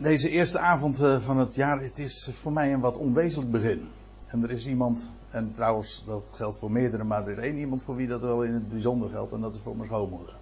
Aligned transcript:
deze 0.00 0.30
eerste 0.30 0.58
avond 0.58 1.00
eh, 1.00 1.20
van 1.20 1.38
het 1.38 1.54
jaar 1.54 1.80
het 1.80 1.98
is 1.98 2.30
voor 2.32 2.52
mij 2.52 2.72
een 2.72 2.80
wat 2.80 2.96
onwezenlijk 2.96 3.50
begin. 3.50 3.88
En 4.26 4.42
er 4.42 4.50
is 4.50 4.66
iemand, 4.66 5.10
en 5.30 5.52
trouwens 5.54 6.02
dat 6.06 6.30
geldt 6.34 6.58
voor 6.58 6.70
meerdere, 6.70 7.04
maar 7.04 7.26
er 7.26 7.38
is 7.38 7.44
één 7.44 7.56
iemand 7.56 7.82
voor 7.82 7.96
wie 7.96 8.06
dat 8.06 8.20
wel 8.20 8.42
in 8.42 8.52
het 8.52 8.68
bijzonder 8.68 9.08
geldt. 9.08 9.32
En 9.32 9.40
dat 9.40 9.54
is 9.54 9.60
voor 9.60 9.76
mijn 9.76 9.88
schoonmoeder. 9.88 10.34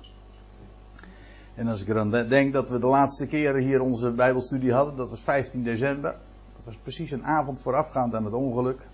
En 1.55 1.69
als 1.69 1.83
ik 1.83 1.97
aan 1.97 2.11
denk 2.11 2.53
dat 2.53 2.69
we 2.69 2.79
de 2.79 2.87
laatste 2.87 3.27
keren 3.27 3.63
hier 3.63 3.81
onze 3.81 4.11
Bijbelstudie 4.11 4.73
hadden, 4.73 4.97
dat 4.97 5.11
was 5.11 5.21
15 5.21 5.63
december. 5.63 6.15
Dat 6.57 6.65
was 6.65 6.77
precies 6.77 7.11
een 7.11 7.25
avond 7.25 7.61
voorafgaand 7.61 8.15
aan 8.15 8.25
het 8.25 8.35
ongeluk. 8.35 8.87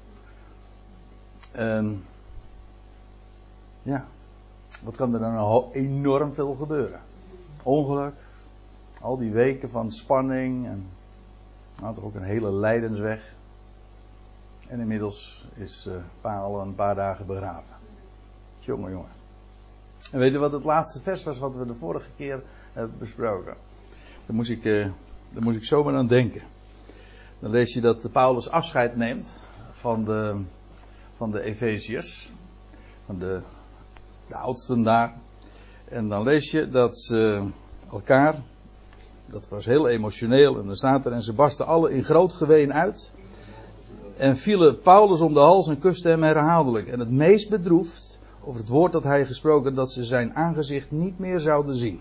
En 1.52 2.04
ja, 3.82 4.04
wat 4.82 4.96
kan 4.96 5.14
er 5.14 5.20
dan 5.20 5.68
enorm 5.72 6.34
veel 6.34 6.54
gebeuren? 6.54 7.00
Ongeluk, 7.62 8.14
al 9.04 9.16
die 9.16 9.32
weken 9.32 9.70
van 9.70 9.90
spanning 9.90 10.66
en 10.66 10.86
nou, 11.80 11.94
toch 11.94 12.04
ook 12.04 12.14
een 12.14 12.22
hele 12.22 12.52
lijdensweg. 12.52 13.34
En 14.68 14.80
inmiddels 14.80 15.46
is 15.54 15.86
uh, 15.88 15.94
Pa 16.20 16.38
al 16.38 16.60
een 16.60 16.74
paar 16.74 16.94
dagen 16.94 17.26
begraven. 17.26 17.74
Jongen, 18.58 18.90
jongen. 18.90 19.12
En 20.12 20.18
weet 20.18 20.32
je 20.32 20.38
wat 20.38 20.52
het 20.52 20.64
laatste 20.64 21.00
vers 21.00 21.22
was 21.22 21.38
wat 21.38 21.56
we 21.56 21.66
de 21.66 21.74
vorige 21.74 22.08
keer 22.16 22.42
hebben 22.72 22.98
besproken? 22.98 23.56
Daar 24.26 24.36
moest 24.36 24.50
ik, 24.50 24.64
uh, 24.64 24.86
moest 25.38 25.56
ik 25.56 25.64
zomaar 25.64 25.94
aan 25.94 26.06
denken. 26.06 26.42
Dan 27.38 27.50
lees 27.50 27.74
je 27.74 27.80
dat 27.80 28.08
Paulus 28.12 28.50
afscheid 28.50 28.96
neemt 28.96 29.42
van 29.72 30.04
de, 30.04 30.40
van 31.16 31.30
de 31.30 31.40
Efeziërs. 31.40 32.32
Van 33.04 33.18
de, 33.18 33.40
de 34.26 34.36
oudsten 34.36 34.82
daar. 34.82 35.14
En 35.84 36.08
dan 36.08 36.22
lees 36.22 36.50
je 36.50 36.68
dat 36.68 36.98
ze 36.98 37.48
elkaar 37.90 38.42
dat 39.26 39.48
was 39.48 39.64
heel 39.64 39.88
emotioneel. 39.88 40.58
En 40.58 40.66
dan 40.66 40.76
staat 40.76 41.06
er, 41.06 41.12
en 41.12 41.22
ze 41.22 41.32
barsten 41.32 41.66
alle 41.66 41.92
in 41.92 42.04
groot 42.04 42.32
geween 42.32 42.72
uit. 42.72 43.12
En 44.16 44.36
vielen 44.36 44.80
Paulus 44.80 45.20
om 45.20 45.34
de 45.34 45.40
hals 45.40 45.68
en 45.68 45.78
kusten 45.78 46.10
hem 46.10 46.22
herhaaldelijk. 46.22 46.88
En 46.88 46.98
het 46.98 47.10
meest 47.10 47.50
bedroefd 47.50 48.18
over 48.40 48.60
het 48.60 48.68
woord 48.68 48.92
dat 48.92 49.04
hij 49.04 49.26
gesproken, 49.26 49.74
dat 49.74 49.92
ze 49.92 50.04
zijn 50.04 50.34
aangezicht 50.34 50.90
niet 50.90 51.18
meer 51.18 51.38
zouden 51.38 51.76
zien. 51.76 52.00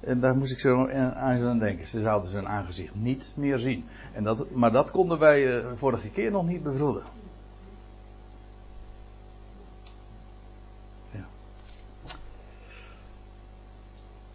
En 0.00 0.20
daar 0.20 0.36
moest 0.36 0.52
ik 0.52 0.58
zo 0.58 0.88
aan 0.88 1.58
denken. 1.58 1.88
Ze 1.88 2.00
zouden 2.00 2.30
zijn 2.30 2.48
aangezicht 2.48 2.94
niet 2.94 3.32
meer 3.36 3.58
zien. 3.58 3.84
En 4.12 4.24
dat, 4.24 4.50
maar 4.50 4.72
dat 4.72 4.90
konden 4.90 5.18
wij 5.18 5.58
uh, 5.58 5.66
vorige 5.74 6.08
keer 6.08 6.30
nog 6.30 6.46
niet 6.46 6.62
bevroeden. 6.62 7.02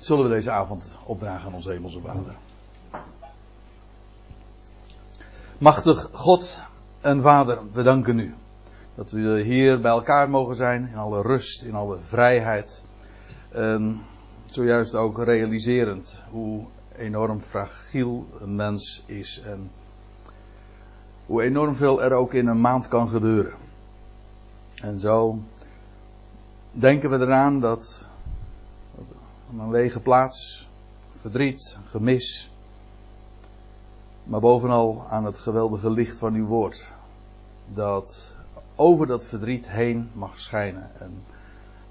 Zullen 0.05 0.23
we 0.23 0.35
deze 0.35 0.51
avond 0.51 0.91
opdragen 1.05 1.47
aan 1.47 1.53
onze 1.53 1.71
hemelse 1.71 2.01
Vader. 2.01 2.35
Machtig 5.57 6.09
God 6.11 6.61
en 7.01 7.21
Vader, 7.21 7.59
we 7.71 7.83
danken 7.83 8.19
u 8.19 8.35
dat 8.95 9.11
we 9.11 9.41
hier 9.41 9.79
bij 9.79 9.91
elkaar 9.91 10.29
mogen 10.29 10.55
zijn 10.55 10.89
in 10.91 10.97
alle 10.97 11.21
rust, 11.21 11.63
in 11.63 11.75
alle 11.75 11.97
vrijheid. 11.97 12.83
En 13.49 14.01
zojuist 14.45 14.95
ook 14.95 15.23
realiserend 15.23 16.21
hoe 16.29 16.65
enorm 16.95 17.39
fragiel 17.39 18.27
een 18.39 18.55
mens 18.55 19.03
is 19.05 19.41
en 19.45 19.71
hoe 21.25 21.41
enorm 21.41 21.75
veel 21.75 22.03
er 22.03 22.11
ook 22.11 22.33
in 22.33 22.47
een 22.47 22.61
maand 22.61 22.87
kan 22.87 23.09
gebeuren. 23.09 23.53
En 24.75 24.99
zo 24.99 25.39
denken 26.71 27.09
we 27.09 27.19
eraan 27.19 27.59
dat 27.59 28.07
een 29.59 29.71
lege 29.71 30.01
plaats, 30.01 30.69
verdriet, 31.11 31.77
gemis. 31.89 32.51
Maar 34.23 34.39
bovenal 34.39 35.05
aan 35.09 35.25
het 35.25 35.37
geweldige 35.37 35.89
licht 35.89 36.17
van 36.17 36.33
uw 36.33 36.45
woord. 36.45 36.87
Dat 37.73 38.37
over 38.75 39.07
dat 39.07 39.25
verdriet 39.25 39.69
heen 39.69 40.09
mag 40.13 40.39
schijnen. 40.39 40.91
En 40.99 41.23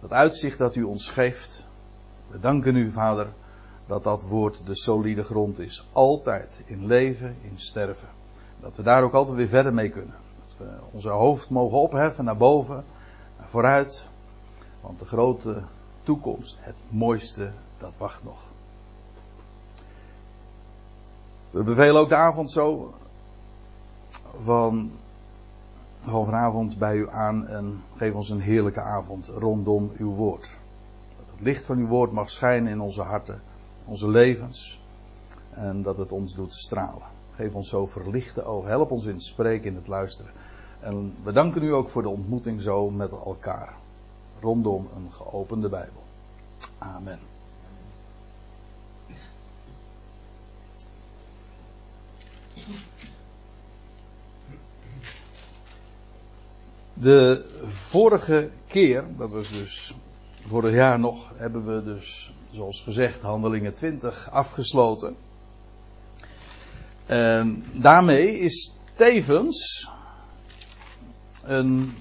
dat 0.01 0.13
uitzicht 0.13 0.59
dat 0.59 0.75
u 0.75 0.83
ons 0.83 1.09
geeft. 1.09 1.67
We 2.29 2.41
danken 2.41 2.77
u, 2.77 2.91
Vader, 2.91 3.29
dat 3.87 4.05
dat 4.05 4.23
woord 4.23 4.67
de 4.67 4.75
solide 4.75 5.25
grond 5.25 5.59
is. 5.59 5.87
Altijd 5.93 6.63
in 6.67 6.87
leven, 6.87 7.37
in 7.43 7.59
sterven. 7.59 8.09
Dat 8.61 8.77
we 8.77 8.83
daar 8.83 9.03
ook 9.03 9.15
altijd 9.15 9.37
weer 9.37 9.49
verder 9.49 9.75
mee 9.75 9.89
kunnen. 9.89 10.15
Dat 10.47 10.55
we 10.59 10.75
onze 10.91 11.09
hoofd 11.09 11.51
mogen 11.51 11.79
opheffen 11.79 12.25
naar 12.25 12.37
boven, 12.37 12.85
naar 13.39 13.49
vooruit. 13.49 14.09
Want 14.81 14.99
de 14.99 15.07
grote 15.07 15.63
toekomst, 16.03 16.59
het 16.61 16.83
mooiste, 16.89 17.51
dat 17.79 17.97
wacht 17.97 18.25
nog. 18.25 18.51
We 21.51 21.63
bevelen 21.63 22.01
ook 22.01 22.09
de 22.09 22.15
avond 22.15 22.51
zo 22.51 22.95
van, 24.39 24.91
van 26.01 26.25
vanavond 26.25 26.79
bij 26.79 26.97
u 26.97 27.11
aan 27.11 27.47
en 27.47 27.83
geef 27.97 28.15
ons 28.15 28.31
een 28.31 28.41
heerlijke 28.41 28.81
avond 28.81 29.27
rondom 29.27 29.91
uw 29.97 30.15
woord. 30.15 30.59
Dat 31.17 31.31
het 31.31 31.41
licht 31.41 31.65
van 31.65 31.79
uw 31.79 31.87
woord 31.87 32.13
mag 32.13 32.31
schijnen 32.31 32.73
in 32.73 32.81
onze 32.81 33.03
harten, 33.03 33.43
onze 33.85 34.09
levens 34.09 34.81
en 35.51 35.83
dat 35.83 35.99
het 35.99 36.13
ons 36.13 36.35
doet 36.35 36.55
stralen. 36.55 37.11
Geef 37.35 37.55
ons 37.55 37.69
zo 37.69 37.87
verlichte 37.87 38.45
ogen, 38.45 38.69
help 38.69 38.91
ons 38.91 39.05
in 39.05 39.15
het 39.15 39.23
spreken, 39.23 39.71
in 39.71 39.77
het 39.77 39.89
luisteren. 39.89 40.33
En 40.81 41.15
we 41.23 41.33
danken 41.33 41.63
u 41.63 41.73
ook 41.73 41.89
voor 41.89 42.03
de 42.03 42.09
ontmoeting 42.09 42.61
zo 42.61 42.91
met 42.91 43.11
elkaar 43.11 43.81
rondom 44.43 44.89
een 44.95 45.13
geopende 45.13 45.69
Bijbel. 45.69 46.03
Amen. 46.79 47.19
De 56.95 57.45
vorige 57.63 58.51
keer, 58.67 59.05
dat 59.17 59.31
was 59.31 59.51
dus 59.51 59.95
vorig 60.47 60.75
jaar 60.75 60.99
nog, 60.99 61.33
hebben 61.37 61.67
we 61.67 61.85
dus, 61.85 62.35
zoals 62.51 62.83
gezegd, 62.83 63.23
handelingen 63.23 63.75
20 63.75 64.31
afgesloten. 64.31 65.17
En 67.07 67.65
daarmee 67.73 68.39
is 68.39 68.73
tevens 68.95 69.89
een 71.43 71.97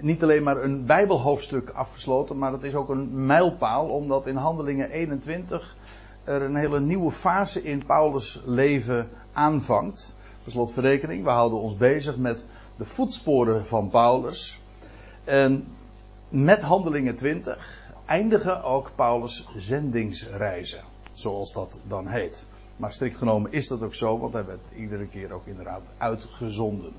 niet 0.00 0.22
alleen 0.22 0.42
maar 0.42 0.62
een 0.62 0.86
Bijbelhoofdstuk 0.86 1.70
afgesloten, 1.70 2.38
maar 2.38 2.52
het 2.52 2.64
is 2.64 2.74
ook 2.74 2.88
een 2.88 3.26
mijlpaal, 3.26 3.88
omdat 3.88 4.26
in 4.26 4.36
Handelingen 4.36 4.90
21 4.90 5.76
er 6.24 6.42
een 6.42 6.56
hele 6.56 6.80
nieuwe 6.80 7.10
fase 7.10 7.62
in 7.62 7.86
Paulus' 7.86 8.42
leven 8.44 9.08
aanvangt. 9.32 10.16
Per 10.42 10.52
slotverrekening, 10.52 11.24
we 11.24 11.30
houden 11.30 11.58
ons 11.58 11.76
bezig 11.76 12.16
met 12.16 12.46
de 12.76 12.84
voetsporen 12.84 13.66
van 13.66 13.88
Paulus. 13.90 14.60
En 15.24 15.66
met 16.28 16.62
Handelingen 16.62 17.16
20 17.16 17.92
eindigen 18.06 18.62
ook 18.62 18.90
Paulus' 18.94 19.48
zendingsreizen, 19.56 20.82
zoals 21.12 21.52
dat 21.52 21.80
dan 21.86 22.06
heet. 22.06 22.46
Maar 22.76 22.92
strikt 22.92 23.16
genomen 23.16 23.52
is 23.52 23.68
dat 23.68 23.82
ook 23.82 23.94
zo, 23.94 24.18
want 24.18 24.32
hij 24.32 24.44
werd 24.44 24.60
iedere 24.76 25.06
keer 25.06 25.32
ook 25.32 25.46
inderdaad 25.46 25.82
uitgezonden. 25.98 26.92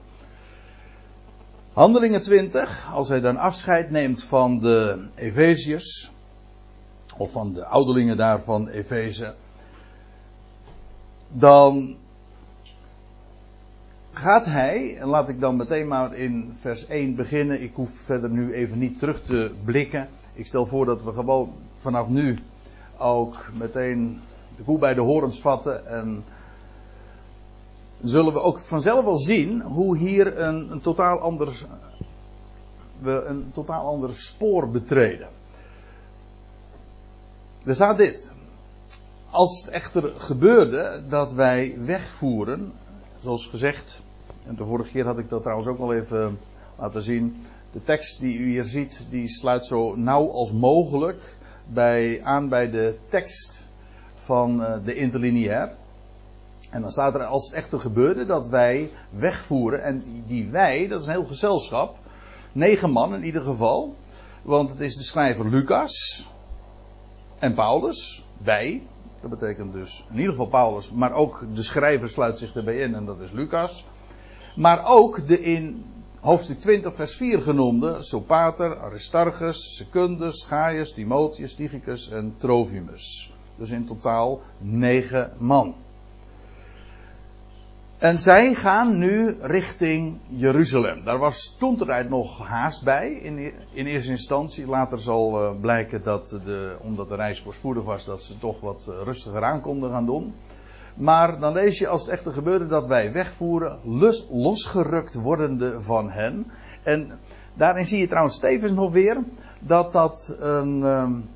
Handelingen 1.73 2.21
20, 2.21 2.91
als 2.93 3.09
hij 3.09 3.19
dan 3.19 3.37
afscheid 3.37 3.91
neemt 3.91 4.23
van 4.23 4.59
de 4.59 5.07
Efeziërs, 5.15 6.11
of 7.17 7.31
van 7.31 7.53
de 7.53 7.65
ouderlingen 7.65 8.17
daar 8.17 8.41
van 8.41 8.67
Efeze, 8.67 9.33
dan 11.31 11.95
gaat 14.11 14.45
hij, 14.45 14.97
en 14.97 15.07
laat 15.07 15.29
ik 15.29 15.39
dan 15.39 15.55
meteen 15.55 15.87
maar 15.87 16.13
in 16.13 16.51
vers 16.53 16.87
1 16.87 17.15
beginnen, 17.15 17.61
ik 17.61 17.71
hoef 17.73 17.89
verder 17.89 18.29
nu 18.29 18.53
even 18.53 18.79
niet 18.79 18.99
terug 18.99 19.21
te 19.23 19.51
blikken. 19.63 20.09
Ik 20.33 20.47
stel 20.47 20.65
voor 20.65 20.85
dat 20.85 21.03
we 21.03 21.13
gewoon 21.13 21.53
vanaf 21.77 22.07
nu 22.07 22.39
ook 22.97 23.49
meteen 23.53 24.19
de 24.57 24.63
koe 24.63 24.79
bij 24.79 24.93
de 24.93 25.01
horens 25.01 25.41
vatten 25.41 25.87
en 25.87 26.23
zullen 28.01 28.33
we 28.33 28.41
ook 28.41 28.59
vanzelf 28.59 29.05
wel 29.05 29.17
zien 29.17 29.61
hoe 29.61 29.97
hier 29.97 30.39
een, 30.39 30.71
een 30.71 30.81
totaal 30.81 31.19
ander, 31.19 31.65
we 32.99 33.23
een 33.25 33.51
totaal 33.51 33.85
ander 33.85 34.15
spoor 34.15 34.69
betreden. 34.69 35.27
Er 37.65 37.75
staat 37.75 37.97
dit. 37.97 38.31
Als 39.29 39.61
het 39.61 39.73
echter 39.73 40.13
gebeurde 40.17 41.03
dat 41.09 41.33
wij 41.33 41.75
wegvoeren, 41.77 42.73
zoals 43.19 43.45
gezegd, 43.45 44.01
en 44.47 44.55
de 44.55 44.65
vorige 44.65 44.91
keer 44.91 45.05
had 45.05 45.17
ik 45.17 45.29
dat 45.29 45.41
trouwens 45.41 45.67
ook 45.67 45.79
al 45.79 45.93
even 45.93 46.39
laten 46.77 47.01
zien. 47.01 47.35
De 47.71 47.83
tekst 47.83 48.19
die 48.19 48.37
u 48.37 48.45
hier 48.45 48.63
ziet, 48.63 49.07
die 49.09 49.27
sluit 49.27 49.65
zo 49.65 49.95
nauw 49.95 50.31
als 50.31 50.51
mogelijk 50.51 51.37
bij, 51.67 52.23
aan 52.23 52.49
bij 52.49 52.69
de 52.69 52.97
tekst 53.09 53.67
van 54.15 54.61
uh, 54.61 54.73
de 54.85 54.95
interlineair. 54.95 55.71
En 56.69 56.81
dan 56.81 56.91
staat 56.91 57.15
er 57.15 57.25
als 57.25 57.45
het 57.45 57.55
echter 57.55 57.79
gebeurde 57.79 58.25
dat 58.25 58.47
wij 58.47 58.89
wegvoeren. 59.09 59.83
En 59.83 60.03
die 60.27 60.49
wij, 60.49 60.87
dat 60.87 61.01
is 61.01 61.07
een 61.07 61.13
heel 61.13 61.23
gezelschap. 61.23 61.97
Negen 62.51 62.91
man 62.91 63.13
in 63.13 63.23
ieder 63.23 63.41
geval. 63.41 63.95
Want 64.41 64.69
het 64.69 64.79
is 64.79 64.95
de 64.95 65.03
schrijver 65.03 65.49
Lucas. 65.49 66.27
en 67.39 67.53
Paulus, 67.53 68.25
wij, 68.37 68.81
dat 69.21 69.29
betekent 69.29 69.73
dus 69.73 70.05
in 70.09 70.17
ieder 70.17 70.31
geval 70.31 70.47
Paulus, 70.47 70.91
maar 70.91 71.13
ook 71.13 71.45
de 71.53 71.63
schrijver 71.63 72.09
sluit 72.09 72.37
zich 72.37 72.55
erbij 72.55 72.77
in 72.77 72.95
en 72.95 73.05
dat 73.05 73.19
is 73.19 73.31
Lucas. 73.31 73.85
Maar 74.55 74.85
ook 74.85 75.27
de 75.27 75.41
in 75.41 75.85
hoofdstuk 76.19 76.59
20 76.59 76.95
vers 76.95 77.15
4 77.15 77.41
genoemde 77.41 78.03
Sopater, 78.03 78.79
Aristarchus, 78.79 79.75
Secundus, 79.75 80.43
Gaius, 80.43 80.93
Timotheus, 80.93 81.53
Tychicus 81.53 82.09
en 82.09 82.33
Trofimus. 82.37 83.33
Dus 83.57 83.71
in 83.71 83.85
totaal 83.85 84.39
negen 84.57 85.31
man. 85.37 85.75
En 87.99 88.19
zij 88.19 88.53
gaan 88.53 88.97
nu 88.97 89.35
richting 89.41 90.17
Jeruzalem. 90.27 91.03
Daar 91.03 91.17
was 91.17 91.55
toen 91.57 91.77
tijd 91.77 92.09
nog 92.09 92.47
haast 92.47 92.83
bij 92.83 93.11
in, 93.11 93.53
in 93.73 93.85
eerste 93.85 94.11
instantie. 94.11 94.67
Later 94.67 94.99
zal 94.99 95.43
uh, 95.43 95.59
blijken 95.61 96.03
dat, 96.03 96.39
de, 96.45 96.75
omdat 96.81 97.09
de 97.09 97.15
reis 97.15 97.41
voorspoedig 97.41 97.83
was, 97.83 98.05
dat 98.05 98.23
ze 98.23 98.37
toch 98.37 98.59
wat 98.59 98.85
uh, 98.89 98.95
rustiger 99.03 99.43
aan 99.43 99.61
konden 99.61 99.91
gaan 99.91 100.05
doen. 100.05 100.33
Maar 100.95 101.39
dan 101.39 101.53
lees 101.53 101.79
je 101.79 101.87
als 101.87 102.01
het 102.01 102.11
echter 102.11 102.33
gebeurde 102.33 102.67
dat 102.67 102.87
wij 102.87 103.11
wegvoeren, 103.11 103.79
los, 103.83 104.27
losgerukt 104.31 105.13
wordende 105.13 105.81
van 105.81 106.09
hen. 106.09 106.51
En 106.83 107.11
daarin 107.53 107.85
zie 107.85 107.99
je 107.99 108.07
trouwens 108.07 108.35
Stevens 108.35 108.73
nog 108.73 108.91
weer 108.91 109.17
dat 109.59 109.91
dat 109.91 110.35
een, 110.39 110.83
um, 110.83 111.29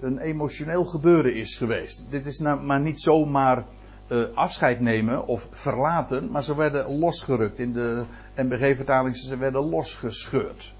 een 0.00 0.18
emotioneel 0.18 0.84
gebeuren 0.84 1.34
is 1.34 1.56
geweest. 1.56 2.06
Dit 2.10 2.26
is 2.26 2.38
nou 2.38 2.62
maar 2.62 2.80
niet 2.80 3.00
zomaar 3.00 3.64
uh, 4.08 4.24
afscheid 4.34 4.80
nemen 4.80 5.26
of 5.26 5.48
verlaten, 5.50 6.30
maar 6.30 6.42
ze 6.42 6.56
werden 6.56 6.98
losgerukt. 6.98 7.58
In 7.58 7.72
de 7.72 8.04
MBG-vertaling 8.36 9.16
ze 9.16 9.36
werden 9.36 9.68
losgescheurd. 9.68 10.74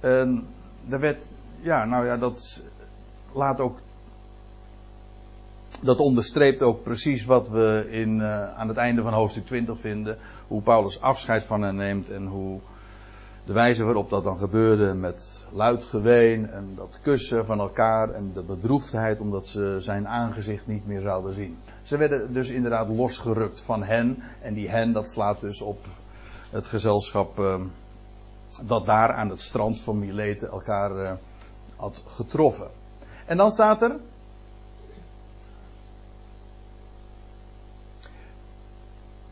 En 0.00 0.46
er 0.88 1.00
werd, 1.00 1.32
ja, 1.60 1.84
nou 1.84 2.06
ja, 2.06 2.16
dat 2.16 2.62
laat 3.32 3.60
ook. 3.60 3.78
Dat 5.82 5.98
onderstreept 5.98 6.62
ook 6.62 6.82
precies 6.82 7.24
wat 7.24 7.48
we 7.48 7.86
in, 7.90 8.18
uh, 8.18 8.54
aan 8.54 8.68
het 8.68 8.76
einde 8.76 9.02
van 9.02 9.12
hoofdstuk 9.12 9.46
20 9.46 9.80
vinden. 9.80 10.18
Hoe 10.46 10.62
Paulus 10.62 11.00
afscheid 11.00 11.44
van 11.44 11.62
hen 11.62 11.76
neemt 11.76 12.10
en 12.10 12.26
hoe 12.26 12.60
de 13.48 13.54
wijze 13.54 13.84
waarop 13.84 14.10
dat 14.10 14.24
dan 14.24 14.38
gebeurde 14.38 14.94
met 14.94 15.46
luid 15.52 15.84
geween 15.84 16.50
en 16.50 16.74
dat 16.74 16.98
kussen 17.02 17.46
van 17.46 17.60
elkaar 17.60 18.10
en 18.10 18.30
de 18.34 18.42
bedroefdheid 18.42 19.20
omdat 19.20 19.46
ze 19.46 19.76
zijn 19.78 20.08
aangezicht 20.08 20.66
niet 20.66 20.86
meer 20.86 21.00
zouden 21.00 21.32
zien. 21.32 21.58
Ze 21.82 21.96
werden 21.96 22.32
dus 22.32 22.48
inderdaad 22.48 22.88
losgerukt 22.88 23.60
van 23.60 23.82
hen 23.82 24.22
en 24.42 24.54
die 24.54 24.68
hen 24.68 24.92
dat 24.92 25.10
slaat 25.10 25.40
dus 25.40 25.60
op 25.60 25.86
het 26.50 26.66
gezelschap 26.66 27.38
uh, 27.38 27.60
dat 28.62 28.86
daar 28.86 29.12
aan 29.12 29.30
het 29.30 29.40
strand 29.40 29.80
van 29.80 29.98
Mileten 29.98 30.50
elkaar 30.50 31.02
uh, 31.02 31.12
had 31.76 32.02
getroffen. 32.06 32.70
En 33.26 33.36
dan 33.36 33.50
staat 33.50 33.82
er 33.82 33.96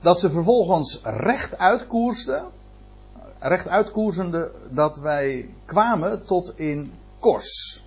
dat 0.00 0.20
ze 0.20 0.30
vervolgens 0.30 1.00
recht 1.02 1.58
uitkoersten 1.58 2.44
rechtuit 3.48 3.90
koersende 3.90 4.52
dat 4.70 4.98
wij 4.98 5.48
kwamen 5.64 6.25
tot 6.25 6.58
in 6.58 6.93
Kors. 7.19 7.84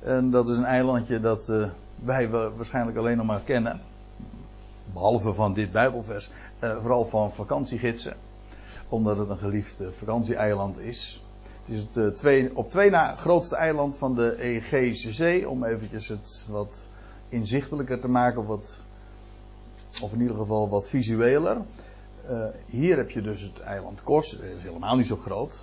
En 0.00 0.30
dat 0.30 0.48
is 0.48 0.56
een 0.56 0.64
eilandje 0.64 1.20
dat 1.20 1.48
uh, 1.48 1.68
wij 1.94 2.28
waarschijnlijk 2.30 2.96
alleen 2.96 3.16
nog 3.16 3.26
maar 3.26 3.40
kennen. 3.44 3.80
Behalve 4.92 5.34
van 5.34 5.54
dit 5.54 5.72
Bijbelvers. 5.72 6.30
Uh, 6.60 6.76
vooral 6.80 7.04
van 7.04 7.32
vakantiegidsen. 7.32 8.16
Omdat 8.88 9.18
het 9.18 9.28
een 9.28 9.38
geliefd 9.38 9.80
uh, 9.80 9.88
vakantieeiland 9.88 10.78
is. 10.78 11.24
Het 11.64 11.74
is 11.74 11.86
het 11.92 12.18
twee, 12.18 12.56
op 12.56 12.70
twee 12.70 12.90
na 12.90 13.16
grootste 13.16 13.56
eiland 13.56 13.96
van 13.96 14.14
de 14.14 14.38
Egeïsche 14.38 15.12
Zee. 15.12 15.48
Om 15.48 15.64
eventjes 15.64 16.08
het 16.08 16.46
wat 16.48 16.86
inzichtelijker 17.28 18.00
te 18.00 18.08
maken. 18.08 18.46
Wat, 18.46 18.84
of 20.02 20.12
in 20.12 20.20
ieder 20.20 20.36
geval 20.36 20.68
wat 20.68 20.88
visueler. 20.88 21.56
Uh, 22.28 22.46
hier 22.66 22.96
heb 22.96 23.10
je 23.10 23.22
dus 23.22 23.40
het 23.40 23.60
eiland 23.60 24.02
Kos, 24.02 24.30
dat 24.30 24.40
is 24.56 24.62
helemaal 24.62 24.96
niet 24.96 25.06
zo 25.06 25.16
groot. 25.16 25.58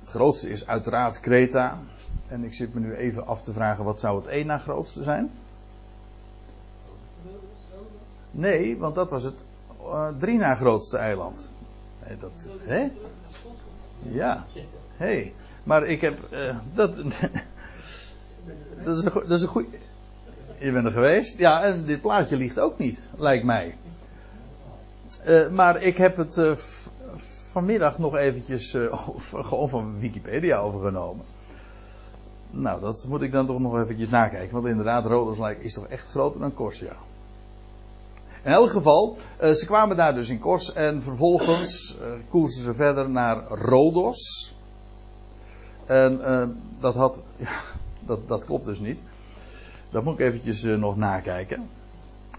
Het 0.00 0.10
grootste 0.10 0.50
is 0.50 0.66
uiteraard 0.66 1.20
Kreta. 1.20 1.78
En 2.26 2.44
ik 2.44 2.54
zit 2.54 2.74
me 2.74 2.80
nu 2.80 2.94
even 2.94 3.26
af 3.26 3.42
te 3.42 3.52
vragen, 3.52 3.84
wat 3.84 4.00
zou 4.00 4.16
het 4.16 4.26
één 4.26 4.46
na 4.46 4.58
grootste 4.58 5.02
zijn? 5.02 5.30
Nee, 8.30 8.76
want 8.76 8.94
dat 8.94 9.10
was 9.10 9.22
het 9.22 9.44
uh, 9.82 10.08
drie 10.18 10.38
na 10.38 10.54
grootste 10.54 10.96
eiland. 10.96 11.50
Nee, 12.06 12.16
dat, 12.16 12.46
hè? 12.58 12.90
Ja. 14.02 14.46
Hey. 14.96 15.32
Maar 15.62 15.86
ik 15.86 16.00
heb, 16.00 16.18
dat, 16.74 16.96
dat 18.84 18.98
is 18.98 19.04
een, 19.04 19.12
dat 19.12 19.30
is 19.30 19.42
een 19.42 19.48
goed... 19.48 19.66
Je 20.58 20.72
bent 20.72 20.84
er 20.84 20.92
geweest? 20.92 21.38
Ja, 21.38 21.62
en 21.62 21.84
dit 21.84 22.00
plaatje 22.00 22.36
ligt 22.36 22.60
ook 22.60 22.78
niet, 22.78 23.08
lijkt 23.16 23.44
mij. 23.44 23.76
Uh, 25.28 25.48
maar 25.48 25.82
ik 25.82 25.96
heb 25.96 26.16
het 26.16 26.36
uh, 26.36 26.52
vanmiddag 27.52 27.98
nog 27.98 28.16
eventjes 28.16 28.74
uh, 28.74 29.08
gewoon 29.20 29.68
van 29.68 30.00
Wikipedia 30.00 30.58
overgenomen. 30.58 31.24
Nou, 32.50 32.80
dat 32.80 33.06
moet 33.08 33.22
ik 33.22 33.32
dan 33.32 33.46
toch 33.46 33.58
nog 33.60 33.78
eventjes 33.82 34.08
nakijken. 34.08 34.54
Want 34.54 34.66
inderdaad, 34.66 35.04
Roderslijk 35.04 35.58
is 35.58 35.74
toch 35.74 35.86
echt 35.86 36.10
groter 36.10 36.40
dan 36.40 36.54
Kors, 36.54 36.78
ja. 36.78 36.96
In 38.42 38.52
elk 38.52 38.70
geval, 38.70 39.16
ze 39.40 39.62
kwamen 39.66 39.96
daar 39.96 40.14
dus 40.14 40.28
in 40.28 40.38
Kors 40.38 40.72
en 40.72 41.02
vervolgens 41.02 41.96
koersen 42.28 42.64
ze 42.64 42.74
verder 42.74 43.10
naar 43.10 43.44
Rodos. 43.48 44.54
En 45.86 46.20
dat 46.80 46.94
had, 46.94 47.22
ja, 47.36 47.60
dat, 48.00 48.28
dat 48.28 48.44
klopt 48.44 48.64
dus 48.64 48.78
niet. 48.78 49.02
Dat 49.90 50.04
moet 50.04 50.18
ik 50.18 50.26
eventjes 50.26 50.62
nog 50.62 50.96
nakijken. 50.96 51.68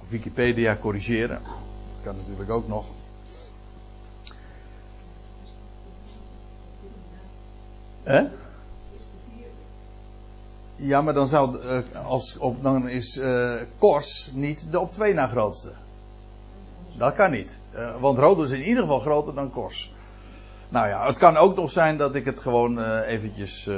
Wikipedia 0.09 0.77
corrigeren. 0.81 1.42
Natuurlijk 2.15 2.50
ook 2.50 2.67
nog. 2.67 2.85
Ja, 10.75 11.01
maar 11.01 11.13
dan 11.13 11.27
zou 11.27 11.63
uh, 11.63 12.06
als 12.06 12.38
op, 12.38 12.63
dan 12.63 12.89
is 12.89 13.17
uh, 13.17 13.61
Kors 13.77 14.31
niet 14.33 14.71
de 14.71 14.79
op 14.79 14.91
twee 14.91 15.13
na 15.13 15.27
grootste. 15.27 15.71
Dat 16.97 17.13
kan 17.13 17.31
niet. 17.31 17.59
Uh, 17.75 18.01
want 18.01 18.17
Rodos 18.17 18.51
is 18.51 18.57
in 18.57 18.65
ieder 18.65 18.81
geval 18.81 19.00
groter 19.00 19.33
dan 19.33 19.51
Kors. 19.51 19.94
Nou 20.69 20.88
ja, 20.88 21.07
het 21.07 21.17
kan 21.17 21.38
ook 21.38 21.56
nog 21.56 21.71
zijn 21.71 21.97
dat 21.97 22.15
ik 22.15 22.25
het 22.25 22.39
gewoon 22.39 23.01
eventjes 23.01 23.69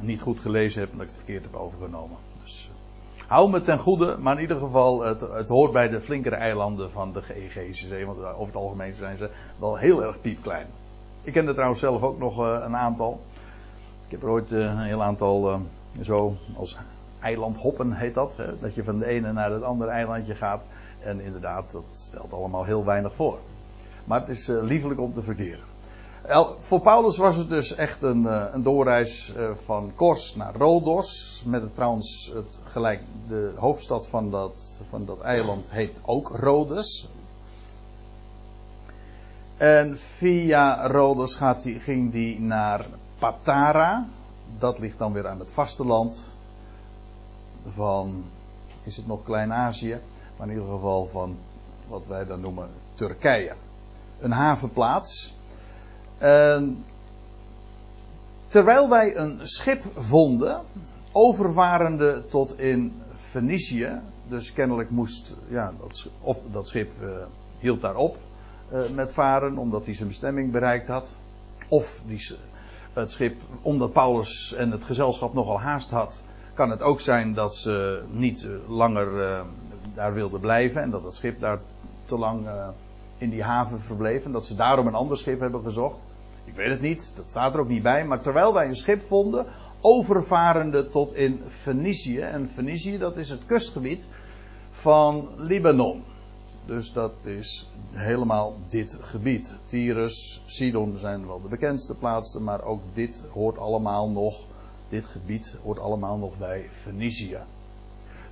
niet 0.00 0.20
goed 0.20 0.40
gelezen 0.40 0.80
heb 0.80 0.90
en 0.90 0.96
dat 0.96 1.06
ik 1.06 1.12
het 1.12 1.22
verkeerd 1.22 1.42
heb 1.42 1.54
overgenomen. 1.54 2.16
Hou 3.30 3.50
me 3.50 3.60
ten 3.60 3.78
goede, 3.78 4.16
maar 4.18 4.34
in 4.34 4.40
ieder 4.40 4.58
geval, 4.58 5.00
het, 5.00 5.20
het 5.20 5.48
hoort 5.48 5.72
bij 5.72 5.88
de 5.88 6.00
flinkere 6.00 6.34
eilanden 6.34 6.90
van 6.90 7.12
de 7.12 7.22
Egeïsche 7.34 7.86
Zee. 7.86 8.06
Want 8.06 8.18
over 8.18 8.46
het 8.46 8.56
algemeen 8.56 8.94
zijn 8.94 9.16
ze 9.16 9.30
wel 9.58 9.76
heel 9.76 10.04
erg 10.04 10.20
piepklein. 10.20 10.66
Ik 11.22 11.32
ken 11.32 11.46
er 11.46 11.52
trouwens 11.52 11.80
zelf 11.80 12.02
ook 12.02 12.18
nog 12.18 12.40
uh, 12.40 12.58
een 12.64 12.76
aantal. 12.76 13.20
Ik 14.04 14.10
heb 14.10 14.22
er 14.22 14.28
ooit 14.28 14.50
uh, 14.50 14.60
een 14.60 14.78
heel 14.78 15.02
aantal 15.02 15.50
uh, 15.50 15.58
zo 16.00 16.36
als 16.56 16.78
eilandhoppen 17.20 17.92
heet 17.92 18.14
dat. 18.14 18.36
Hè? 18.36 18.58
Dat 18.60 18.74
je 18.74 18.84
van 18.84 18.98
de 18.98 19.06
ene 19.06 19.32
naar 19.32 19.50
het 19.50 19.62
andere 19.62 19.90
eilandje 19.90 20.34
gaat. 20.34 20.66
En 21.02 21.20
inderdaad, 21.20 21.72
dat 21.72 21.84
stelt 21.92 22.32
allemaal 22.32 22.64
heel 22.64 22.84
weinig 22.84 23.14
voor. 23.14 23.38
Maar 24.04 24.20
het 24.20 24.28
is 24.28 24.46
liefelijk 24.46 25.00
om 25.00 25.14
te 25.14 25.22
verkeren. 25.22 25.69
Voor 26.60 26.80
Paulus 26.80 27.16
was 27.16 27.36
het 27.36 27.48
dus 27.48 27.74
echt 27.74 28.02
een, 28.02 28.26
eh, 28.26 28.44
een 28.52 28.62
doorreis 28.62 29.34
eh, 29.34 29.50
van 29.54 29.92
Kors 29.94 30.34
naar 30.34 30.54
Rodos. 30.54 31.42
Met 31.46 31.62
het, 31.62 31.74
trouwens, 31.74 32.30
het, 32.34 32.60
gelijk, 32.64 33.00
de 33.28 33.52
hoofdstad 33.56 34.06
van 34.06 34.30
dat, 34.30 34.80
van 34.88 35.04
dat 35.04 35.20
eiland 35.20 35.70
heet 35.70 35.98
ook 36.04 36.30
Rhodes. 36.36 37.08
En 39.56 39.98
via 39.98 40.86
Rhodes 40.86 41.34
gaat 41.34 41.62
die, 41.62 41.80
ging 41.80 42.12
die 42.12 42.40
naar 42.40 42.86
Patara. 43.18 44.06
Dat 44.58 44.78
ligt 44.78 44.98
dan 44.98 45.12
weer 45.12 45.28
aan 45.28 45.38
het 45.38 45.52
vasteland 45.52 46.34
van, 47.74 48.24
is 48.82 48.96
het 48.96 49.06
nog 49.06 49.22
Klein-Azië, 49.22 50.00
maar 50.36 50.46
in 50.46 50.52
ieder 50.52 50.68
geval 50.68 51.06
van 51.06 51.38
wat 51.88 52.06
wij 52.06 52.24
dan 52.26 52.40
noemen 52.40 52.68
Turkije. 52.94 53.54
Een 54.18 54.32
havenplaats 54.32 55.34
Ehm, 56.20 56.68
terwijl 58.46 58.88
wij 58.88 59.16
een 59.16 59.38
schip 59.42 59.82
vonden, 59.96 60.60
overvarende 61.12 62.24
tot 62.30 62.58
in 62.58 63.02
Venetië, 63.12 64.00
dus 64.28 64.52
kennelijk 64.52 64.90
moest, 64.90 65.36
ja, 65.48 65.72
dat, 65.80 66.08
of 66.20 66.44
dat 66.52 66.68
schip 66.68 66.90
uh, 67.02 67.08
hield 67.58 67.80
daarop 67.80 68.16
uh, 68.72 68.80
met 68.94 69.12
varen, 69.12 69.58
omdat 69.58 69.84
hij 69.84 69.94
zijn 69.94 70.08
bestemming 70.08 70.52
bereikt 70.52 70.88
had. 70.88 71.16
Of 71.68 72.02
die, 72.06 72.36
het 72.92 73.12
schip, 73.12 73.40
omdat 73.62 73.92
Paulus 73.92 74.54
en 74.54 74.70
het 74.70 74.84
gezelschap 74.84 75.34
nogal 75.34 75.60
haast 75.60 75.90
had, 75.90 76.22
kan 76.54 76.70
het 76.70 76.82
ook 76.82 77.00
zijn 77.00 77.34
dat 77.34 77.54
ze 77.54 78.02
niet 78.10 78.46
langer 78.68 79.30
uh, 79.30 79.40
daar 79.94 80.14
wilden 80.14 80.40
blijven 80.40 80.82
en 80.82 80.90
dat 80.90 81.04
het 81.04 81.14
schip 81.14 81.40
daar 81.40 81.58
te 82.04 82.18
lang 82.18 82.46
in 83.18 83.30
die 83.30 83.42
haven 83.42 83.80
verbleef 83.80 84.24
en 84.24 84.32
dat 84.32 84.46
ze 84.46 84.54
daarom 84.54 84.86
een 84.86 84.94
ander 84.94 85.18
schip 85.18 85.40
hebben 85.40 85.62
gezocht. 85.62 86.06
Ik 86.50 86.56
weet 86.56 86.70
het 86.70 86.80
niet, 86.80 87.12
dat 87.16 87.30
staat 87.30 87.54
er 87.54 87.60
ook 87.60 87.68
niet 87.68 87.82
bij. 87.82 88.04
Maar 88.04 88.20
terwijl 88.20 88.54
wij 88.54 88.66
een 88.66 88.76
schip 88.76 89.02
vonden, 89.02 89.46
overvarende 89.80 90.88
tot 90.88 91.14
in 91.14 91.40
Fenicië. 91.46 92.18
En 92.18 92.48
Fenicië, 92.48 92.98
dat 92.98 93.16
is 93.16 93.30
het 93.30 93.46
kustgebied 93.46 94.06
van 94.70 95.28
Libanon. 95.36 96.04
Dus 96.66 96.92
dat 96.92 97.12
is 97.22 97.70
helemaal 97.92 98.56
dit 98.68 98.98
gebied. 99.00 99.54
Tyrus, 99.66 100.42
Sidon 100.46 100.96
zijn 100.98 101.26
wel 101.26 101.42
de 101.42 101.48
bekendste 101.48 101.94
plaatsen, 101.94 102.44
maar 102.44 102.62
ook 102.62 102.82
dit 102.94 103.26
hoort 103.32 103.58
allemaal 103.58 104.10
nog, 104.10 104.46
dit 104.88 105.06
gebied 105.06 105.56
hoort 105.62 105.78
allemaal 105.78 106.16
nog 106.16 106.38
bij 106.38 106.68
Fenicië. 106.70 107.38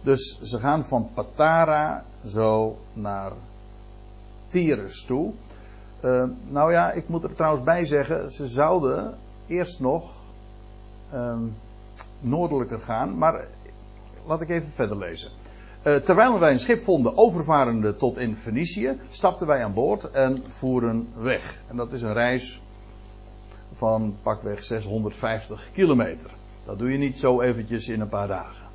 Dus 0.02 0.40
ze 0.42 0.58
gaan 0.58 0.84
van 0.84 1.10
Patara 1.14 2.04
zo 2.24 2.78
naar 2.92 3.32
Tyrus 4.48 5.04
toe. 5.04 5.32
Uh, 6.04 6.24
nou 6.48 6.72
ja, 6.72 6.92
ik 6.92 7.08
moet 7.08 7.24
er 7.24 7.34
trouwens 7.34 7.64
bij 7.64 7.84
zeggen, 7.84 8.30
ze 8.30 8.46
zouden 8.46 9.14
eerst 9.46 9.80
nog 9.80 10.12
uh, 11.14 11.36
noordelijker 12.20 12.80
gaan, 12.80 13.18
maar 13.18 13.46
laat 14.26 14.40
ik 14.40 14.48
even 14.48 14.68
verder 14.68 14.96
lezen. 14.96 15.30
Uh, 15.84 15.96
terwijl 15.96 16.38
wij 16.38 16.52
een 16.52 16.58
schip 16.58 16.82
vonden 16.82 17.16
overvarende 17.16 17.96
tot 17.96 18.18
in 18.18 18.36
Fenicië, 18.36 19.00
stapten 19.10 19.46
wij 19.46 19.64
aan 19.64 19.74
boord 19.74 20.10
en 20.10 20.42
voeren 20.46 21.08
weg. 21.16 21.62
En 21.68 21.76
dat 21.76 21.92
is 21.92 22.02
een 22.02 22.12
reis 22.12 22.62
van 23.72 24.16
pakweg 24.22 24.64
650 24.64 25.70
kilometer. 25.72 26.30
Dat 26.64 26.78
doe 26.78 26.92
je 26.92 26.98
niet 26.98 27.18
zo 27.18 27.40
eventjes 27.40 27.88
in 27.88 28.00
een 28.00 28.08
paar 28.08 28.28
dagen. 28.28 28.67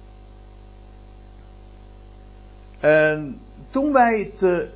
En 2.83 3.39
toen 3.69 3.93
wij, 3.93 4.31
te, 4.37 4.69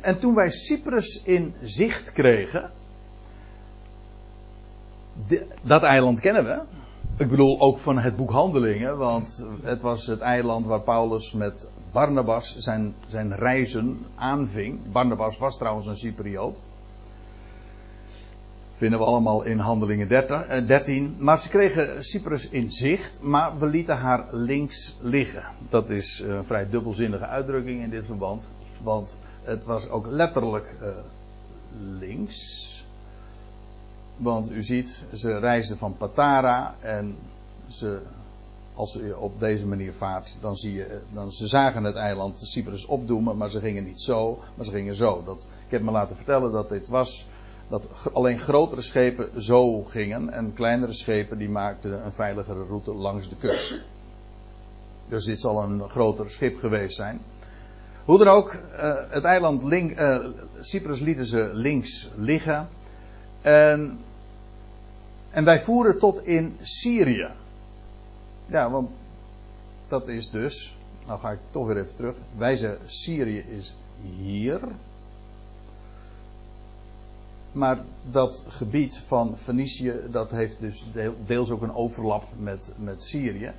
en 0.00 0.18
toen 0.18 0.34
wij 0.34 0.50
Cyprus 0.50 1.22
in 1.22 1.54
zicht 1.62 2.12
kregen. 2.12 2.70
dat 5.62 5.82
eiland 5.82 6.20
kennen 6.20 6.44
we. 6.44 6.62
Ik 7.18 7.28
bedoel 7.28 7.60
ook 7.60 7.78
van 7.78 7.98
het 7.98 8.16
boek 8.16 8.30
Handelingen, 8.30 8.98
want 8.98 9.46
het 9.62 9.82
was 9.82 10.06
het 10.06 10.20
eiland 10.20 10.66
waar 10.66 10.80
Paulus 10.80 11.32
met 11.32 11.68
Barnabas 11.92 12.56
zijn, 12.56 12.94
zijn 13.06 13.34
reizen 13.34 14.06
aanving. 14.14 14.92
Barnabas 14.92 15.38
was 15.38 15.56
trouwens 15.56 15.86
een 15.86 15.96
Cypriot. 15.96 16.62
Vinden 18.80 18.98
we 18.98 19.04
allemaal 19.04 19.42
in 19.42 19.58
Handelingen 19.58 20.08
13. 20.08 21.04
Eh, 21.04 21.22
maar 21.22 21.38
ze 21.38 21.48
kregen 21.48 22.04
Cyprus 22.04 22.48
in 22.48 22.72
zicht, 22.72 23.18
maar 23.22 23.58
we 23.58 23.66
lieten 23.66 23.96
haar 23.96 24.26
links 24.30 24.96
liggen. 25.00 25.44
Dat 25.68 25.90
is 25.90 26.22
een 26.26 26.44
vrij 26.44 26.68
dubbelzinnige 26.68 27.26
uitdrukking 27.26 27.82
in 27.82 27.90
dit 27.90 28.04
verband. 28.04 28.46
Want 28.82 29.16
het 29.42 29.64
was 29.64 29.88
ook 29.88 30.06
letterlijk 30.06 30.76
uh, 30.82 30.88
links. 31.98 32.84
Want 34.16 34.50
u 34.50 34.62
ziet, 34.62 35.04
ze 35.12 35.38
reisden 35.38 35.78
van 35.78 35.96
Patara 35.96 36.74
en 36.78 37.16
ze, 37.68 38.00
als 38.74 38.92
ze 38.92 39.16
op 39.18 39.40
deze 39.40 39.66
manier 39.66 39.92
vaart, 39.92 40.36
dan 40.40 40.56
zie 40.56 40.72
je, 40.72 41.00
dan, 41.12 41.32
ze 41.32 41.46
zagen 41.46 41.84
het 41.84 41.96
eiland 41.96 42.40
Cyprus 42.44 42.86
opdoemen, 42.86 43.36
maar 43.36 43.50
ze 43.50 43.60
gingen 43.60 43.84
niet 43.84 44.00
zo, 44.00 44.38
maar 44.56 44.66
ze 44.66 44.72
gingen 44.72 44.94
zo. 44.94 45.22
Dat, 45.24 45.46
ik 45.64 45.70
heb 45.70 45.82
me 45.82 45.90
laten 45.90 46.16
vertellen 46.16 46.52
dat 46.52 46.68
dit 46.68 46.88
was, 46.88 47.26
dat 47.70 48.10
alleen 48.12 48.38
grotere 48.38 48.80
schepen 48.80 49.42
zo 49.42 49.82
gingen 49.82 50.30
en 50.30 50.52
kleinere 50.54 50.92
schepen 50.92 51.38
die 51.38 51.48
maakten 51.48 52.04
een 52.04 52.12
veiligere 52.12 52.64
route 52.64 52.94
langs 52.94 53.28
de 53.28 53.36
kust. 53.36 53.84
Dus 55.08 55.24
dit 55.24 55.40
zal 55.40 55.62
een 55.62 55.88
groter 55.88 56.30
schip 56.30 56.58
geweest 56.58 56.96
zijn. 56.96 57.20
Hoe 58.04 58.18
dan 58.18 58.28
ook, 58.28 58.54
uh, 58.54 58.94
het 59.08 59.24
eiland 59.24 59.62
link, 59.62 60.00
uh, 60.00 60.26
Cyprus 60.60 61.00
lieten 61.00 61.26
ze 61.26 61.50
links 61.52 62.10
liggen. 62.14 62.68
En 63.40 63.98
en 65.30 65.44
wij 65.44 65.60
voeren 65.60 65.98
tot 65.98 66.24
in 66.24 66.56
Syrië. 66.62 67.28
Ja, 68.46 68.70
want 68.70 68.90
dat 69.86 70.08
is 70.08 70.30
dus. 70.30 70.76
Nou 71.06 71.20
ga 71.20 71.30
ik 71.30 71.38
toch 71.50 71.66
weer 71.66 71.76
even 71.76 71.96
terug. 71.96 72.16
Wij 72.36 72.56
zeggen 72.56 72.90
Syrië 72.90 73.38
is 73.38 73.76
hier. 74.16 74.60
Maar 77.52 77.84
dat 78.10 78.44
gebied 78.48 78.98
van 78.98 79.36
Fenicië, 79.36 80.00
dat 80.10 80.30
heeft 80.30 80.60
dus 80.60 80.86
deels 81.26 81.50
ook 81.50 81.62
een 81.62 81.74
overlap 81.74 82.24
met, 82.36 82.74
met 82.76 83.02
Syrië. 83.02 83.52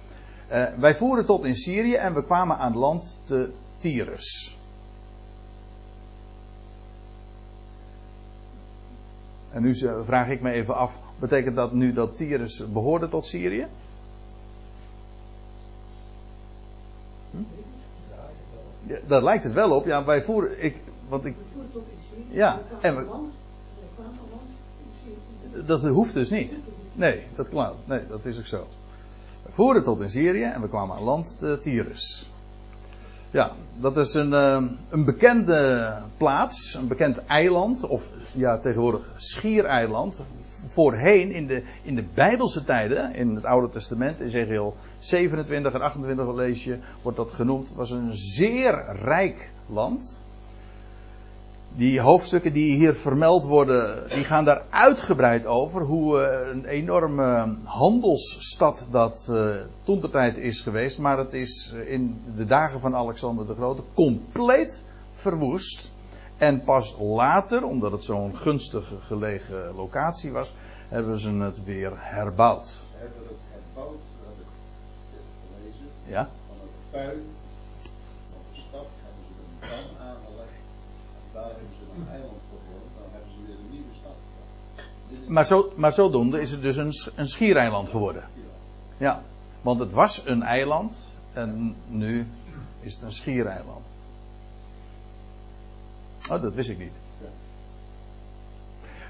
Uh, 0.52 0.66
wij 0.80 0.96
voeren 0.96 1.26
tot 1.26 1.46
in 1.46 1.56
Syrië 1.56 1.96
en 1.96 2.14
we 2.14 2.24
kwamen 2.24 2.58
aan 2.58 2.78
land 2.78 3.20
te 3.24 3.52
Tyrus. 3.78 4.58
En 9.52 9.62
nu 9.62 9.76
vraag 10.04 10.30
ik 10.30 10.42
me 10.42 10.52
even 10.52 10.76
af, 10.76 11.00
betekent 11.20 11.56
dat 11.56 11.74
nu 11.74 11.94
dat 11.94 12.18
Tyrus 12.18 12.72
behoorde 12.72 13.08
tot 13.08 13.26
Syrië? 13.26 13.68
Hm? 17.32 17.38
Ja, 18.84 18.98
daar 19.08 19.24
lijkt 19.24 19.44
het 19.44 19.54
wel 19.54 19.72
op. 19.72 19.86
Ja, 19.86 20.06
wij 20.06 20.24
voeren. 20.24 20.64
Ik, 20.64 20.78
want 21.10 21.26
ik, 21.26 21.36
ja, 22.30 22.62
en 22.82 22.96
we, 22.96 23.30
dat 25.66 25.82
hoeft 25.82 26.14
dus 26.14 26.30
niet. 26.30 26.56
Nee, 26.94 27.24
dat 27.36 27.50
klopt. 27.50 27.88
Nee, 27.88 28.02
dat 28.10 28.26
is 28.26 28.38
ook 28.38 28.46
zo. 28.46 28.68
We 29.44 29.52
voeren 29.52 29.84
tot 29.84 30.02
in 30.02 30.10
Syrië 30.10 30.44
en 30.44 30.62
we 30.62 30.70
kwamen 30.70 30.96
aan 30.96 31.04
land 31.04 31.40
de 31.40 31.60
Tyrus. 31.62 32.30
Ja, 33.32 33.52
dat 33.76 33.98
is 33.98 34.14
een, 34.14 34.34
ehm, 34.34 34.68
een 34.90 35.06
bekende 35.06 35.94
plaats, 36.18 36.74
een 36.74 36.88
bekend 36.88 37.26
eiland, 37.26 37.88
of 37.88 38.10
ja, 38.34 38.58
tegenwoordig 38.58 39.14
schiereiland. 39.16 40.26
Voorheen 40.66 41.32
in 41.32 41.48
de, 41.48 41.64
in 41.82 41.96
de 41.96 42.04
Bijbelse 42.14 42.64
tijden, 42.64 43.16
in 43.16 43.36
het 43.36 43.46
Oude 43.46 43.70
Testament, 43.70 44.20
in 44.20 44.26
Ezekiel 44.26 44.76
27 45.00 45.74
en 45.74 45.82
28 45.82 46.34
lees 46.34 46.64
je, 46.64 46.78
wordt 47.02 47.18
dat 47.18 47.32
genoemd, 47.32 47.74
was 47.76 47.92
een 47.92 48.14
zeer 48.14 48.96
rijk 49.04 49.52
land 49.66 50.22
die 51.76 52.00
hoofdstukken 52.00 52.54
die 52.54 52.76
hier 52.76 52.94
vermeld 52.94 53.46
worden, 53.46 54.10
die 54.10 54.24
gaan 54.24 54.46
daar 54.46 54.64
uitgebreid 54.70 55.46
over. 55.46 55.82
Hoe 55.82 56.22
uh, 56.22 56.52
een 56.54 56.66
enorme 56.66 57.56
handelsstad 57.64 58.88
dat 58.92 59.28
uh, 59.30 59.56
toen 59.84 60.00
de 60.00 60.10
tijd 60.10 60.38
is 60.38 60.62
geweest. 60.62 61.00
Maar 61.00 61.18
het 61.18 61.34
is 61.34 61.74
in 61.86 62.22
de 62.36 62.46
dagen 62.46 62.80
van 62.80 62.96
Alexander 62.96 63.48
de 63.48 63.54
Grote 63.54 63.84
compleet 63.94 64.84
verwoest. 65.12 65.92
En 66.38 66.64
pas 66.64 66.96
later, 67.00 67.66
omdat 67.66 67.92
het 67.92 68.04
zo'n 68.04 68.36
gunstig 68.36 68.92
gelegen 69.00 69.76
locatie 69.76 70.32
was, 70.32 70.54
hebben 70.88 71.20
ze 71.20 71.32
het 71.34 71.64
weer 71.64 71.92
herbouwd. 71.96 72.78
Hebben 72.96 73.22
het 73.28 73.38
herbouwd, 73.52 73.98
dat 74.18 74.28
heb 74.28 74.40
ik 74.40 75.38
gelezen. 75.48 76.12
Ja. 76.12 76.30
Van 76.48 76.58
het 76.60 76.92
puin 76.92 77.24
van 78.28 78.40
de 78.52 78.60
stad 78.60 78.88
hebben 79.04 79.24
ze 79.28 79.34
een 79.42 80.01
daar 81.34 81.44
ze 81.44 82.00
een 82.00 82.08
eiland 82.10 82.42
gevormd, 82.50 82.92
dan 82.98 83.08
hebben 83.12 83.32
ze 83.32 83.38
weer 83.46 83.56
een 83.56 83.72
nieuwe 83.72 83.94
stad. 84.00 85.28
Maar, 85.28 85.46
zo, 85.46 85.72
maar 85.76 85.94
zodoende 85.94 86.42
is 86.42 86.52
het 86.52 86.62
dus 86.62 86.78
een, 86.78 86.94
een 87.16 87.28
schiereiland 87.28 87.90
geworden. 87.90 88.24
Ja, 88.98 89.24
want 89.62 89.80
het 89.80 89.92
was 89.92 90.26
een 90.26 90.44
eiland 90.44 90.98
en 91.34 91.76
nu 91.88 92.26
is 92.82 92.94
het 92.94 93.04
een 93.04 93.14
schiereiland. 93.14 93.90
Oh, 96.32 96.42
dat 96.42 96.54
wist 96.54 96.70
ik 96.70 96.78
niet. 96.78 96.92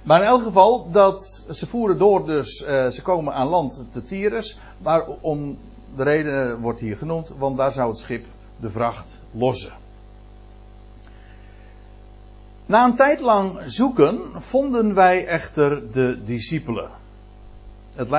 Maar 0.04 0.22
in 0.22 0.28
elk 0.28 0.44
geval, 0.44 0.92
dat, 0.92 1.46
ze 1.50 1.68
voeren 1.68 1.98
door, 1.98 2.26
dus 2.26 2.62
uh, 2.62 2.88
ze 2.88 3.02
komen 3.02 3.34
aan 3.34 3.48
land 3.48 3.86
te 3.92 4.04
Tyrus. 4.04 4.58
Maar 4.78 5.08
om 5.08 5.58
de 5.96 6.04
reden 6.04 6.62
wordt 6.62 6.80
hier 6.80 6.98
genoemd, 6.98 7.34
want 7.38 7.58
daar 7.58 7.72
zou 7.72 7.90
het 7.90 7.98
schip 7.98 8.26
de 8.60 8.70
vracht 8.70 9.20
lossen. 9.32 9.74
Na 12.72 12.86
een 12.86 12.96
tijd 12.96 13.20
lang 13.20 13.60
zoeken 13.66 14.42
vonden 14.42 14.94
wij 14.94 15.28
echter 15.28 15.92
de 15.92 16.24
discipelen. 16.24 16.92
Het, 17.94 18.10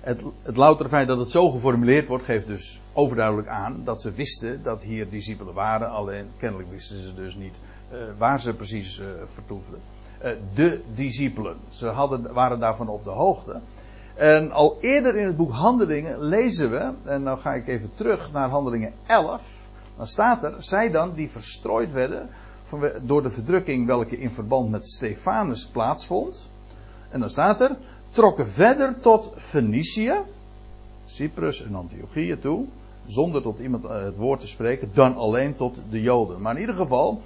het, 0.00 0.22
het 0.42 0.56
loutere 0.56 0.88
feit 0.88 1.08
dat 1.08 1.18
het 1.18 1.30
zo 1.30 1.50
geformuleerd 1.50 2.06
wordt, 2.06 2.24
geeft 2.24 2.46
dus 2.46 2.80
overduidelijk 2.92 3.48
aan 3.48 3.80
dat 3.84 4.00
ze 4.00 4.12
wisten 4.12 4.62
dat 4.62 4.82
hier 4.82 5.10
discipelen 5.10 5.54
waren. 5.54 5.90
Alleen 5.90 6.28
kennelijk 6.36 6.70
wisten 6.70 7.02
ze 7.02 7.14
dus 7.14 7.34
niet 7.34 7.60
uh, 7.92 7.98
waar 8.18 8.40
ze 8.40 8.54
precies 8.54 8.98
uh, 8.98 9.06
vertoefden. 9.32 9.80
Uh, 10.24 10.30
de 10.54 10.80
discipelen. 10.94 11.56
Ze 11.70 11.86
hadden, 11.86 12.32
waren 12.32 12.58
daarvan 12.58 12.88
op 12.88 13.04
de 13.04 13.10
hoogte. 13.10 13.60
En 14.14 14.50
al 14.50 14.78
eerder 14.80 15.16
in 15.16 15.26
het 15.26 15.36
boek 15.36 15.52
Handelingen 15.52 16.20
lezen 16.20 16.70
we, 16.70 16.92
en 17.04 17.22
nou 17.22 17.38
ga 17.38 17.54
ik 17.54 17.68
even 17.68 17.94
terug 17.94 18.32
naar 18.32 18.48
Handelingen 18.48 18.92
11. 19.06 19.66
Dan 19.96 20.06
staat 20.06 20.42
er, 20.42 20.54
zij 20.58 20.90
dan 20.90 21.14
die 21.14 21.30
verstrooid 21.30 21.92
werden 21.92 22.28
door 23.02 23.22
de 23.22 23.30
verdrukking 23.30 23.86
welke 23.86 24.18
in 24.18 24.30
verband 24.30 24.70
met 24.70 24.88
Stefanus 24.88 25.66
plaatsvond. 25.66 26.50
En 27.10 27.20
dan 27.20 27.30
staat 27.30 27.60
er, 27.60 27.76
trokken 28.10 28.48
verder 28.48 28.98
tot 29.00 29.32
Fenicië, 29.36 30.14
Cyprus 31.04 31.62
en 31.62 31.74
Antiochië 31.74 32.38
toe, 32.38 32.66
zonder 33.06 33.42
tot 33.42 33.58
iemand 33.58 33.84
eh, 33.84 34.02
het 34.02 34.16
woord 34.16 34.40
te 34.40 34.46
spreken, 34.46 34.90
dan 34.94 35.16
alleen 35.16 35.56
tot 35.56 35.78
de 35.90 36.00
Joden. 36.00 36.40
Maar 36.40 36.54
in 36.54 36.60
ieder 36.60 36.74
geval, 36.74 37.20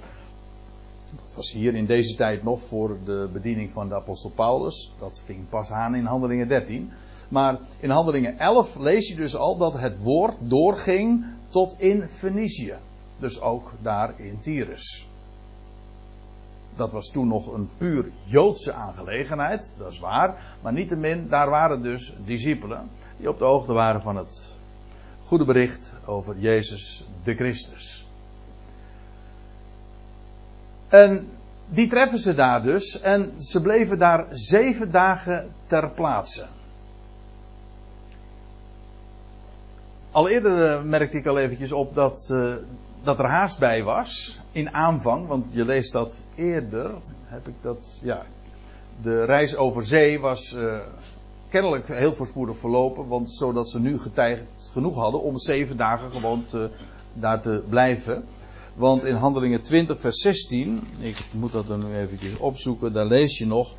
dat 1.15 1.35
was 1.35 1.51
hier 1.51 1.75
in 1.75 1.85
deze 1.85 2.15
tijd 2.15 2.43
nog 2.43 2.61
voor 2.61 2.97
de 3.05 3.29
bediening 3.33 3.71
van 3.71 3.87
de 3.89 3.95
apostel 3.95 4.29
Paulus, 4.29 4.93
dat 4.99 5.21
ving 5.25 5.49
pas 5.49 5.71
aan 5.71 5.95
in 5.95 6.05
Handelingen 6.05 6.47
13. 6.47 6.91
Maar 7.29 7.59
in 7.79 7.89
Handelingen 7.89 8.39
11 8.39 8.75
lees 8.75 9.07
je 9.07 9.15
dus 9.15 9.35
al 9.35 9.57
dat 9.57 9.79
het 9.79 10.01
woord 10.01 10.35
doorging 10.39 11.25
tot 11.49 11.75
in 11.77 12.07
Fenicië. 12.07 12.75
Dus 13.19 13.41
ook 13.41 13.73
daar 13.81 14.13
in 14.19 14.39
Tyrus. 14.39 15.07
Dat 16.77 16.91
was 16.91 17.09
toen 17.09 17.27
nog 17.27 17.53
een 17.53 17.69
puur 17.77 18.09
Joodse 18.23 18.73
aangelegenheid, 18.73 19.73
dat 19.77 19.91
is 19.91 19.99
waar. 19.99 20.35
Maar 20.61 20.73
niettemin, 20.73 21.27
daar 21.29 21.49
waren 21.49 21.81
dus 21.81 22.15
discipelen 22.25 22.89
die 23.17 23.29
op 23.29 23.39
de 23.39 23.45
hoogte 23.45 23.73
waren 23.73 24.01
van 24.01 24.15
het 24.15 24.57
goede 25.23 25.45
bericht 25.45 25.95
over 26.05 26.37
Jezus 26.37 27.05
de 27.23 27.35
Christus. 27.35 28.07
En 30.87 31.29
die 31.67 31.87
treffen 31.87 32.19
ze 32.19 32.35
daar 32.35 32.63
dus 32.63 33.01
en 33.01 33.43
ze 33.43 33.61
bleven 33.61 33.97
daar 33.97 34.25
zeven 34.31 34.91
dagen 34.91 35.51
ter 35.65 35.89
plaatse. 35.89 36.45
Al 40.11 40.29
eerder 40.29 40.71
eh, 40.71 40.83
merkte 40.83 41.17
ik 41.17 41.25
al 41.25 41.37
eventjes 41.37 41.71
op 41.71 41.95
dat, 41.95 42.29
uh, 42.31 42.53
dat 43.07 43.19
er 43.19 43.29
haast 43.29 43.59
bij 43.59 43.83
was 43.83 44.39
in 44.51 44.73
aanvang, 44.73 45.27
want 45.27 45.45
je 45.49 45.65
leest 45.65 45.91
dat 45.91 46.21
eerder. 46.35 46.91
Heb 47.25 47.47
ik 47.47 47.53
dat, 47.61 47.99
ja. 48.03 48.25
De 49.01 49.23
reis 49.23 49.55
over 49.55 49.85
zee 49.85 50.19
was 50.19 50.53
uh, 50.53 50.79
kennelijk 51.49 51.87
heel 51.87 52.15
voorspoedig 52.15 52.57
verlopen, 52.57 53.07
want 53.07 53.31
zodat 53.31 53.69
ze 53.69 53.79
nu 53.79 53.99
getijgd 53.99 54.43
genoeg 54.71 54.95
hadden 54.95 55.21
om 55.21 55.39
zeven 55.39 55.77
dagen 55.77 56.11
gewoon 56.11 56.45
daar 57.13 57.41
te 57.41 57.63
blijven. 57.69 58.23
Want 58.73 59.03
in 59.03 59.15
Handelingen 59.15 59.61
20, 59.61 59.99
vers 59.99 60.21
16, 60.21 60.87
ik 60.99 61.17
moet 61.31 61.51
dat 61.51 61.67
dan 61.67 61.87
nu 61.87 61.97
eventjes 61.97 62.37
opzoeken, 62.37 62.93
daar 62.93 63.05
lees 63.05 63.37
je 63.37 63.45
nog 63.45 63.73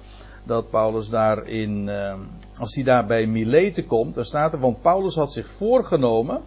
dat 0.44 0.70
Paulus 0.70 1.08
daar 1.08 1.46
in, 1.46 1.86
uh, 1.86 2.14
als 2.60 2.74
hij 2.74 2.84
daar 2.84 3.06
bij 3.06 3.26
Mileten 3.26 3.86
komt, 3.86 4.14
dan 4.14 4.24
staat 4.24 4.52
er, 4.52 4.60
want 4.60 4.82
Paulus 4.82 5.14
had 5.14 5.32
zich 5.32 5.50
voorgenomen, 5.50 6.42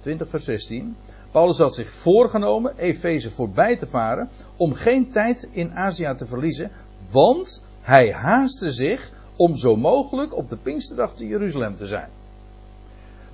20 0.00 0.28
vers 0.28 0.44
16, 0.44 0.96
Paulus 1.34 1.58
had 1.58 1.74
zich 1.74 1.90
voorgenomen 1.90 2.76
Efeze 2.76 3.30
voorbij 3.30 3.76
te 3.76 3.86
varen 3.86 4.28
om 4.56 4.72
geen 4.72 5.10
tijd 5.10 5.48
in 5.52 5.72
Azië 5.72 6.14
te 6.16 6.26
verliezen, 6.26 6.70
want 7.10 7.64
hij 7.80 8.12
haastte 8.12 8.72
zich 8.72 9.12
om 9.36 9.56
zo 9.56 9.76
mogelijk 9.76 10.36
op 10.36 10.48
de 10.48 10.56
Pinksterdag 10.56 11.14
te 11.14 11.26
Jeruzalem 11.26 11.76
te 11.76 11.86
zijn. 11.86 12.08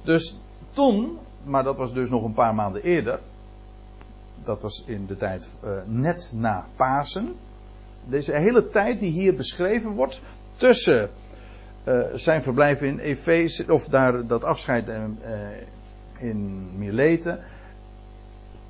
Dus 0.02 0.36
toen, 0.72 1.18
maar 1.44 1.64
dat 1.64 1.78
was 1.78 1.92
dus 1.92 2.10
nog 2.10 2.24
een 2.24 2.32
paar 2.32 2.54
maanden 2.54 2.82
eerder, 2.82 3.20
dat 4.44 4.62
was 4.62 4.84
in 4.86 5.06
de 5.06 5.16
tijd 5.16 5.50
uh, 5.64 5.70
net 5.86 6.32
na 6.36 6.66
Pasen. 6.76 7.34
Deze 8.08 8.32
hele 8.32 8.68
tijd 8.68 9.00
die 9.00 9.12
hier 9.12 9.36
beschreven 9.36 9.90
wordt 9.90 10.20
tussen 10.56 11.10
uh, 11.84 12.00
zijn 12.14 12.42
verblijf 12.42 12.82
in 12.82 12.98
Efeze, 12.98 13.64
of 13.72 13.84
daar 13.84 14.26
dat 14.26 14.44
afscheid 14.44 14.88
uh, 14.88 15.04
in 16.18 16.68
Mileten, 16.78 17.40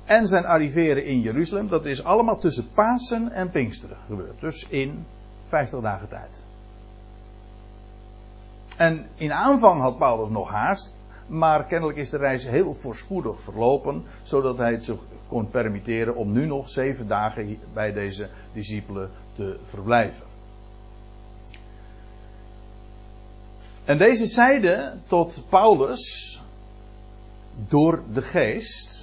en 0.05 0.27
zijn 0.27 0.45
arriveren 0.45 1.05
in 1.05 1.19
Jeruzalem, 1.19 1.67
dat 1.67 1.85
is 1.85 2.03
allemaal 2.03 2.39
tussen 2.39 2.71
Pasen 2.73 3.31
en 3.31 3.49
Pinksteren 3.49 3.97
gebeurd. 4.07 4.39
Dus 4.39 4.67
in 4.67 5.05
50 5.47 5.81
dagen 5.81 6.09
tijd. 6.09 6.43
En 8.77 9.07
in 9.15 9.33
aanvang 9.33 9.81
had 9.81 9.97
Paulus 9.97 10.29
nog 10.29 10.49
haast, 10.49 10.95
maar 11.27 11.65
kennelijk 11.65 11.97
is 11.97 12.09
de 12.09 12.17
reis 12.17 12.47
heel 12.47 12.73
voorspoedig 12.73 13.41
verlopen, 13.41 14.03
zodat 14.23 14.57
hij 14.57 14.71
het 14.71 14.85
zich 14.85 14.99
kon 15.27 15.49
permitteren 15.49 16.15
om 16.15 16.31
nu 16.31 16.45
nog 16.45 16.69
zeven 16.69 17.07
dagen 17.07 17.59
bij 17.73 17.93
deze 17.93 18.29
discipelen 18.53 19.09
te 19.33 19.59
verblijven. 19.63 20.25
En 23.85 23.97
deze 23.97 24.25
zeiden 24.25 25.01
tot 25.07 25.43
Paulus 25.49 26.41
door 27.67 28.03
de 28.13 28.21
geest 28.21 29.00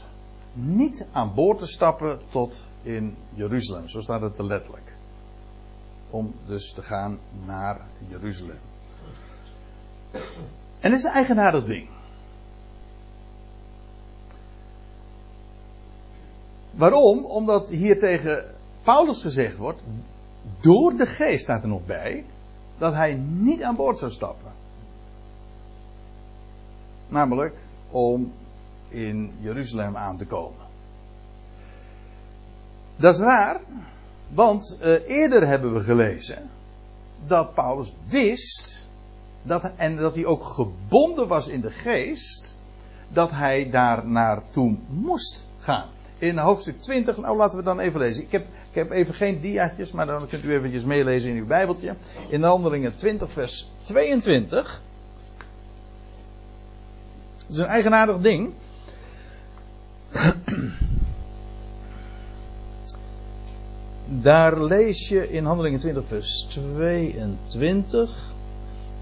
niet 0.53 1.07
aan 1.13 1.35
boord 1.35 1.59
te 1.59 1.67
stappen 1.67 2.21
tot 2.29 2.57
in 2.83 3.17
Jeruzalem. 3.35 3.89
Zo 3.89 4.01
staat 4.01 4.21
het 4.21 4.39
er 4.39 4.45
letterlijk. 4.45 4.97
Om 6.11 6.35
dus 6.47 6.73
te 6.73 6.83
gaan 6.83 7.19
naar 7.47 7.81
Jeruzalem. 8.09 8.59
En 10.81 10.91
dat 10.91 10.99
is 10.99 11.05
een 11.05 11.11
eigenaardig 11.11 11.65
ding. 11.65 11.89
Waarom? 16.71 17.25
Omdat 17.25 17.69
hier 17.69 17.99
tegen 17.99 18.55
Paulus 18.83 19.23
gezegd 19.23 19.57
wordt, 19.57 19.83
door 20.61 20.97
de 20.97 21.07
geest 21.07 21.43
staat 21.43 21.63
er 21.63 21.69
nog 21.69 21.87
bij, 21.87 22.25
dat 22.79 22.93
hij 22.93 23.15
niet 23.15 23.63
aan 23.63 23.77
boord 23.77 23.99
zou 23.99 24.11
stappen. 24.11 24.53
Namelijk 27.09 27.57
om 27.91 28.33
in 28.89 29.33
Jeruzalem 29.41 29.97
aan 29.97 30.17
te 30.17 30.27
komen. 30.27 30.67
Dat 32.97 33.15
is 33.15 33.21
raar, 33.21 33.61
want 34.29 34.79
uh, 34.81 35.09
eerder 35.09 35.47
hebben 35.47 35.75
we 35.75 35.83
gelezen 35.83 36.51
dat 37.27 37.55
Paulus 37.55 37.93
wist 38.11 38.87
dat, 39.43 39.71
en 39.77 39.97
dat 39.97 40.15
hij 40.15 40.25
ook 40.25 40.45
gebonden 40.45 41.29
was 41.29 41.49
in 41.49 41.61
de 41.61 41.71
geest 41.71 42.57
dat 43.09 43.31
hij 43.31 43.71
daar 43.71 44.07
naartoe 44.07 44.77
moest 44.89 45.47
gaan 45.59 45.89
in 46.19 46.39
hoofdstuk 46.39 46.81
20. 46.81 47.17
Nou, 47.17 47.37
laten 47.37 47.59
we 47.59 47.65
dan 47.65 47.81
even 47.81 48.01
lezen. 48.01 48.23
Ik 48.23 48.33
heb, 48.33 48.47
ik 48.71 48.75
heb 48.75 48.91
even 48.91 49.15
geen 49.15 49.41
diaatjes, 49.41 49.93
maar 49.93 50.07
dan 50.07 50.29
kunt 50.29 50.45
u 50.45 50.53
eventjes 50.53 50.85
meelezen 50.85 51.31
in 51.31 51.37
uw 51.37 51.47
Bijbeltje. 51.47 51.95
In 52.29 52.41
de 52.41 52.47
Handelingen 52.47 52.97
20, 52.97 53.33
vers 53.33 53.71
22. 53.83 54.83
Dat 57.37 57.57
is 57.57 57.59
een 57.59 57.67
eigenaardig 57.67 58.19
ding. 58.19 58.53
Daar 64.23 64.63
lees 64.63 65.09
je 65.09 65.31
in 65.31 65.45
Handelingen 65.45 65.79
20, 65.79 66.07
vers 66.07 66.47
22. 66.49 68.37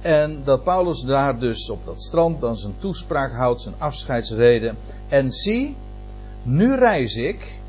En 0.01 0.41
dat 0.45 0.65
Paulus 0.65 1.01
daar 1.01 1.39
dus 1.39 1.71
op 1.71 1.85
dat 1.85 2.03
strand 2.03 2.41
dan 2.41 2.57
zijn 2.57 2.75
toespraak 2.79 3.33
houdt, 3.33 3.63
zijn 3.63 3.75
afscheidsrede. 3.79 4.75
En 5.09 5.33
zie, 5.33 5.77
nu 6.43 6.75
reis 6.75 7.17
ik, 7.17 7.61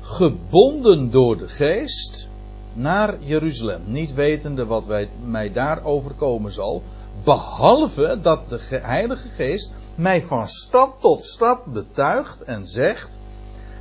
gebonden 0.00 1.10
door 1.10 1.38
de 1.38 1.48
geest, 1.48 2.28
naar 2.72 3.16
Jeruzalem. 3.20 3.80
Niet 3.84 4.14
wetende 4.14 4.66
wat 4.66 4.86
wij, 4.86 5.08
mij 5.24 5.52
daar 5.52 5.84
overkomen 5.84 6.52
zal. 6.52 6.82
Behalve 7.24 8.18
dat 8.22 8.48
de 8.48 8.58
Heilige 8.82 9.28
Geest 9.28 9.72
mij 10.00 10.22
van 10.22 10.48
stad 10.48 10.96
tot 11.00 11.24
stad 11.24 11.64
betuigt 11.64 12.42
en 12.42 12.66
zegt 12.66 13.18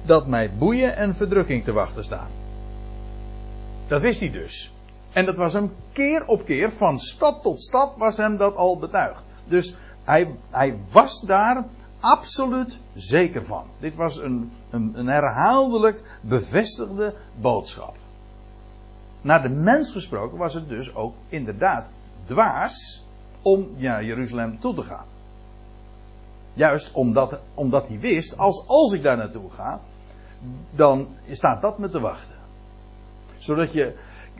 dat 0.06 0.28
mij 0.28 0.52
boeien 0.58 0.96
en 0.96 1.16
verdrukking 1.16 1.64
te 1.64 1.72
wachten 1.72 2.04
staan. 2.04 2.28
Dat 3.88 4.02
wist 4.02 4.20
hij 4.20 4.32
dus. 4.32 4.72
En 5.12 5.26
dat 5.26 5.38
was 5.38 5.54
hem 5.54 5.72
keer 5.94 6.26
op 6.26 6.46
keer, 6.46 6.72
van 6.72 7.00
stad 7.00 7.42
tot 7.42 7.62
stad 7.62 7.94
was 7.98 8.18
hem 8.18 8.38
dat 8.38 8.56
al 8.56 8.78
betuigd. 8.78 9.24
Dus 9.46 9.76
hij, 10.04 10.36
hij 10.50 10.78
was 10.92 11.22
daar 11.22 11.66
absoluut 12.00 12.80
zeker 12.94 13.46
van. 13.46 13.66
Dit 13.80 13.96
was 13.96 14.18
een, 14.18 14.52
een, 14.70 14.92
een 14.96 15.08
herhaaldelijk 15.08 16.02
bevestigde 16.22 17.16
boodschap. 17.36 17.96
Naar 19.22 19.42
de 19.42 19.50
mens 19.50 19.92
gesproken 19.92 20.38
was 20.38 20.54
het 20.54 20.70
dus 20.70 20.96
ook 20.96 21.16
inderdaad 21.28 21.90
dwaas 22.26 23.04
om 23.42 23.68
naar 23.78 24.04
Jeruzalem 24.04 24.60
toe 24.60 24.76
te 24.76 24.84
gaan. 24.84 25.06
Juist 26.60 26.92
omdat, 26.92 27.40
omdat 27.54 27.88
hij 27.88 28.00
wist, 28.00 28.38
als, 28.38 28.64
als 28.68 28.94
ik 28.94 29.04
daar 29.04 29.18
naartoe 29.18 29.50
ga, 29.52 29.80
dan 30.72 31.08
staat 31.32 31.62
dat 31.62 31.78
me 31.78 31.90
te 31.90 32.00
wachten. 32.00 32.36
Zodat 33.38 33.72
je, 33.72 33.94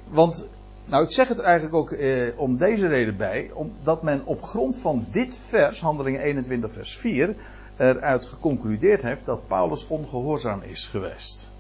want, 0.08 0.48
nou 0.86 1.04
ik 1.04 1.12
zeg 1.12 1.28
het 1.28 1.40
eigenlijk 1.40 1.76
ook 1.76 1.92
eh, 1.92 2.40
om 2.40 2.58
deze 2.58 2.88
reden 2.88 3.18
bij, 3.18 3.52
omdat 3.54 4.04
men 4.04 4.26
op 4.26 4.44
grond 4.44 4.78
van 4.78 5.06
dit 5.12 5.40
vers, 5.48 5.82
handelingen 5.82 6.22
21 6.22 6.72
vers 6.72 6.98
4, 6.98 7.36
eruit 7.78 8.26
geconcludeerd 8.26 9.02
heeft 9.02 9.26
dat 9.26 9.48
Paulus 9.48 9.88
ongehoorzaam 9.88 10.62
is 10.62 10.88
geweest. 10.88 11.52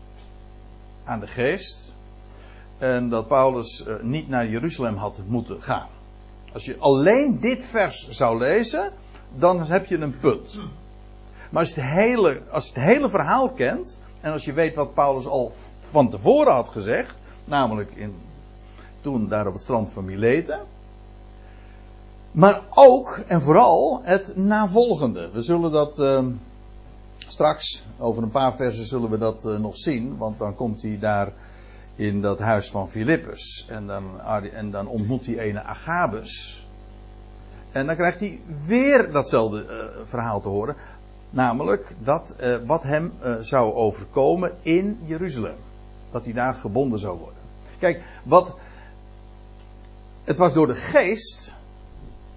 Aan 1.03 1.19
de 1.19 1.27
geest. 1.27 1.93
En 2.77 3.09
dat 3.09 3.27
Paulus 3.27 3.85
eh, 3.85 3.95
niet 4.01 4.29
naar 4.29 4.47
Jeruzalem 4.47 4.95
had 4.95 5.21
moeten 5.27 5.61
gaan. 5.61 5.87
Als 6.53 6.65
je 6.65 6.77
alleen 6.79 7.39
dit 7.39 7.63
vers 7.63 8.07
zou 8.09 8.37
lezen, 8.37 8.91
dan 9.35 9.63
heb 9.63 9.85
je 9.85 9.97
een 9.97 10.17
punt. 10.17 10.59
Maar 11.49 11.61
als 11.61 11.75
je 11.75 11.81
het 11.81 11.89
hele, 11.89 12.41
als 12.51 12.67
je 12.67 12.73
het 12.73 12.83
hele 12.83 13.09
verhaal 13.09 13.49
kent, 13.49 13.99
en 14.21 14.31
als 14.31 14.45
je 14.45 14.53
weet 14.53 14.75
wat 14.75 14.93
Paulus 14.93 15.27
al 15.27 15.51
van 15.79 16.09
tevoren 16.09 16.53
had 16.53 16.69
gezegd, 16.69 17.15
namelijk 17.45 17.91
in, 17.95 18.15
toen 19.01 19.27
daar 19.27 19.47
op 19.47 19.53
het 19.53 19.61
strand 19.61 19.89
van 19.89 20.05
Mileten, 20.05 20.59
maar 22.31 22.61
ook 22.69 23.23
en 23.27 23.41
vooral 23.41 24.01
het 24.03 24.33
navolgende. 24.35 25.29
We 25.31 25.41
zullen 25.41 25.71
dat 25.71 25.99
uh, 25.99 26.27
straks, 27.17 27.83
over 27.97 28.23
een 28.23 28.31
paar 28.31 28.55
versen 28.55 28.85
zullen 28.85 29.09
we 29.09 29.17
dat 29.17 29.45
uh, 29.45 29.59
nog 29.59 29.77
zien. 29.77 30.17
Want 30.17 30.39
dan 30.39 30.55
komt 30.55 30.81
hij 30.81 30.99
daar 30.99 31.31
in 31.95 32.21
dat 32.21 32.39
huis 32.39 32.69
van 32.69 32.89
Filippus. 32.89 33.65
En 33.69 33.87
dan, 33.87 34.21
en 34.53 34.71
dan 34.71 34.87
ontmoet 34.87 35.25
hij 35.25 35.39
ene 35.39 35.63
Agabus. 35.63 36.65
En 37.79 37.85
dan 37.85 37.95
krijgt 37.95 38.19
hij 38.19 38.39
weer 38.65 39.11
datzelfde 39.11 39.65
uh, 39.65 40.05
verhaal 40.05 40.41
te 40.41 40.47
horen. 40.47 40.75
Namelijk 41.29 41.95
dat 41.99 42.35
uh, 42.41 42.55
wat 42.65 42.83
hem 42.83 43.13
uh, 43.23 43.35
zou 43.39 43.73
overkomen 43.73 44.51
in 44.61 44.99
Jeruzalem. 45.05 45.55
Dat 46.11 46.23
hij 46.23 46.33
daar 46.33 46.53
gebonden 46.53 46.99
zou 46.99 47.17
worden. 47.17 47.39
Kijk, 47.79 48.03
wat. 48.23 48.55
Het 50.23 50.37
was 50.37 50.53
door 50.53 50.67
de 50.67 50.75
geest 50.75 51.55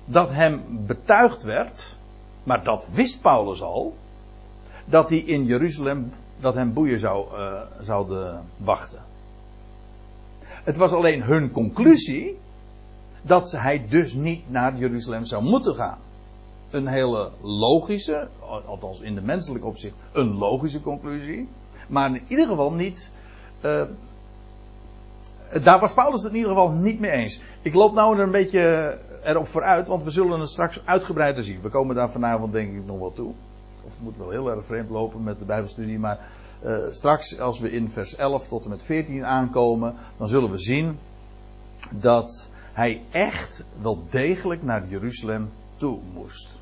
dat 0.04 0.30
hem 0.30 0.62
betuigd 0.86 1.42
werd. 1.42 1.96
Maar 2.44 2.64
dat 2.64 2.88
wist 2.92 3.20
Paulus 3.20 3.62
al. 3.62 3.96
Dat 4.84 5.08
hij 5.08 5.18
in 5.18 5.44
Jeruzalem. 5.44 6.12
Dat 6.40 6.54
hem 6.54 6.72
boeien 6.72 6.98
zou, 6.98 7.26
zouden 7.80 8.44
wachten. 8.56 9.02
Het 10.42 10.76
was 10.76 10.92
alleen 10.92 11.22
hun 11.22 11.50
conclusie 11.50 12.38
dat 13.22 13.52
hij 13.52 13.86
dus 13.88 14.14
niet 14.14 14.50
naar 14.50 14.76
Jeruzalem 14.76 15.24
zou 15.24 15.42
moeten 15.42 15.74
gaan. 15.74 15.98
Een 16.70 16.86
hele 16.86 17.30
logische, 17.40 18.28
althans 18.66 19.00
in 19.00 19.14
de 19.14 19.20
menselijke 19.20 19.66
opzicht, 19.66 19.94
een 20.12 20.34
logische 20.34 20.80
conclusie. 20.80 21.48
Maar 21.88 22.14
in 22.14 22.22
ieder 22.28 22.46
geval 22.46 22.72
niet. 22.72 23.10
Uh, 23.64 23.82
daar 25.62 25.80
was 25.80 25.94
Paulus 25.94 26.22
het 26.22 26.32
in 26.32 26.38
ieder 26.38 26.52
geval 26.52 26.70
niet 26.70 27.00
mee 27.00 27.10
eens. 27.10 27.40
Ik 27.62 27.74
loop 27.74 27.94
nou 27.94 28.16
er 28.16 28.22
een 28.22 28.30
beetje 28.30 28.98
erop 29.24 29.48
vooruit, 29.48 29.86
want 29.86 30.04
we 30.04 30.10
zullen 30.10 30.40
het 30.40 30.50
straks 30.50 30.80
uitgebreider 30.84 31.44
zien. 31.44 31.60
We 31.62 31.68
komen 31.68 31.94
daar 31.94 32.10
vanavond 32.10 32.52
denk 32.52 32.76
ik 32.76 32.86
nog 32.86 32.98
wel 32.98 33.12
toe. 33.12 33.32
Of 33.84 33.90
het 33.90 34.00
moet 34.00 34.16
wel 34.16 34.30
heel 34.30 34.50
erg 34.50 34.64
vreemd 34.64 34.90
lopen 34.90 35.22
met 35.22 35.38
de 35.38 35.44
Bijbelstudie, 35.44 35.98
maar 35.98 36.18
uh, 36.64 36.76
straks 36.90 37.40
als 37.40 37.60
we 37.60 37.70
in 37.70 37.90
vers 37.90 38.16
11 38.16 38.48
tot 38.48 38.64
en 38.64 38.70
met 38.70 38.82
14 38.82 39.24
aankomen, 39.24 39.94
dan 40.16 40.28
zullen 40.28 40.50
we 40.50 40.58
zien 40.58 40.98
dat 41.90 42.50
hij 42.72 43.02
echt 43.10 43.64
wel 43.80 44.04
degelijk 44.10 44.62
naar 44.62 44.88
Jeruzalem 44.88 45.50
toe 45.76 45.98
moest. 46.12 46.60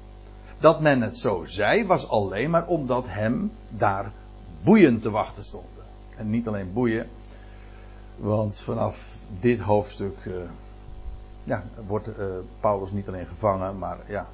Dat 0.58 0.80
men 0.80 1.02
het 1.02 1.18
zo 1.18 1.44
zei 1.44 1.86
was 1.86 2.08
alleen 2.08 2.50
maar 2.50 2.66
omdat 2.66 3.04
hem 3.08 3.52
daar 3.68 4.12
boeien 4.62 5.00
te 5.00 5.10
wachten 5.10 5.44
stonden. 5.44 5.84
En 6.16 6.30
niet 6.30 6.48
alleen 6.48 6.72
boeien, 6.72 7.08
want 8.16 8.60
vanaf 8.60 9.16
dit 9.40 9.60
hoofdstuk 9.60 10.24
uh, 10.24 10.34
ja, 11.44 11.64
wordt 11.86 12.08
uh, 12.08 12.14
Paulus 12.60 12.90
niet 12.90 13.08
alleen 13.08 13.26
gevangen, 13.26 13.78
maar 13.78 13.98
ja. 14.06 14.26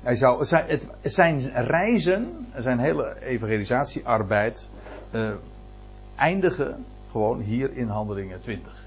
Hij 0.00 0.14
zou, 0.14 0.44
zijn, 0.44 0.68
het, 0.68 0.88
zijn 1.02 1.52
reizen, 1.52 2.46
zijn 2.56 2.78
hele 2.78 3.22
evangelisatiearbeid, 3.22 4.68
uh, 5.10 5.30
eindigen 6.16 6.84
gewoon 7.10 7.40
hier 7.40 7.76
in 7.76 7.88
Handelingen 7.88 8.40
20 8.40 8.79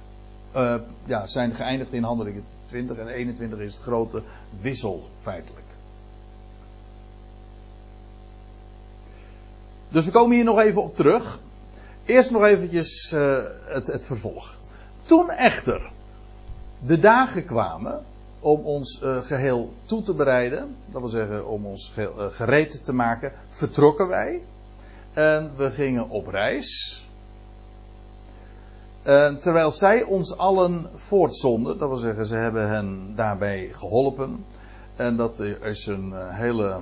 uh, 0.55 0.75
ja, 1.05 1.27
zijn 1.27 1.53
geëindigd 1.53 1.93
in 1.93 2.03
handelingen 2.03 2.43
20 2.65 2.97
en 2.97 3.07
21 3.07 3.59
is 3.59 3.73
het 3.73 3.83
grote 3.83 4.21
wissel 4.59 5.09
feitelijk. 5.19 5.65
Dus 9.89 10.05
we 10.05 10.11
komen 10.11 10.35
hier 10.35 10.45
nog 10.45 10.59
even 10.59 10.83
op 10.83 10.95
terug. 10.95 11.39
Eerst 12.05 12.31
nog 12.31 12.43
eventjes 12.43 13.11
uh, 13.11 13.37
het, 13.65 13.87
het 13.87 14.05
vervolg. 14.05 14.57
Toen 15.03 15.29
echter 15.29 15.91
de 16.79 16.99
dagen 16.99 17.45
kwamen 17.45 18.03
om 18.39 18.59
ons 18.59 19.01
uh, 19.03 19.17
geheel 19.17 19.73
toe 19.85 20.01
te 20.01 20.13
bereiden, 20.13 20.75
dat 20.91 21.01
wil 21.01 21.09
zeggen 21.09 21.47
om 21.47 21.65
ons 21.65 21.91
geheel, 21.93 22.31
gereed 22.31 22.85
te 22.85 22.93
maken, 22.93 23.31
vertrokken 23.49 24.07
wij. 24.07 24.41
En 25.13 25.51
we 25.55 25.71
gingen 25.71 26.09
op 26.09 26.27
reis. 26.27 27.02
Uh, 29.05 29.35
terwijl 29.35 29.71
zij 29.71 30.03
ons 30.03 30.37
allen 30.37 30.89
voortzonden, 30.95 31.77
dat 31.77 31.89
wil 31.89 31.97
zeggen, 31.97 32.25
ze 32.25 32.35
hebben 32.35 32.67
hen 32.69 33.15
daarbij 33.15 33.69
geholpen. 33.73 34.45
En 34.95 35.17
dat 35.17 35.39
is 35.39 35.85
een 35.85 36.09
uh, 36.09 36.19
hele 36.29 36.79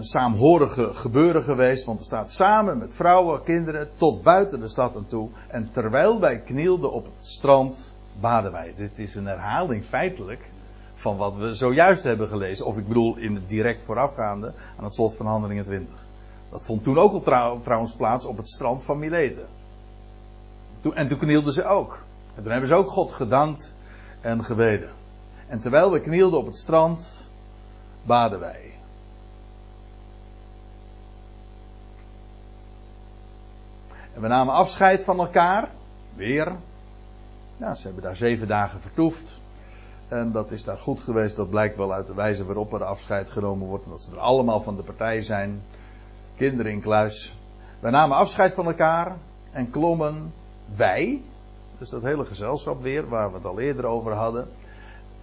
saamhorige 0.00 0.94
gebeuren 0.94 1.42
geweest, 1.42 1.84
want 1.84 1.98
er 1.98 2.04
staat 2.04 2.30
samen 2.30 2.78
met 2.78 2.94
vrouwen, 2.94 3.42
kinderen, 3.42 3.88
tot 3.96 4.22
buiten 4.22 4.60
de 4.60 4.68
stad 4.68 4.96
en 4.96 5.06
toe. 5.08 5.28
En 5.48 5.70
terwijl 5.70 6.20
wij 6.20 6.40
knielden 6.40 6.92
op 6.92 7.04
het 7.04 7.24
strand, 7.24 7.94
baden 8.20 8.52
wij. 8.52 8.72
Dit 8.76 8.98
is 8.98 9.14
een 9.14 9.26
herhaling 9.26 9.84
feitelijk 9.84 10.50
van 10.94 11.16
wat 11.16 11.34
we 11.34 11.54
zojuist 11.54 12.04
hebben 12.04 12.28
gelezen. 12.28 12.66
Of 12.66 12.78
ik 12.78 12.88
bedoel 12.88 13.16
in 13.16 13.34
het 13.34 13.48
direct 13.48 13.82
voorafgaande 13.82 14.52
aan 14.78 14.84
het 14.84 14.94
slot 14.94 15.16
van 15.16 15.26
Handelingen 15.26 15.64
20. 15.64 15.94
Dat 16.52 16.64
vond 16.64 16.84
toen 16.84 16.98
ook 16.98 17.12
al 17.12 17.20
trouw, 17.20 17.60
trouwens 17.60 17.94
plaats 17.94 18.24
op 18.24 18.36
het 18.36 18.48
strand 18.48 18.84
van 18.84 18.98
Mileten. 18.98 19.46
En 20.94 21.08
toen 21.08 21.18
knielden 21.18 21.52
ze 21.52 21.64
ook. 21.64 22.02
En 22.34 22.42
toen 22.42 22.50
hebben 22.50 22.68
ze 22.68 22.74
ook 22.74 22.88
God 22.88 23.12
gedankt 23.12 23.74
en 24.20 24.44
gebeden. 24.44 24.90
En 25.46 25.60
terwijl 25.60 25.90
we 25.90 26.00
knielden 26.00 26.38
op 26.38 26.46
het 26.46 26.56
strand, 26.56 27.28
baden 28.02 28.40
wij. 28.40 28.74
En 34.14 34.20
we 34.20 34.28
namen 34.28 34.54
afscheid 34.54 35.02
van 35.02 35.18
elkaar. 35.18 35.68
Weer. 36.14 36.52
Ja, 37.56 37.74
ze 37.74 37.82
hebben 37.84 38.02
daar 38.02 38.16
zeven 38.16 38.48
dagen 38.48 38.80
vertoefd. 38.80 39.40
En 40.08 40.32
dat 40.32 40.50
is 40.50 40.64
daar 40.64 40.78
goed 40.78 41.00
geweest. 41.00 41.36
Dat 41.36 41.50
blijkt 41.50 41.76
wel 41.76 41.92
uit 41.92 42.06
de 42.06 42.14
wijze 42.14 42.44
waarop 42.44 42.72
er 42.72 42.84
afscheid 42.84 43.30
genomen 43.30 43.68
wordt. 43.68 43.84
Omdat 43.84 44.00
ze 44.00 44.10
er 44.10 44.18
allemaal 44.18 44.60
van 44.60 44.76
de 44.76 44.82
partij 44.82 45.22
zijn 45.22 45.62
kinderen 46.42 46.72
in 46.72 46.80
kluis. 46.80 47.34
Wij 47.80 47.90
namen 47.90 48.16
afscheid 48.16 48.52
van 48.52 48.66
elkaar 48.66 49.16
en 49.52 49.70
klommen 49.70 50.32
wij, 50.76 51.22
dus 51.78 51.88
dat 51.88 52.02
hele 52.02 52.24
gezelschap 52.24 52.82
weer, 52.82 53.08
waar 53.08 53.28
we 53.30 53.36
het 53.36 53.46
al 53.46 53.60
eerder 53.60 53.84
over 53.84 54.12
hadden. 54.12 54.48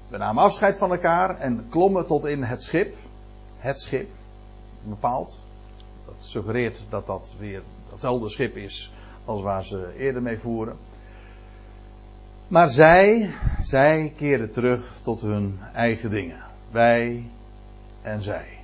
We 0.08 0.18
namen 0.18 0.44
afscheid 0.44 0.78
van 0.78 0.92
elkaar 0.92 1.40
en 1.40 1.66
klommen 1.70 2.06
tot 2.06 2.26
in 2.26 2.44
het 2.44 2.64
schip. 2.64 2.96
Het 3.58 3.82
schip, 3.82 4.10
bepaald. 4.84 5.40
Dat 6.06 6.16
suggereert 6.20 6.80
dat 6.90 7.08
dat 7.08 7.36
weer 7.40 7.62
datzelfde 7.90 8.30
schip 8.30 8.56
is 8.56 8.92
als 9.26 9.42
waar 9.42 9.64
ze 9.64 9.94
eerder 9.98 10.22
mee 10.22 10.40
voeren. 10.40 10.78
Maar 12.48 12.70
zij, 12.70 13.30
zij 13.62 14.14
keerden 14.18 14.52
terug 14.52 15.00
tot 15.02 15.22
hun 15.22 15.60
eigen 15.74 16.10
dingen. 16.10 16.44
Wij 16.72 17.30
en 18.02 18.22
zij. 18.22 18.59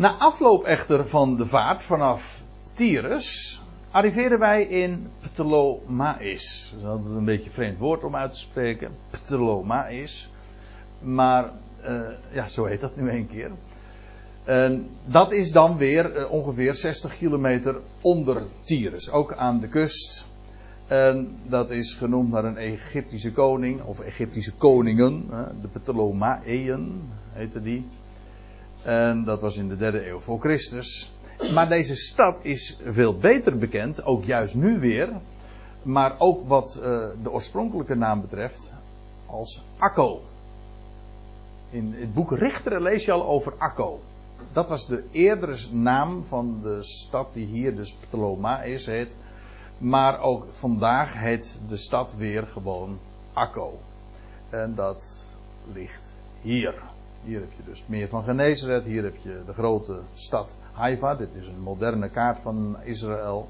Na 0.00 0.16
afloop 0.18 0.64
echter 0.64 1.06
van 1.06 1.36
de 1.36 1.46
vaart 1.46 1.82
vanaf 1.82 2.42
Tyrus 2.72 3.60
arriveren 3.90 4.38
wij 4.38 4.62
in 4.62 5.10
Ptolemaïs. 5.20 6.74
Dat 6.82 7.00
is 7.04 7.10
een 7.10 7.24
beetje 7.24 7.44
een 7.44 7.52
vreemd 7.52 7.78
woord 7.78 8.04
om 8.04 8.16
uit 8.16 8.32
te 8.32 8.38
spreken. 8.38 8.90
Ptolemaïs. 9.10 10.30
Maar 11.00 11.50
uh, 11.84 12.00
ja, 12.32 12.48
zo 12.48 12.64
heet 12.64 12.80
dat 12.80 12.96
nu 12.96 13.10
een 13.10 13.28
keer. 13.28 13.50
En 14.44 14.88
dat 15.04 15.32
is 15.32 15.52
dan 15.52 15.76
weer 15.76 16.16
uh, 16.16 16.30
ongeveer 16.30 16.74
60 16.74 17.16
kilometer 17.16 17.80
onder 18.00 18.42
Tyrus. 18.64 19.10
Ook 19.10 19.34
aan 19.34 19.60
de 19.60 19.68
kust. 19.68 20.26
En 20.86 21.36
dat 21.46 21.70
is 21.70 21.94
genoemd 21.94 22.30
naar 22.30 22.44
een 22.44 22.56
Egyptische 22.56 23.32
koning, 23.32 23.82
of 23.82 24.00
Egyptische 24.00 24.52
koningen. 24.52 25.26
De 25.62 25.68
Ptolemaeën 25.68 27.02
heette 27.32 27.62
die. 27.62 27.86
En 28.82 29.24
dat 29.24 29.40
was 29.40 29.56
in 29.56 29.68
de 29.68 29.76
derde 29.76 30.08
eeuw 30.08 30.20
voor 30.20 30.40
Christus. 30.40 31.12
Maar 31.52 31.68
deze 31.68 31.96
stad 31.96 32.38
is 32.42 32.78
veel 32.86 33.18
beter 33.18 33.58
bekend, 33.58 34.04
ook 34.04 34.24
juist 34.24 34.54
nu 34.54 34.78
weer. 34.78 35.08
Maar 35.82 36.14
ook 36.18 36.48
wat 36.48 36.76
uh, 36.76 36.82
de 37.22 37.30
oorspronkelijke 37.30 37.94
naam 37.94 38.20
betreft, 38.20 38.72
als 39.26 39.62
Akko. 39.78 40.22
In 41.70 41.94
het 41.96 42.14
boek 42.14 42.32
Richteren 42.32 42.82
lees 42.82 43.04
je 43.04 43.12
al 43.12 43.24
over 43.24 43.54
Akko. 43.58 44.00
Dat 44.52 44.68
was 44.68 44.86
de 44.86 45.04
eerdere 45.10 45.56
naam 45.70 46.24
van 46.24 46.60
de 46.62 46.82
stad 46.82 47.28
die 47.32 47.46
hier 47.46 47.76
dus 47.76 47.92
Ptolemaïs 47.92 48.86
heet. 48.86 49.16
Maar 49.78 50.20
ook 50.20 50.46
vandaag 50.50 51.14
heet 51.14 51.60
de 51.68 51.76
stad 51.76 52.14
weer 52.16 52.46
gewoon 52.46 52.98
Akko. 53.32 53.78
En 54.48 54.74
dat 54.74 55.24
ligt 55.72 56.14
hier. 56.40 56.89
Hier 57.24 57.40
heb 57.40 57.52
je 57.56 57.62
dus 57.64 57.84
meer 57.86 58.08
van 58.08 58.24
Genezeret. 58.24 58.84
Hier 58.84 59.02
heb 59.02 59.16
je 59.16 59.42
de 59.46 59.52
grote 59.52 60.00
stad 60.14 60.56
Haifa. 60.72 61.14
Dit 61.14 61.34
is 61.34 61.46
een 61.46 61.60
moderne 61.60 62.08
kaart 62.08 62.38
van 62.38 62.76
Israël. 62.82 63.48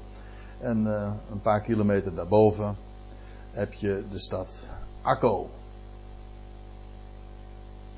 En 0.59 0.85
uh, 0.85 1.13
een 1.31 1.41
paar 1.41 1.61
kilometer 1.61 2.15
daarboven 2.15 2.77
heb 3.51 3.73
je 3.73 4.03
de 4.09 4.19
stad 4.19 4.67
Akko. 5.01 5.49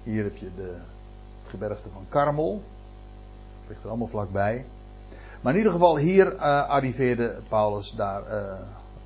Hier 0.04 0.24
heb 0.24 0.38
je 0.38 0.52
de, 0.56 0.78
het 1.42 1.50
gebergte 1.50 1.90
van 1.90 2.06
Karmel. 2.10 2.62
Dat 3.60 3.70
ligt 3.70 3.84
er 3.84 3.90
allemaal 3.90 4.08
vlakbij. 4.08 4.66
Maar 5.42 5.52
in 5.52 5.58
ieder 5.58 5.74
geval, 5.74 5.98
hier 5.98 6.34
uh, 6.34 6.70
arriveerde 6.70 7.42
Paulus 7.50 7.92
daar 7.92 8.32
uh, 8.32 8.60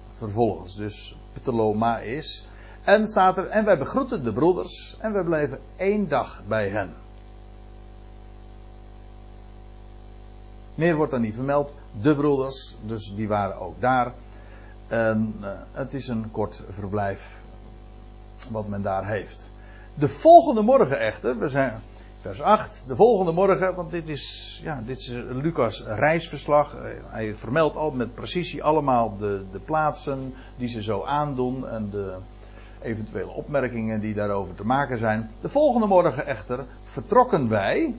vervolgens. 0.10 0.76
Dus 0.76 1.18
Ptolemaïs. 1.34 2.48
En 2.88 3.08
staat 3.08 3.38
er, 3.38 3.48
en 3.48 3.66
wij 3.66 3.78
begroeten 3.78 4.24
de 4.24 4.34
broeders 4.34 4.98
en 5.00 5.14
wij 5.14 5.24
bleven 5.24 5.60
één 5.76 6.08
dag 6.08 6.44
bij 6.48 6.70
hen. 6.70 6.94
Meer 10.76 10.96
wordt 10.96 11.12
dan 11.12 11.22
niet 11.22 11.36
vermeld. 11.36 11.74
De 12.02 12.16
broeders, 12.16 12.78
dus 12.86 13.16
die 13.16 13.28
waren 13.28 13.60
ook 13.60 13.82
daar. 13.82 14.14
En 14.88 15.36
uh, 15.42 15.50
het 15.72 15.94
is 15.94 16.08
een 16.08 16.32
kort 16.32 16.64
verblijf 16.70 17.42
wat 18.50 18.68
men 18.68 18.82
daar 18.82 19.08
heeft. 19.08 19.50
De 19.94 20.08
volgende 20.08 20.62
morgen 20.62 21.00
echter, 21.00 21.38
we 21.38 21.48
zijn 21.48 21.82
vers 22.22 22.42
8, 22.42 22.84
de 22.88 22.96
volgende 22.96 23.32
morgen, 23.32 23.76
want 23.76 23.92
dit 23.92 24.08
is, 24.08 24.60
ja, 24.64 24.82
dit 24.86 24.98
is 24.98 25.08
Lucas 25.30 25.84
reisverslag. 25.84 26.76
Hij 27.06 27.36
vermeldt 27.36 27.76
al 27.76 27.92
met 27.92 28.14
precisie 28.14 28.64
allemaal 28.64 29.18
de, 29.18 29.44
de 29.52 29.60
plaatsen 29.60 30.34
die 30.58 30.68
ze 30.68 30.84
zo 30.84 31.04
aandoen 31.04 31.68
en 31.68 31.90
de 31.90 32.18
eventuele 32.88 33.32
opmerkingen 33.32 34.00
die 34.00 34.14
daarover 34.14 34.56
te 34.56 34.66
maken 34.66 34.98
zijn. 34.98 35.30
De 35.42 35.50
volgende 35.50 35.88
morgen 35.88 36.26
echter 36.26 36.66
vertrokken 36.84 37.50
wij, 37.50 37.96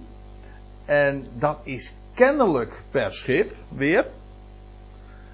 en 0.85 1.27
dat 1.39 1.59
is 1.63 1.97
kennelijk 2.15 2.83
per 2.91 3.15
schip 3.15 3.55
weer. 3.69 4.07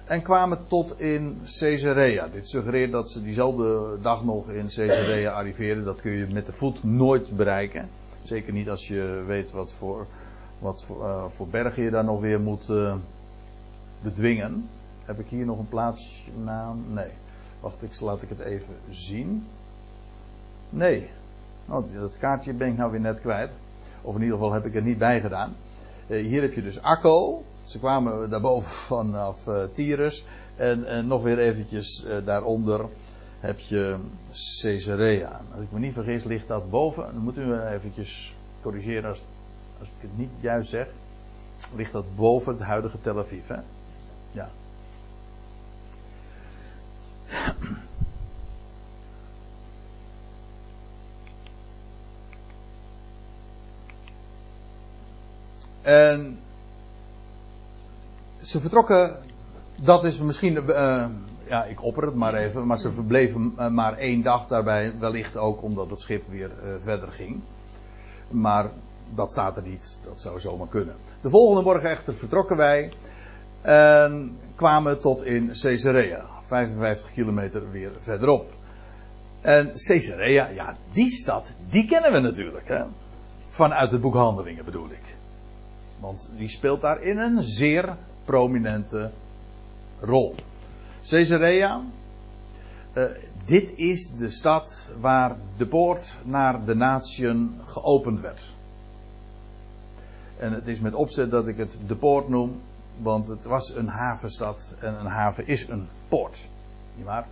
En 0.05 0.21
kwamen 0.21 0.67
tot 0.67 0.99
in 0.99 1.41
Caesarea. 1.59 2.27
Dit 2.27 2.49
suggereert 2.49 2.91
dat 2.91 3.09
ze 3.09 3.23
diezelfde 3.23 3.97
dag 4.01 4.23
nog 4.23 4.49
in 4.49 4.67
Caesarea 4.67 5.31
arriveerden. 5.31 5.83
Dat 5.83 6.01
kun 6.01 6.11
je 6.11 6.27
met 6.27 6.45
de 6.45 6.53
voet 6.53 6.83
nooit 6.83 7.35
bereiken. 7.35 7.89
Zeker 8.21 8.53
niet 8.53 8.69
als 8.69 8.87
je 8.87 9.23
weet 9.27 9.51
wat 9.51 9.73
voor, 9.73 10.07
wat 10.59 10.83
voor, 10.83 11.03
uh, 11.03 11.25
voor 11.27 11.47
bergen 11.47 11.83
je 11.83 11.89
daar 11.89 12.03
nog 12.03 12.21
weer 12.21 12.41
moet 12.41 12.69
uh, 12.69 12.95
bedwingen. 14.01 14.69
Heb 15.05 15.19
ik 15.19 15.27
hier 15.27 15.45
nog 15.45 15.59
een 15.59 15.69
plaatsnaam? 15.69 16.85
Nee. 16.87 17.11
Wacht, 17.65 17.83
ik, 17.83 17.99
laat 17.99 18.21
ik 18.21 18.29
het 18.29 18.39
even 18.39 18.75
zien. 18.89 19.47
Nee. 20.69 21.09
Oh, 21.69 21.93
dat 21.93 22.17
kaartje 22.17 22.53
ben 22.53 22.67
ik 22.67 22.77
nou 22.77 22.91
weer 22.91 22.99
net 22.99 23.21
kwijt. 23.21 23.51
Of 24.01 24.15
in 24.15 24.21
ieder 24.21 24.37
geval 24.37 24.53
heb 24.53 24.65
ik 24.65 24.75
er 24.75 24.81
niet 24.81 24.97
bij 24.97 25.21
gedaan. 25.21 25.55
Uh, 26.07 26.25
hier 26.25 26.41
heb 26.41 26.53
je 26.53 26.61
dus 26.61 26.81
Akko. 26.81 27.43
Ze 27.63 27.79
kwamen 27.79 28.29
daarboven 28.29 28.71
vanaf 28.95 29.47
uh, 29.47 29.63
Tyrus. 29.63 30.25
En, 30.55 30.87
en, 30.87 31.07
nog 31.07 31.23
weer 31.23 31.37
eventjes 31.39 32.05
uh, 32.05 32.25
daaronder 32.25 32.85
heb 33.39 33.59
je 33.59 34.09
Caesarea. 34.61 35.41
Als 35.51 35.63
ik 35.63 35.71
me 35.71 35.79
niet 35.79 35.93
vergis 35.93 36.23
ligt 36.23 36.47
dat 36.47 36.69
boven. 36.69 37.03
Dan 37.13 37.23
moet 37.23 37.37
u 37.37 37.59
eventjes 37.59 38.35
corrigeren 38.61 39.09
als, 39.09 39.23
als 39.79 39.87
ik 39.87 40.01
het 40.01 40.17
niet 40.17 40.31
juist 40.39 40.69
zeg. 40.69 40.87
Ligt 41.75 41.91
dat 41.91 42.15
boven 42.15 42.53
het 42.53 42.61
huidige 42.61 43.01
Tel 43.01 43.19
Aviv. 43.19 43.47
Hè? 43.47 43.59
Ja. 44.31 44.49
En 55.81 56.39
ze 58.41 58.59
vertrokken, 58.59 59.15
dat 59.75 60.05
is 60.05 60.19
misschien, 60.19 60.63
uh, 60.67 61.05
ja, 61.47 61.65
ik 61.65 61.83
opper 61.83 62.03
het 62.05 62.15
maar 62.15 62.33
even, 62.33 62.67
maar 62.67 62.77
ze 62.77 62.91
verbleven 62.91 63.53
uh, 63.59 63.67
maar 63.67 63.97
één 63.97 64.21
dag 64.21 64.47
daarbij, 64.47 64.93
wellicht 64.99 65.37
ook 65.37 65.61
omdat 65.61 65.89
het 65.89 66.01
schip 66.01 66.27
weer 66.27 66.51
uh, 66.63 66.69
verder 66.79 67.11
ging. 67.11 67.41
Maar 68.29 68.69
dat 69.13 69.31
staat 69.31 69.57
er 69.57 69.63
niet, 69.63 69.99
dat 70.03 70.21
zou 70.21 70.39
zomaar 70.39 70.67
kunnen. 70.67 70.95
De 71.21 71.29
volgende 71.29 71.61
morgen 71.61 71.89
echter 71.89 72.15
vertrokken 72.15 72.57
wij 72.57 72.91
en 73.61 74.37
kwamen 74.55 74.99
tot 75.01 75.23
in 75.23 75.51
Caesarea, 75.61 76.25
55 76.47 77.11
kilometer 77.11 77.71
weer 77.71 77.91
verderop. 77.99 78.53
En 79.41 79.71
Caesarea, 79.73 80.47
ja, 80.47 80.77
die 80.91 81.09
stad, 81.09 81.53
die 81.69 81.85
kennen 81.85 82.11
we 82.11 82.19
natuurlijk, 82.19 82.67
hè. 82.67 82.83
Vanuit 83.49 83.91
het 83.91 84.01
boek 84.01 84.13
Handelingen 84.13 84.65
bedoel 84.65 84.89
ik. 84.89 85.15
Want 85.99 86.31
die 86.37 86.49
speelt 86.49 86.81
daarin 86.81 87.17
een 87.17 87.43
zeer 87.43 87.97
prominente 88.25 89.11
rol. 89.99 90.35
Caesarea. 91.09 91.81
Uh, 92.93 93.03
dit 93.45 93.73
is 93.75 94.11
de 94.11 94.29
stad 94.29 94.91
waar 94.99 95.35
de 95.57 95.67
poort 95.67 96.17
naar 96.23 96.65
de 96.65 96.75
natieën 96.75 97.59
geopend 97.63 98.19
werd. 98.21 98.53
En 100.37 100.53
het 100.53 100.67
is 100.67 100.79
met 100.79 100.93
opzet 100.93 101.31
dat 101.31 101.47
ik 101.47 101.57
het 101.57 101.77
de 101.87 101.95
poort 101.95 102.27
noem, 102.27 102.61
want 102.97 103.27
het 103.27 103.43
was 103.43 103.75
een 103.75 103.87
havenstad 103.87 104.75
en 104.79 104.99
een 104.99 105.05
haven 105.05 105.47
is 105.47 105.67
een 105.67 105.87
poort. 106.07 106.47
Niet 106.95 107.05
waar? 107.05 107.27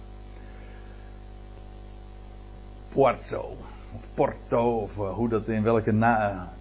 Porto 2.90 3.56
of 3.96 4.10
Porto, 4.14 4.78
of 4.78 4.98
uh, 4.98 5.14
hoe 5.14 5.30
dat 5.30 5.48
in 5.48 5.64
welke 5.64 5.96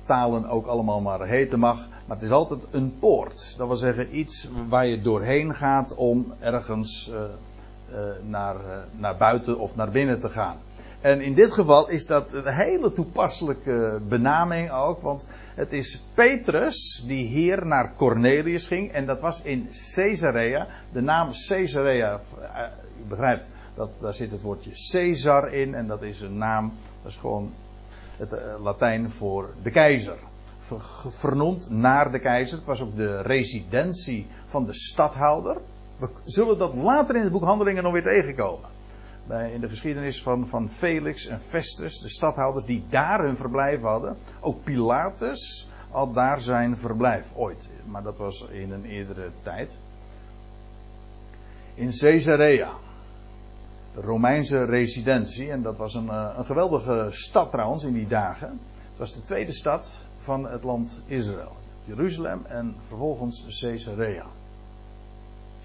talen 0.05 0.49
ook 0.49 0.67
allemaal 0.67 1.01
maar 1.01 1.27
heten 1.27 1.59
mag. 1.59 1.89
Maar 2.07 2.17
het 2.17 2.23
is 2.25 2.31
altijd 2.31 2.67
een 2.71 2.99
poort. 2.99 3.55
Dat 3.59 3.67
wil 3.67 3.77
zeggen 3.77 4.19
iets 4.19 4.49
waar 4.69 4.87
je 4.87 5.01
doorheen 5.01 5.55
gaat 5.55 5.95
om 5.95 6.33
ergens 6.41 7.11
uh, 7.11 7.21
uh, 7.91 7.99
naar, 8.29 8.57
naar 8.97 9.17
buiten 9.17 9.59
of 9.59 9.77
naar 9.77 9.91
binnen 9.91 10.21
te 10.21 10.29
gaan. 10.29 10.57
En 11.03 11.21
in 11.21 11.35
dit 11.35 11.53
geval 11.53 11.89
is 11.89 12.07
dat 12.07 12.33
een 12.33 12.55
hele 12.55 12.93
toepasselijke 12.93 14.01
benaming 14.09 14.71
ook, 14.71 15.01
want 15.01 15.27
het 15.55 15.73
is 15.73 16.05
Petrus 16.15 17.05
die 17.07 17.27
hier 17.27 17.67
naar 17.67 17.93
Cornelius 17.95 18.67
ging 18.67 18.93
en 18.93 19.07
dat 19.07 19.21
was 19.21 19.43
in 19.43 19.69
Caesarea. 19.95 20.67
De 20.93 21.01
naam 21.01 21.31
Caesarea, 21.49 22.21
u 23.01 23.09
begrijpt, 23.09 23.51
dat, 23.75 23.91
daar 24.01 24.15
zit 24.15 24.31
het 24.31 24.43
woordje 24.43 24.71
Caesar 24.91 25.53
in 25.53 25.75
en 25.75 25.87
dat 25.87 26.03
is 26.03 26.21
een 26.21 26.39
naam 26.39 26.73
dat 27.03 27.13
is 27.13 27.19
gewoon 27.19 27.53
het 28.17 28.33
uh, 28.33 28.39
Latijn 28.63 29.11
voor 29.11 29.55
de 29.63 29.71
keizer. 29.71 30.17
Ver, 30.59 30.81
vernoemd 31.09 31.71
naar 31.71 32.13
de 32.13 32.19
keizer. 32.19 32.59
Het 32.59 32.67
was 32.67 32.83
ook 32.83 32.97
de 32.97 33.23
residentie 33.23 34.27
van 34.47 34.65
de 34.65 34.75
stadhouder. 34.75 35.57
We 35.97 36.09
zullen 36.25 36.59
dat 36.59 36.75
later 36.75 37.17
in 37.17 37.23
het 37.23 37.33
boek 37.33 37.45
Handelingen 37.45 37.83
nog 37.83 37.93
weer 37.93 38.03
tegenkomen. 38.03 38.69
In 39.29 39.61
de 39.61 39.69
geschiedenis 39.69 40.23
van, 40.23 40.47
van 40.47 40.71
Felix 40.71 41.27
en 41.27 41.41
Festus, 41.41 41.99
de 41.99 42.09
stadhouders 42.09 42.65
die 42.65 42.85
daar 42.89 43.25
hun 43.25 43.37
verblijf 43.37 43.81
hadden. 43.81 44.17
Ook 44.41 44.65
Pilatus 44.65 45.69
had 45.91 46.15
daar 46.15 46.41
zijn 46.41 46.77
verblijf 46.77 47.33
ooit. 47.37 47.69
Maar 47.85 48.03
dat 48.03 48.19
was 48.19 48.47
in 48.51 48.73
een 48.73 48.85
eerdere 48.85 49.31
tijd. 49.43 49.79
In 51.75 51.91
Caesarea 51.99 52.73
de 53.95 54.01
Romeinse 54.01 54.65
residentie. 54.65 55.51
En 55.51 55.63
dat 55.63 55.77
was 55.77 55.95
een, 55.95 56.07
uh, 56.07 56.35
een 56.37 56.45
geweldige 56.45 57.09
stad 57.11 57.51
trouwens 57.51 57.85
in 57.85 57.93
die 57.93 58.07
dagen. 58.07 58.49
Het 58.91 58.99
was 58.99 59.15
de 59.15 59.23
tweede 59.23 59.53
stad 59.53 59.91
van 60.17 60.47
het 60.47 60.63
land 60.63 61.01
Israël. 61.07 61.57
Jeruzalem 61.85 62.45
en 62.47 62.77
vervolgens 62.87 63.61
Caesarea. 63.61 64.27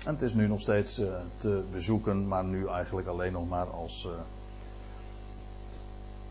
En 0.07 0.13
het 0.13 0.21
is 0.21 0.33
nu 0.33 0.47
nog 0.47 0.61
steeds 0.61 0.99
uh, 0.99 1.07
te 1.37 1.63
bezoeken, 1.71 2.27
maar 2.27 2.43
nu 2.43 2.67
eigenlijk 2.67 3.07
alleen 3.07 3.31
nog 3.31 3.47
maar 3.47 3.65
als, 3.65 4.07
uh, 4.07 4.11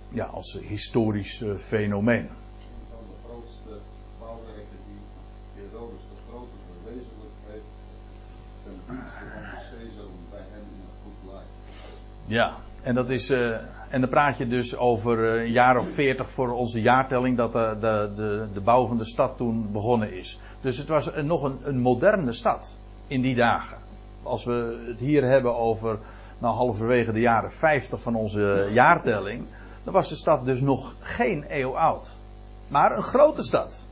ja, 0.08 0.24
als 0.24 0.58
historisch 0.62 1.44
fenomeen. 1.58 2.22
Een 2.22 2.28
van 2.90 3.04
de 3.08 3.28
grootste 3.28 3.80
bouwwerken 4.18 4.78
die 4.86 5.00
Herodes 5.54 6.00
de 6.00 6.30
Grote 6.30 6.56
verwezenlijk 6.72 7.34
heeft 7.46 7.64
ten 8.64 8.72
dienste 8.88 9.18
van 9.18 9.42
de 9.42 9.76
Caesar 9.76 10.10
bij 10.30 10.44
hem 10.50 10.60
in 10.60 10.80
het 10.86 10.98
goed 11.02 11.30
blijven. 11.30 11.50
Ja, 12.26 12.56
en 12.82 12.94
dat 12.94 13.10
is. 13.10 13.30
Uh, 13.30 13.56
en 13.88 14.00
dan 14.00 14.10
praat 14.10 14.38
je 14.38 14.48
dus 14.48 14.76
over 14.76 15.18
uh, 15.18 15.42
een 15.42 15.52
jaar 15.52 15.78
of 15.78 15.90
veertig 15.90 16.30
voor 16.30 16.50
onze 16.50 16.80
jaartelling 16.80 17.36
dat 17.36 17.52
de, 17.52 17.76
de, 17.80 18.12
de, 18.16 18.46
de 18.52 18.60
bouw 18.60 18.86
van 18.86 18.98
de 18.98 19.04
stad 19.04 19.36
toen 19.36 19.72
begonnen 19.72 20.12
is. 20.12 20.40
Dus 20.60 20.78
het 20.78 20.88
was 20.88 21.14
een, 21.14 21.26
nog 21.26 21.42
een, 21.42 21.58
een 21.62 21.78
moderne 21.78 22.32
stad 22.32 22.78
in 23.06 23.20
die 23.20 23.34
dagen. 23.34 23.78
Als 24.22 24.44
we 24.44 24.84
het 24.88 25.00
hier 25.00 25.24
hebben 25.24 25.56
over 25.56 25.98
nou, 26.38 26.54
halverwege 26.54 27.12
de 27.12 27.20
jaren 27.20 27.52
50 27.52 28.02
van 28.02 28.14
onze 28.14 28.68
jaartelling, 28.72 29.44
dan 29.84 29.92
was 29.92 30.08
de 30.08 30.14
stad 30.14 30.44
dus 30.44 30.60
nog 30.60 30.96
geen 31.00 31.44
eeuw 31.48 31.76
oud. 31.78 32.10
Maar 32.68 32.96
een 32.96 33.02
grote 33.02 33.42
stad. 33.42 33.84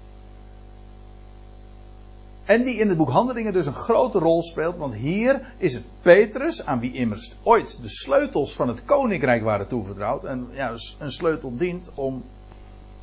En 2.44 2.62
die 2.62 2.74
in 2.74 2.88
het 2.88 2.96
boek 2.96 3.11
Handelingen 3.11 3.53
dus 3.53 3.66
een 3.66 3.74
grote 3.74 4.18
rol 4.18 4.42
speelt, 4.42 4.77
want 4.77 4.94
hier 4.94 5.40
is 5.57 5.74
het 5.74 5.85
Petrus, 6.00 6.66
aan 6.66 6.81
wie 6.81 6.92
immers 6.92 7.37
ooit 7.42 7.79
de 7.83 7.88
sleutels 7.88 8.53
van 8.53 8.68
het 8.68 8.85
koninkrijk 8.85 9.42
waren 9.42 9.68
toevertrouwd. 9.68 10.24
En 10.24 10.48
ja, 10.53 10.74
een 10.98 11.12
sleutel 11.12 11.57
dient 11.57 11.92
om, 11.94 12.24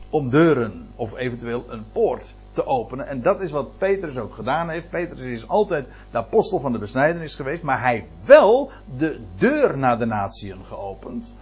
om 0.09 0.29
deuren 0.29 0.87
of 0.95 1.15
eventueel 1.15 1.65
een 1.67 1.85
poort 1.91 2.35
te 2.51 2.65
openen. 2.65 3.07
En 3.07 3.21
dat 3.21 3.41
is 3.41 3.51
wat 3.51 3.77
Petrus 3.77 4.17
ook 4.17 4.33
gedaan 4.33 4.69
heeft. 4.69 4.89
Petrus 4.89 5.19
is 5.21 5.47
altijd 5.47 5.87
de 6.11 6.17
apostel 6.17 6.59
van 6.59 6.71
de 6.71 6.77
besnijdenis 6.77 7.35
geweest, 7.35 7.63
maar 7.63 7.81
hij 7.81 8.07
wel 8.25 8.71
de 8.97 9.19
deur 9.37 9.77
naar 9.77 9.99
de 9.99 10.05
natieën 10.05 10.65
geopend. 10.65 11.33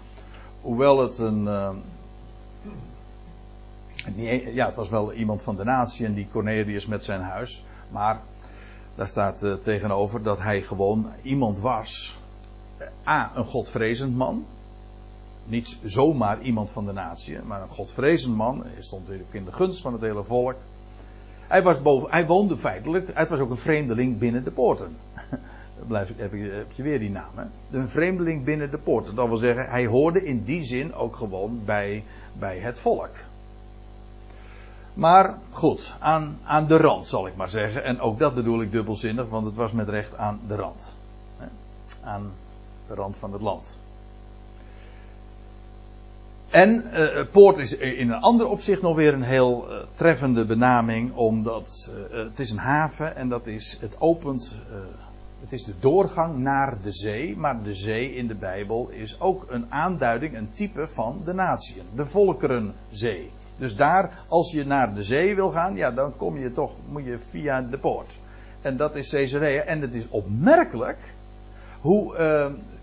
Hoewel 0.62 1.00
het 1.00 1.18
een. 1.18 1.44
Uh, 1.44 1.70
ja, 4.54 4.66
het 4.66 4.76
was 4.76 4.90
wel 4.90 5.14
iemand 5.14 5.44
van 5.44 5.56
de 5.56 5.64
natie 5.64 6.06
en 6.06 6.14
die 6.14 6.28
Cornelius 6.32 6.86
met 6.86 7.04
zijn 7.04 7.22
huis. 7.22 7.64
Maar 7.90 8.20
daar 8.96 9.08
staat 9.08 9.44
uh, 9.44 9.54
tegenover 9.54 10.24
dat 10.24 10.40
hij 10.40 10.62
gewoon 10.62 11.08
iemand 11.22 11.60
was. 11.60 12.18
A, 13.08 13.32
een 13.36 13.46
godvrezend 13.46 14.16
man. 14.16 14.46
Niet 15.46 15.78
zomaar 15.84 16.42
iemand 16.42 16.70
van 16.70 16.86
de 16.86 16.92
natie, 16.92 17.40
maar 17.42 17.62
een 17.62 17.70
godvrezend 17.70 18.36
man. 18.36 18.64
Hij 18.64 18.82
stond 18.82 19.10
in 19.32 19.46
de 19.46 19.52
gunst 19.52 19.82
van 19.82 19.94
het 19.94 20.02
hele 20.02 20.24
volk. 20.24 20.56
Hij, 21.50 21.64
was 21.64 21.82
boven, 21.82 22.12
hij 22.12 22.26
woonde 22.26 22.58
feitelijk, 22.58 23.12
het 23.14 23.30
was 23.30 23.40
ook 23.40 23.50
een 23.50 23.58
vreemdeling 23.58 24.18
binnen 24.18 24.44
de 24.44 24.52
poorten. 24.52 24.98
Dan 25.78 25.88
blijf, 25.88 26.14
heb, 26.18 26.34
je, 26.34 26.50
heb 26.50 26.72
je 26.72 26.84
weer 26.84 27.00
die 27.00 27.10
naam. 27.10 27.32
Hè? 27.36 27.44
Een 27.78 27.90
vreemdeling 27.90 28.44
binnen 28.44 28.72
de 28.72 28.78
poorten. 28.78 29.16
Dat 29.16 29.28
wil 29.28 29.38
zeggen, 29.38 29.70
hij 29.70 29.86
hoorde 29.86 30.26
in 30.26 30.44
die 30.44 30.64
zin 30.64 30.94
ook 30.94 31.16
gewoon 31.16 31.62
bij, 31.66 32.04
bij 32.40 32.60
het 32.60 32.80
volk. 32.80 33.10
Maar 34.94 35.38
goed, 35.52 35.96
aan, 36.00 36.40
aan 36.44 36.68
de 36.68 36.78
rand 36.78 37.08
zal 37.08 37.28
ik 37.28 37.36
maar 37.36 37.50
zeggen. 37.50 37.84
En 37.84 38.00
ook 38.00 38.20
dat 38.20 38.36
bedoel 38.36 38.62
ik 38.62 38.72
dubbelzinnig, 38.72 39.30
want 39.30 39.46
het 39.46 39.56
was 39.56 39.72
met 39.72 39.90
recht 39.90 40.18
aan 40.18 40.40
de 40.48 40.56
rand. 40.56 40.96
Aan 42.04 42.32
de 42.88 42.94
rand 42.94 43.18
van 43.18 43.34
het 43.34 43.42
land. 43.42 43.79
En 46.50 46.86
uh, 46.94 47.26
poort 47.32 47.58
is 47.58 47.78
in 47.78 48.12
een 48.12 48.22
ander 48.22 48.48
opzicht 48.48 48.82
nog 48.82 48.96
weer 48.96 49.14
een 49.14 49.24
heel 49.24 49.68
uh, 49.70 49.78
treffende 49.94 50.46
benaming, 50.46 51.16
omdat 51.16 51.94
uh, 52.12 52.18
het 52.24 52.40
is 52.40 52.52
een 52.52 52.58
haven 52.58 53.16
en 53.16 53.30
dat 53.30 53.48
is, 53.48 53.78
het 53.82 53.96
opent, 54.00 54.62
het 55.42 55.52
is 55.52 55.64
de 55.64 55.74
doorgang 55.80 56.38
naar 56.38 56.78
de 56.82 56.92
zee, 56.92 57.38
maar 57.38 57.64
de 57.64 57.74
zee 57.74 58.16
in 58.16 58.28
de 58.28 58.36
Bijbel 58.36 58.90
is 58.90 59.20
ook 59.20 59.46
een 59.50 59.66
aanduiding, 59.70 60.38
een 60.38 60.50
type 60.54 60.88
van 60.88 61.22
de 61.26 61.34
natieën, 61.34 61.86
de 61.96 62.06
volkerenzee. 62.06 63.32
Dus 63.58 63.76
daar, 63.76 64.24
als 64.28 64.52
je 64.52 64.66
naar 64.66 64.94
de 64.94 65.04
zee 65.04 65.36
wil 65.36 65.52
gaan, 65.52 65.76
ja, 65.76 65.92
dan 65.92 66.16
kom 66.16 66.38
je 66.38 66.52
toch, 66.52 66.72
moet 66.88 67.06
je 67.06 67.20
via 67.20 67.62
de 67.62 67.78
poort. 67.78 68.20
En 68.62 68.78
dat 68.78 68.96
is 68.96 69.10
Caesarea. 69.10 69.62
En 69.62 69.82
het 69.82 69.96
is 69.96 70.10
opmerkelijk 70.10 70.98
hoe 71.80 72.16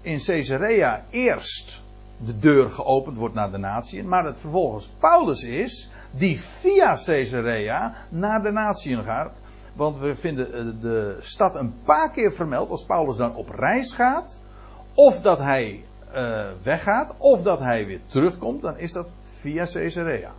in 0.00 0.18
Caesarea 0.18 1.04
eerst 1.10 1.84
de 2.24 2.38
deur 2.38 2.70
geopend 2.70 3.16
wordt 3.16 3.34
naar 3.34 3.50
de 3.50 3.58
natieën, 3.58 4.08
maar 4.08 4.24
het 4.24 4.38
vervolgens 4.38 4.90
Paulus 4.98 5.42
is 5.42 5.90
die 6.10 6.40
via 6.40 6.98
Caesarea 7.04 7.94
naar 8.10 8.42
de 8.42 8.50
natieën 8.50 9.04
gaat. 9.04 9.40
Want 9.72 9.98
we 9.98 10.16
vinden 10.16 10.80
de 10.80 11.16
stad 11.20 11.54
een 11.54 11.74
paar 11.84 12.10
keer 12.10 12.32
vermeld 12.32 12.70
als 12.70 12.84
Paulus 12.84 13.16
dan 13.16 13.34
op 13.34 13.48
reis 13.48 13.92
gaat, 13.92 14.40
of 14.94 15.20
dat 15.20 15.38
hij 15.38 15.84
uh, 16.14 16.46
weggaat, 16.62 17.14
of 17.18 17.42
dat 17.42 17.58
hij 17.58 17.86
weer 17.86 18.00
terugkomt, 18.06 18.62
dan 18.62 18.78
is 18.78 18.92
dat 18.92 19.12
via 19.22 19.64
Caesarea. 19.64 20.32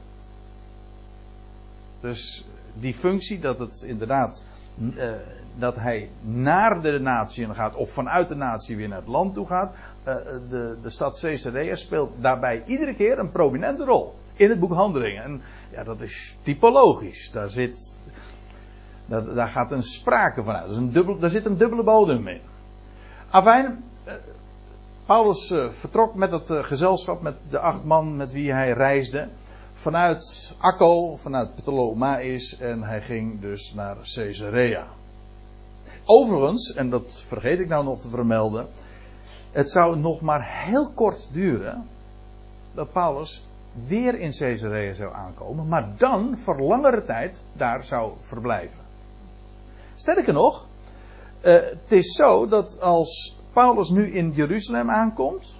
Dus 2.00 2.46
die 2.74 2.94
functie 2.94 3.40
dat 3.40 3.60
het 3.60 3.82
inderdaad 3.88 4.44
uh, 4.76 5.14
dat 5.60 5.76
hij 5.76 6.10
naar 6.22 6.82
de 6.82 7.00
natie 7.00 7.54
gaat, 7.54 7.76
of 7.76 7.92
vanuit 7.92 8.28
de 8.28 8.36
natie 8.36 8.76
weer 8.76 8.88
naar 8.88 8.98
het 8.98 9.08
land 9.08 9.34
toe 9.34 9.48
gaat. 9.48 9.76
Uh, 10.08 10.16
de, 10.50 10.78
de 10.82 10.90
stad 10.90 11.20
Caesarea 11.20 11.76
speelt 11.76 12.12
daarbij 12.20 12.64
iedere 12.66 12.96
keer 12.96 13.20
een 13.20 13.32
prominente 13.32 13.86
rol 13.86 14.16
in 14.36 14.50
het 14.50 14.60
boek 14.60 14.74
Handelingen. 14.74 15.24
En 15.24 15.42
ja, 15.72 15.84
dat 15.84 16.02
is 16.02 16.40
typologisch. 16.44 17.32
Daar 17.32 17.50
zit, 17.50 17.98
daar, 19.06 19.34
daar 19.34 19.50
gaat 19.50 19.72
een 19.72 19.84
sprake 19.84 20.44
van 20.44 20.56
uit. 20.56 20.72
Is 20.72 20.78
een 20.78 20.92
dubbel, 20.92 21.18
daar 21.18 21.30
zit 21.30 21.46
een 21.46 21.58
dubbele 21.58 21.84
bodem 21.84 22.28
in. 22.28 22.42
Afijn, 23.30 23.84
uh, 24.08 24.14
Paulus 25.06 25.52
uh, 25.52 25.70
vertrok 25.70 26.16
met 26.16 26.32
het 26.32 26.50
gezelschap, 26.52 27.22
met 27.22 27.36
de 27.50 27.60
acht 27.60 27.84
man 27.84 28.16
met 28.16 28.32
wie 28.32 28.54
hij 28.54 28.72
reisde. 28.72 29.28
Vanuit 29.74 30.56
Akko, 30.58 31.16
vanuit 31.16 31.56
Ptolemaïs 31.56 32.58
en 32.58 32.84
hij 32.84 33.02
ging 33.02 33.42
dus 33.42 33.74
naar 33.74 33.96
Caesarea. 34.14 34.88
Overigens, 36.10 36.74
en 36.74 36.90
dat 36.90 37.24
vergeet 37.28 37.60
ik 37.60 37.68
nou 37.68 37.84
nog 37.84 38.00
te 38.00 38.08
vermelden. 38.08 38.68
Het 39.52 39.72
zou 39.72 39.98
nog 39.98 40.22
maar 40.22 40.48
heel 40.66 40.92
kort 40.92 41.28
duren. 41.32 41.88
dat 42.74 42.92
Paulus 42.92 43.46
weer 43.88 44.20
in 44.20 44.32
Caesarea 44.32 44.94
zou 44.94 45.14
aankomen. 45.14 45.68
maar 45.68 45.90
dan 45.98 46.38
voor 46.38 46.62
langere 46.62 47.04
tijd 47.04 47.44
daar 47.54 47.84
zou 47.84 48.12
verblijven. 48.20 48.84
Sterker 49.96 50.34
nog, 50.34 50.66
uh, 51.42 51.54
het 51.54 51.92
is 51.92 52.16
zo 52.16 52.48
dat 52.48 52.82
als 52.82 53.38
Paulus 53.54 53.90
nu 53.90 54.12
in 54.12 54.32
Jeruzalem 54.32 54.90
aankomt. 54.90 55.56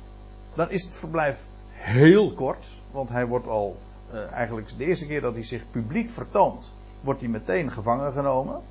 dan 0.54 0.70
is 0.70 0.84
het 0.84 0.96
verblijf 0.96 1.46
heel 1.70 2.34
kort. 2.34 2.68
Want 2.92 3.10
hij 3.10 3.28
wordt 3.28 3.48
al, 3.48 3.78
uh, 4.14 4.32
eigenlijk 4.32 4.78
de 4.78 4.86
eerste 4.86 5.08
keer 5.08 5.22
dat 5.22 5.34
hij 5.34 5.44
zich 5.44 5.64
publiek 5.72 6.10
vertoont. 6.10 6.72
wordt 7.02 7.20
hij 7.20 7.30
meteen 7.30 7.72
gevangen 7.72 8.14
genomen. 8.14 8.62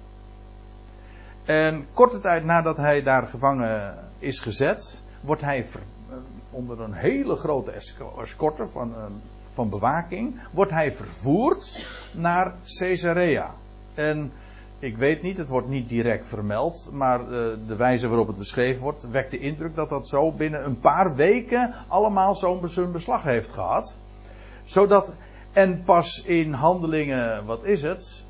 En 1.47 1.87
korte 1.93 2.21
tijd 2.21 2.45
nadat 2.45 2.77
hij 2.77 3.03
daar 3.03 3.29
gevangen 3.29 3.95
is 4.19 4.41
gezet, 4.41 5.03
wordt 5.21 5.43
hij 5.43 5.59
eh, 5.59 6.17
onder 6.51 6.81
een 6.81 6.93
hele 6.93 7.37
grote 7.37 7.73
escorte 8.19 8.69
van, 8.69 8.95
eh, 8.95 9.05
van 9.51 9.69
bewaking, 9.69 10.41
wordt 10.53 10.71
hij 10.71 10.93
vervoerd 10.93 11.87
naar 12.13 12.55
Caesarea. 12.79 13.55
En 13.95 14.33
ik 14.79 14.97
weet 14.97 15.23
niet, 15.23 15.39
het 15.39 15.49
wordt 15.49 15.69
niet 15.69 15.89
direct 15.89 16.27
vermeld, 16.27 16.89
maar 16.93 17.21
uh, 17.21 17.29
de 17.67 17.77
wijze 17.77 18.09
waarop 18.09 18.27
het 18.27 18.39
beschreven 18.39 18.83
wordt, 18.83 19.11
wekt 19.11 19.31
de 19.31 19.39
indruk 19.39 19.75
dat 19.75 19.89
dat 19.89 20.09
zo 20.09 20.33
binnen 20.33 20.65
een 20.65 20.81
paar 20.81 21.15
weken 21.15 21.75
allemaal 21.89 22.35
zo'n 22.35 22.93
beslag 22.93 23.23
heeft 23.23 23.53
gehad. 23.53 23.97
Zodat, 24.65 25.15
en 25.53 25.83
pas 25.83 26.23
in 26.23 26.53
handelingen, 26.53 27.45
wat 27.45 27.65
is 27.65 27.83
het? 27.83 28.25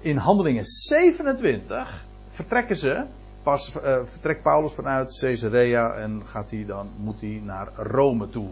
In 0.00 0.16
handelingen 0.16 0.64
27 0.64 2.04
vertrekken 2.28 2.76
ze. 2.76 3.04
Pas 3.42 3.74
uh, 3.76 3.98
vertrekt 4.04 4.42
Paulus 4.42 4.72
vanuit 4.72 5.18
Caesarea 5.18 5.92
en 5.92 6.22
gaat 6.24 6.50
hij 6.50 6.64
dan, 6.66 6.90
moet 6.96 7.20
hij 7.20 7.40
naar 7.44 7.68
Rome 7.76 8.28
toe 8.28 8.48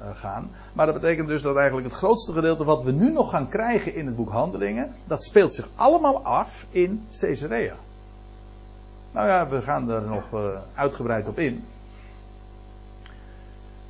uh, 0.00 0.06
gaan. 0.14 0.50
Maar 0.72 0.86
dat 0.86 0.94
betekent 0.94 1.28
dus 1.28 1.42
dat 1.42 1.56
eigenlijk 1.56 1.86
het 1.86 1.96
grootste 1.96 2.32
gedeelte 2.32 2.64
wat 2.64 2.82
we 2.82 2.92
nu 2.92 3.12
nog 3.12 3.30
gaan 3.30 3.48
krijgen 3.48 3.94
in 3.94 4.06
het 4.06 4.16
boek 4.16 4.30
Handelingen, 4.30 4.92
dat 5.04 5.22
speelt 5.22 5.54
zich 5.54 5.68
allemaal 5.74 6.24
af 6.24 6.66
in 6.70 7.06
Caesarea. 7.20 7.74
Nou 9.12 9.28
ja, 9.28 9.48
we 9.48 9.62
gaan 9.62 9.90
er 9.90 10.02
nog 10.02 10.32
uh, 10.32 10.58
uitgebreid 10.74 11.28
op 11.28 11.38
in. 11.38 11.64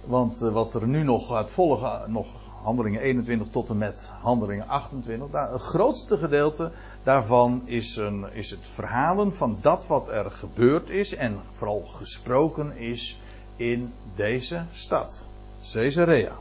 Want 0.04 0.38
wat 0.38 0.74
er 0.74 0.86
nu 0.86 1.02
nog 1.02 1.26
gaat 1.26 1.50
volgen, 1.50 2.12
nog 2.12 2.49
handelingen 2.62 3.00
21 3.00 3.48
tot 3.50 3.68
en 3.68 3.78
met 3.78 4.10
handelingen 4.20 4.68
28. 4.68 5.30
Daar, 5.30 5.52
het 5.52 5.60
grootste 5.60 6.18
gedeelte 6.18 6.70
daarvan 7.02 7.62
is, 7.64 7.96
een, 7.96 8.26
is 8.32 8.50
het 8.50 8.68
verhalen 8.68 9.34
van 9.34 9.58
dat 9.60 9.86
wat 9.86 10.08
er 10.08 10.30
gebeurd 10.30 10.90
is 10.90 11.14
en 11.14 11.40
vooral 11.50 11.80
gesproken 11.80 12.76
is 12.76 13.20
in 13.56 13.92
deze 14.16 14.64
stad, 14.72 15.26
Caesarea. 15.72 16.32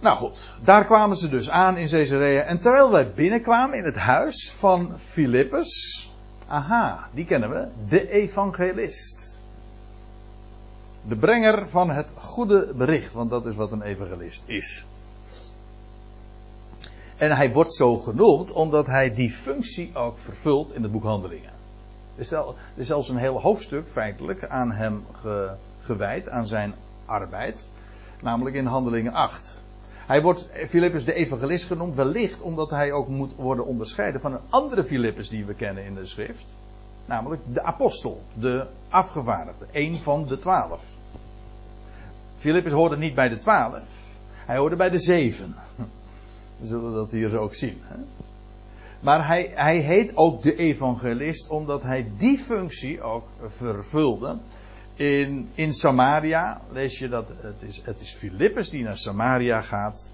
Nou 0.00 0.16
goed, 0.16 0.52
daar 0.62 0.84
kwamen 0.84 1.16
ze 1.16 1.28
dus 1.28 1.50
aan 1.50 1.76
in 1.76 1.88
Caesarea. 1.88 2.42
En 2.42 2.60
terwijl 2.60 2.90
wij 2.90 3.12
binnenkwamen 3.12 3.78
in 3.78 3.84
het 3.84 3.96
huis 3.96 4.52
van 4.52 4.98
Filippus, 4.98 6.10
aha, 6.46 7.08
die 7.12 7.24
kennen 7.24 7.50
we, 7.50 7.68
de 7.88 8.10
evangelist. 8.10 9.31
De 11.08 11.16
brenger 11.16 11.68
van 11.68 11.90
het 11.90 12.14
goede 12.16 12.72
bericht, 12.74 13.12
want 13.12 13.30
dat 13.30 13.46
is 13.46 13.56
wat 13.56 13.72
een 13.72 13.82
evangelist 13.82 14.42
is. 14.46 14.86
En 17.16 17.36
hij 17.36 17.52
wordt 17.52 17.74
zo 17.74 17.96
genoemd 17.96 18.52
omdat 18.52 18.86
hij 18.86 19.14
die 19.14 19.30
functie 19.30 19.90
ook 19.94 20.18
vervult 20.18 20.74
in 20.74 20.82
het 20.82 20.92
boek 20.92 21.02
Handelingen. 21.02 21.52
Er 22.14 22.20
is 22.74 22.86
zelfs 22.86 23.08
een 23.08 23.16
heel 23.16 23.40
hoofdstuk 23.40 23.88
feitelijk 23.88 24.44
aan 24.44 24.72
hem 24.72 25.04
gewijd, 25.80 26.28
aan 26.28 26.46
zijn 26.46 26.74
arbeid. 27.04 27.70
Namelijk 28.22 28.56
in 28.56 28.66
Handelingen 28.66 29.12
8. 29.12 29.60
Hij 30.06 30.22
wordt 30.22 30.48
Filippus 30.68 31.04
de 31.04 31.14
evangelist 31.14 31.66
genoemd, 31.66 31.94
wellicht 31.94 32.40
omdat 32.40 32.70
hij 32.70 32.92
ook 32.92 33.08
moet 33.08 33.34
worden 33.36 33.66
onderscheiden 33.66 34.20
van 34.20 34.32
een 34.32 34.40
andere 34.48 34.84
Filippus 34.84 35.28
die 35.28 35.44
we 35.44 35.54
kennen 35.54 35.84
in 35.84 35.94
de 35.94 36.06
schrift. 36.06 36.56
Namelijk 37.04 37.42
de 37.52 37.62
apostel, 37.62 38.22
de 38.34 38.66
afgevaardigde, 38.88 39.66
een 39.72 40.00
van 40.02 40.26
de 40.26 40.38
twaalf. 40.38 40.98
Filippus 42.36 42.72
hoorde 42.72 42.96
niet 42.96 43.14
bij 43.14 43.28
de 43.28 43.38
twaalf, 43.38 43.84
hij 44.46 44.56
hoorde 44.56 44.76
bij 44.76 44.90
de 44.90 44.98
zeven. 44.98 45.54
We 46.60 46.66
zullen 46.66 46.92
dat 46.92 47.10
hier 47.10 47.28
zo 47.28 47.38
ook 47.38 47.54
zien. 47.54 47.80
Hè? 47.82 47.96
Maar 49.02 49.26
hij, 49.26 49.50
hij 49.54 49.78
heet 49.78 50.16
ook 50.16 50.42
de 50.42 50.56
evangelist 50.56 51.48
omdat 51.48 51.82
hij 51.82 52.10
die 52.16 52.38
functie 52.38 53.02
ook 53.02 53.28
vervulde. 53.46 54.36
In, 54.94 55.50
in 55.54 55.72
Samaria 55.74 56.60
lees 56.72 56.98
je 56.98 57.08
dat 57.08 57.32
het 57.40 57.62
is, 57.62 57.80
het 57.84 58.00
is 58.00 58.14
Filippus 58.14 58.70
die 58.70 58.82
naar 58.82 58.98
Samaria 58.98 59.60
gaat. 59.60 60.12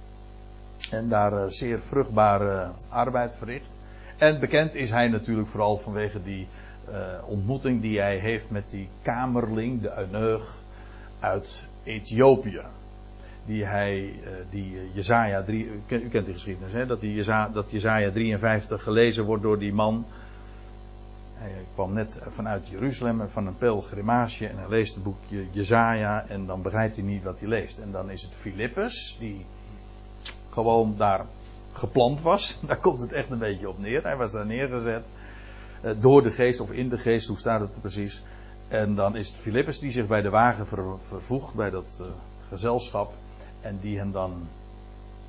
En 0.91 1.09
daar 1.09 1.33
uh, 1.33 1.45
zeer 1.49 1.79
vruchtbare 1.79 2.71
arbeid 2.89 3.35
verricht. 3.35 3.79
En 4.17 4.41
bekend 4.41 4.75
is 4.75 4.91
hij 4.91 5.09
natuurlijk 5.09 5.49
vooral 5.49 5.79
vanwege 5.79 6.23
die 6.23 6.49
uh, 6.93 7.29
ontmoeting 7.29 7.81
die 7.81 8.01
hij 8.01 8.19
heeft 8.19 8.51
met 8.51 8.71
die 8.71 8.89
kamerling, 9.03 9.83
de 9.83 9.99
euneug 9.99 10.57
uit 11.21 11.65
Ethiopië. 11.83 12.61
Die 13.45 13.65
hij, 13.65 13.99
uh, 14.01 14.29
die 14.51 14.91
Jezaja 14.93 15.43
3, 15.43 15.67
u 15.89 16.09
kent, 16.09 16.25
die 16.25 16.35
geschiedenis, 16.35 16.73
hè? 16.73 16.87
Dat, 16.87 17.01
die 17.01 17.15
Jeza, 17.15 17.49
dat 17.49 17.71
Jezaja 17.71 18.11
53 18.11 18.83
gelezen 18.83 19.25
wordt 19.25 19.43
door 19.43 19.59
die 19.59 19.73
man. 19.73 20.07
Hij 21.35 21.53
kwam 21.75 21.93
net 21.93 22.21
vanuit 22.29 22.69
Jeruzalem 22.69 23.29
van 23.29 23.47
een 23.47 23.59
pelgrimage 23.59 24.49
en 24.49 24.57
hij 24.57 24.69
leest 24.69 24.95
het 24.95 25.05
boekje 25.05 25.47
Jezaja 25.51 26.25
en 26.29 26.47
dan 26.47 26.63
begrijpt 26.63 26.97
hij 26.97 27.05
niet 27.05 27.23
wat 27.23 27.41
hij 27.41 27.49
leest. 27.49 27.79
En 27.79 27.91
dan 27.91 28.11
is 28.11 28.23
het 28.23 28.35
Filippus 28.35 29.17
die 29.21 29.47
gewoon 30.51 30.95
daar 30.97 31.25
gepland 31.73 32.21
was. 32.21 32.59
Daar 32.67 32.77
komt 32.77 33.01
het 33.01 33.13
echt 33.13 33.31
een 33.31 33.39
beetje 33.39 33.69
op 33.69 33.79
neer. 33.79 34.03
Hij 34.03 34.17
was 34.17 34.33
daar 34.33 34.47
neergezet. 34.47 35.11
Eh, 35.81 35.91
door 36.01 36.23
de 36.23 36.31
geest 36.31 36.61
of 36.61 36.73
in 36.73 36.89
de 36.89 36.99
geest, 36.99 37.29
hoe 37.29 37.39
staat 37.39 37.61
het 37.61 37.81
precies? 37.81 38.23
En 38.69 38.95
dan 38.95 39.17
is 39.17 39.29
het 39.29 39.37
Filippus 39.37 39.79
die 39.79 39.91
zich 39.91 40.07
bij 40.07 40.23
de 40.23 40.31
wagen 40.31 40.67
ver- 40.67 40.99
vervoegt, 41.01 41.55
bij 41.55 41.71
dat 41.71 41.99
eh, 42.01 42.07
gezelschap. 42.49 43.13
En 43.61 43.79
die 43.81 43.99
hem 43.99 44.13
dan 44.13 44.49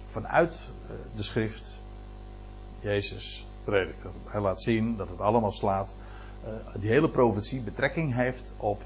vanuit 0.06 0.72
eh, 0.88 0.96
de 1.16 1.24
schrift 1.24 1.82
Jezus 2.80 3.46
predikt. 3.64 4.04
Hij 4.26 4.42
laat 4.42 4.62
zien 4.62 4.98
dat 4.98 5.10
het 5.10 5.20
allemaal 5.22 5.52
slaat. 5.52 5.96
die 6.80 6.90
hele 6.90 7.10
profetie 7.10 7.62
betrekking 7.62 8.16
heeft 8.16 8.54
op, 8.58 8.82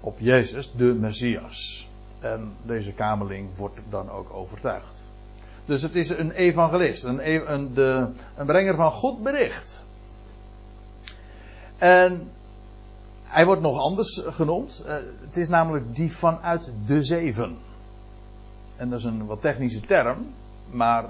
op 0.00 0.18
Jezus, 0.18 0.72
de 0.72 0.94
Messias. 0.94 1.88
En 2.18 2.52
deze 2.62 2.92
kamerling 2.92 3.56
wordt 3.56 3.80
dan 3.90 4.10
ook 4.10 4.34
overtuigd. 4.34 5.02
Dus 5.64 5.82
het 5.82 5.94
is 5.94 6.08
een 6.08 6.30
evangelist, 6.30 7.04
een, 7.04 7.18
e- 7.20 7.44
een, 7.46 7.74
de, 7.74 8.08
een 8.36 8.46
brenger 8.46 8.74
van 8.74 8.90
goed 8.90 9.22
bericht. 9.22 9.85
En 11.78 12.30
hij 13.22 13.46
wordt 13.46 13.62
nog 13.62 13.78
anders 13.78 14.22
genoemd. 14.26 14.82
Eh, 14.86 14.94
het 15.20 15.36
is 15.36 15.48
namelijk 15.48 15.94
die 15.94 16.12
vanuit 16.12 16.70
de 16.86 17.02
zeven. 17.02 17.56
En 18.76 18.90
dat 18.90 18.98
is 18.98 19.04
een 19.04 19.26
wat 19.26 19.40
technische 19.40 19.80
term, 19.80 20.26
maar 20.70 21.04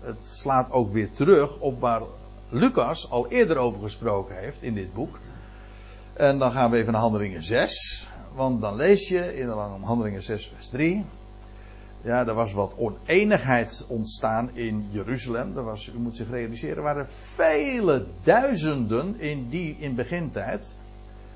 het 0.00 0.26
slaat 0.26 0.70
ook 0.70 0.92
weer 0.92 1.10
terug 1.12 1.58
op 1.58 1.80
waar 1.80 2.02
Lucas 2.48 3.10
al 3.10 3.28
eerder 3.28 3.56
over 3.56 3.82
gesproken 3.82 4.38
heeft 4.38 4.62
in 4.62 4.74
dit 4.74 4.94
boek. 4.94 5.18
En 6.12 6.38
dan 6.38 6.52
gaan 6.52 6.70
we 6.70 6.76
even 6.76 6.92
naar 6.92 7.00
Handelingen 7.00 7.42
6. 7.42 8.08
Want 8.34 8.60
dan 8.60 8.76
lees 8.76 9.08
je 9.08 9.36
in 9.36 9.48
Handelingen 9.80 10.22
6, 10.22 10.52
vers 10.54 10.68
3. 10.68 11.04
Ja, 12.02 12.26
er 12.26 12.34
was 12.34 12.52
wat 12.52 12.74
oneenigheid 12.76 13.84
ontstaan 13.88 14.50
in 14.56 14.86
Jeruzalem. 14.90 15.56
Er 15.56 15.64
was, 15.64 15.88
u 15.94 15.98
moet 15.98 16.16
zich 16.16 16.30
realiseren, 16.30 16.76
er 16.76 16.82
waren 16.82 17.08
vele 17.08 18.06
duizenden 18.22 19.20
in 19.20 19.48
die 19.48 19.76
in 19.78 19.94
begintijd. 19.94 20.74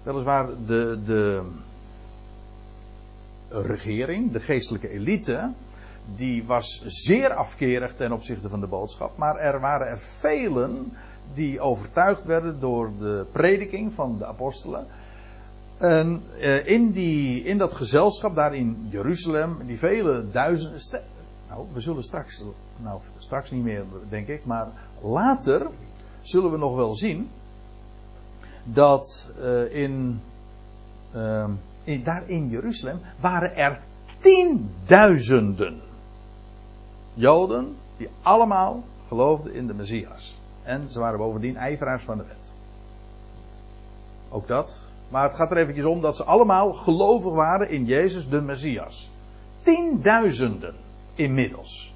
Weliswaar 0.02 0.48
de, 0.66 0.98
de 1.04 1.42
regering, 3.48 4.32
de 4.32 4.40
geestelijke 4.40 4.88
elite, 4.88 5.52
die 6.14 6.44
was 6.44 6.82
zeer 6.86 7.32
afkerig 7.32 7.94
ten 7.96 8.12
opzichte 8.12 8.48
van 8.48 8.60
de 8.60 8.66
boodschap. 8.66 9.16
Maar 9.16 9.36
er 9.36 9.60
waren 9.60 9.86
er 9.86 9.98
velen 9.98 10.92
die 11.34 11.60
overtuigd 11.60 12.24
werden 12.24 12.60
door 12.60 12.90
de 12.98 13.26
prediking 13.32 13.92
van 13.92 14.18
de 14.18 14.26
apostelen. 14.26 14.86
En 15.78 16.22
eh, 16.40 16.66
in, 16.66 16.90
die, 16.90 17.44
in 17.44 17.58
dat 17.58 17.74
gezelschap 17.74 18.34
daar 18.34 18.54
in 18.54 18.86
Jeruzalem, 18.90 19.66
die 19.66 19.78
vele 19.78 20.30
duizenden. 20.30 21.02
Nou, 21.48 21.66
we 21.72 21.80
zullen 21.80 22.02
straks, 22.02 22.44
nou 22.76 23.00
straks 23.18 23.50
niet 23.50 23.62
meer 23.62 23.84
denk 24.08 24.28
ik, 24.28 24.44
maar 24.44 24.66
later 25.02 25.66
zullen 26.22 26.50
we 26.50 26.56
nog 26.56 26.74
wel 26.74 26.94
zien 26.94 27.30
dat 28.64 29.30
eh, 29.40 29.74
in, 29.74 30.20
ehm, 31.12 31.50
in, 31.84 32.02
daar 32.02 32.28
in 32.28 32.48
Jeruzalem 32.48 33.00
waren 33.20 33.56
er 33.56 33.80
tienduizenden 34.18 35.80
Joden 37.14 37.76
die 37.96 38.08
allemaal 38.22 38.84
geloofden 39.08 39.54
in 39.54 39.66
de 39.66 39.74
Messias. 39.74 40.36
En 40.62 40.90
ze 40.90 40.98
waren 40.98 41.18
bovendien 41.18 41.56
ijveraars 41.56 42.02
van 42.02 42.18
de 42.18 42.24
wet. 42.24 42.50
Ook 44.28 44.48
dat. 44.48 44.83
Maar 45.08 45.22
het 45.22 45.34
gaat 45.34 45.50
er 45.50 45.56
eventjes 45.56 45.84
om 45.84 46.00
dat 46.00 46.16
ze 46.16 46.24
allemaal 46.24 46.72
gelovig 46.72 47.32
waren 47.32 47.70
in 47.70 47.84
Jezus 47.84 48.28
de 48.28 48.40
Messias. 48.40 49.10
Tienduizenden 49.62 50.74
inmiddels. 51.14 51.94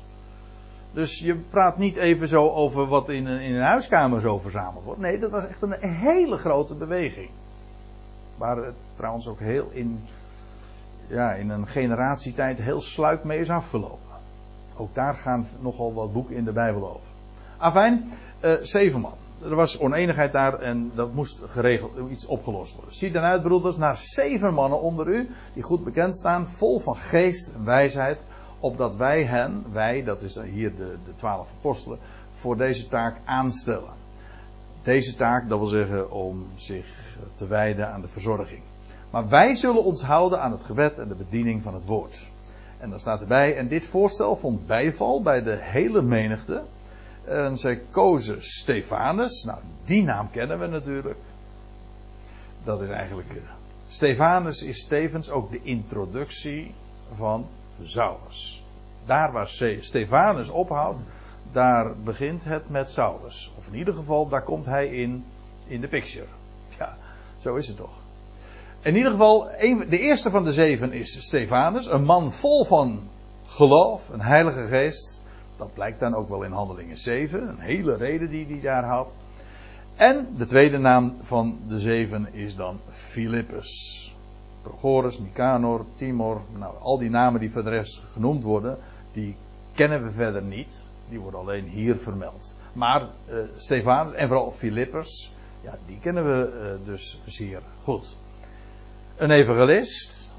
Dus 0.93 1.19
je 1.19 1.35
praat 1.35 1.79
niet 1.79 1.97
even 1.97 2.29
zo 2.29 2.49
over 2.51 2.87
wat 2.87 3.09
in 3.09 3.27
een, 3.27 3.41
in 3.41 3.55
een 3.55 3.63
huiskamer 3.63 4.21
zo 4.21 4.39
verzameld 4.39 4.85
wordt. 4.85 5.01
Nee, 5.01 5.19
dat 5.19 5.31
was 5.31 5.47
echt 5.47 5.63
een 5.63 5.77
hele 5.81 6.37
grote 6.37 6.75
beweging. 6.75 7.31
Waar 8.37 8.57
het 8.57 8.75
trouwens 8.95 9.29
ook 9.29 9.41
heel 9.41 9.69
in, 9.71 10.05
ja, 11.07 11.33
in 11.33 11.51
een 11.51 11.67
generatietijd 11.67 12.59
heel 12.59 12.81
sluik 12.81 13.25
mee 13.25 13.39
is 13.39 13.51
afgelopen. 13.51 13.99
Ook 14.77 14.95
daar 14.95 15.15
gaan 15.15 15.47
nogal 15.61 15.95
wat 15.95 16.13
boeken 16.13 16.35
in 16.35 16.45
de 16.45 16.53
Bijbel 16.53 16.89
over. 16.95 17.11
Afijn, 17.57 18.13
eh, 18.41 18.53
zeven 18.63 19.01
man. 19.01 19.17
Er 19.43 19.55
was 19.55 19.78
oneenigheid 19.78 20.32
daar 20.32 20.61
en 20.61 20.93
dat 20.95 21.12
moest 21.12 21.43
geregeld, 21.47 22.11
iets 22.11 22.26
opgelost 22.26 22.74
worden. 22.74 22.95
Ziet 22.95 23.12
dan 23.12 23.22
uit, 23.22 23.43
broeders, 23.43 23.76
naar 23.76 23.97
zeven 23.97 24.55
mannen 24.55 24.80
onder 24.80 25.09
u, 25.09 25.30
die 25.53 25.62
goed 25.62 25.84
bekend 25.84 26.16
staan, 26.16 26.49
vol 26.49 26.78
van 26.78 26.97
geest 26.97 27.55
en 27.55 27.64
wijsheid, 27.64 28.24
opdat 28.61 28.97
wij 28.97 29.24
hen, 29.24 29.64
wij, 29.72 30.05
dat 30.05 30.22
is 30.22 30.39
hier 30.41 30.76
de, 30.76 30.97
de 31.05 31.14
twaalf 31.14 31.49
apostelen, 31.59 31.99
voor 32.30 32.57
deze 32.57 32.89
taak 32.89 33.16
aanstellen. 33.24 33.97
Deze 34.82 35.14
taak, 35.14 35.49
dat 35.49 35.59
wil 35.59 35.68
zeggen 35.68 36.11
om 36.11 36.47
zich 36.55 37.18
te 37.34 37.47
wijden 37.47 37.93
aan 37.93 38.01
de 38.01 38.09
verzorging. 38.09 38.61
Maar 39.11 39.28
wij 39.28 39.55
zullen 39.55 39.84
ons 39.84 40.03
houden 40.03 40.41
aan 40.41 40.53
het 40.53 40.62
gebed 40.62 40.99
en 40.99 41.09
de 41.09 41.14
bediening 41.14 41.62
van 41.62 41.74
het 41.74 41.84
woord. 41.84 42.28
En 42.78 42.91
dan 42.91 43.01
staat 43.01 43.20
erbij, 43.20 43.57
en 43.57 43.68
dit 43.68 43.86
voorstel 43.86 44.36
vond 44.36 44.66
bijval 44.66 45.22
bij 45.22 45.43
de 45.43 45.59
hele 45.61 46.03
menigte. 46.03 46.62
En 47.29 47.59
zij 47.59 47.81
kozen 47.91 48.43
Stefanus. 48.43 49.45
Nou, 49.45 49.59
die 49.85 50.03
naam 50.03 50.31
kennen 50.31 50.59
we 50.59 50.66
natuurlijk. 50.66 51.18
Dat 52.64 52.81
is 52.81 52.89
eigenlijk. 52.89 53.31
eh, 53.31 53.43
Stefanus 53.89 54.62
is 54.62 54.85
tevens 54.87 55.31
ook 55.31 55.51
de 55.51 55.61
introductie 55.62 56.74
van 57.14 57.47
Saulus. 57.83 58.62
Daar 59.07 59.33
waar 59.33 59.49
Stefanus 59.81 60.51
ophoudt, 60.51 61.01
daar 61.53 61.97
begint 61.97 62.45
het 62.45 62.68
met 62.68 62.91
Saulus. 62.91 63.53
Of 63.57 63.66
in 63.66 63.74
ieder 63.74 63.95
geval, 63.95 64.29
daar 64.29 64.43
komt 64.43 64.66
hij 64.66 64.89
in, 64.89 65.24
in 65.66 65.81
de 65.81 65.89
picture. 65.89 66.26
Ja, 66.79 66.97
zo 67.37 67.55
is 67.55 67.68
het 67.68 67.76
toch. 67.76 68.03
In 68.81 68.97
ieder 68.97 69.11
geval, 69.11 69.49
de 69.89 69.99
eerste 69.99 70.31
van 70.31 70.45
de 70.45 70.53
zeven 70.53 70.93
is 70.93 71.22
Stefanus, 71.22 71.87
een 71.87 72.05
man 72.05 72.33
vol 72.33 72.64
van 72.64 73.09
geloof, 73.47 74.09
een 74.09 74.20
heilige 74.20 74.66
geest. 74.66 75.18
Dat 75.59 75.75
blijkt 75.75 76.01
dan 76.01 76.15
ook 76.15 76.29
wel 76.29 76.43
in 76.43 76.53
Handelingen 76.53 76.99
7, 76.99 77.49
een 77.49 77.59
hele 77.59 77.97
reden 77.97 78.31
die 78.31 78.47
hij 78.47 78.61
daar 78.61 78.85
had. 78.85 79.15
En 79.97 80.35
de 80.37 80.47
tweede 80.47 80.79
naam 80.79 81.17
van 81.21 81.59
de 81.69 81.79
zeven 81.79 82.33
is 82.33 82.57
dan 82.57 82.81
Philippus. 82.89 84.15
Prochorus, 84.63 85.19
Nicanor, 85.19 85.85
Timor, 85.95 86.41
nou, 86.57 86.75
al 86.81 86.99
die 86.99 87.11
namen 87.11 87.41
die 87.41 87.51
voor 87.51 87.65
de 87.65 87.71
rest 87.71 88.01
genoemd 88.13 88.43
worden, 88.43 88.79
die 89.13 89.37
kennen 89.75 90.03
we 90.03 90.11
verder 90.11 90.43
niet. 90.43 90.87
Die 91.09 91.21
worden 91.21 91.41
alleen 91.41 91.65
hier 91.65 91.97
vermeld. 91.97 92.55
Maar 92.73 93.03
eh, 93.27 93.37
Stefanus 93.57 94.13
en 94.13 94.29
vooral 94.29 94.51
Philippus, 94.51 95.35
ja, 95.61 95.79
die 95.87 95.99
kennen 95.99 96.25
we 96.25 96.47
eh, 96.47 96.87
dus 96.87 97.21
zeer 97.25 97.63
goed. 97.83 98.17
Een 99.17 99.31
evangelist 99.31 100.33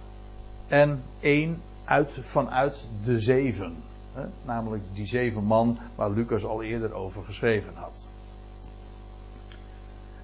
en 0.67 1.03
één 1.20 1.61
uit, 1.86 2.17
vanuit 2.22 2.88
de 3.03 3.20
zeven. 3.20 3.76
Namelijk 4.45 4.84
die 4.93 5.07
zeven 5.07 5.43
man 5.43 5.78
waar 5.95 6.12
Lucas 6.12 6.45
al 6.45 6.64
eerder 6.64 6.93
over 6.93 7.24
geschreven 7.24 7.74
had. 7.76 8.07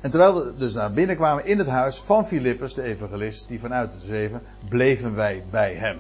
En 0.02 0.12
terwijl 0.12 0.36
we 0.36 0.54
dus 0.58 0.74
naar 0.74 0.92
binnen 0.92 1.16
kwamen 1.16 1.46
in 1.46 1.58
het 1.58 1.68
huis 1.68 1.98
van 1.98 2.26
Filippus, 2.26 2.74
de 2.74 2.82
evangelist, 2.82 3.48
die 3.48 3.60
vanuit 3.60 3.92
de 3.92 4.08
zeven, 4.08 4.42
bleven 4.70 5.16
wij 5.16 5.44
bij 5.50 5.74
hem. 5.74 6.00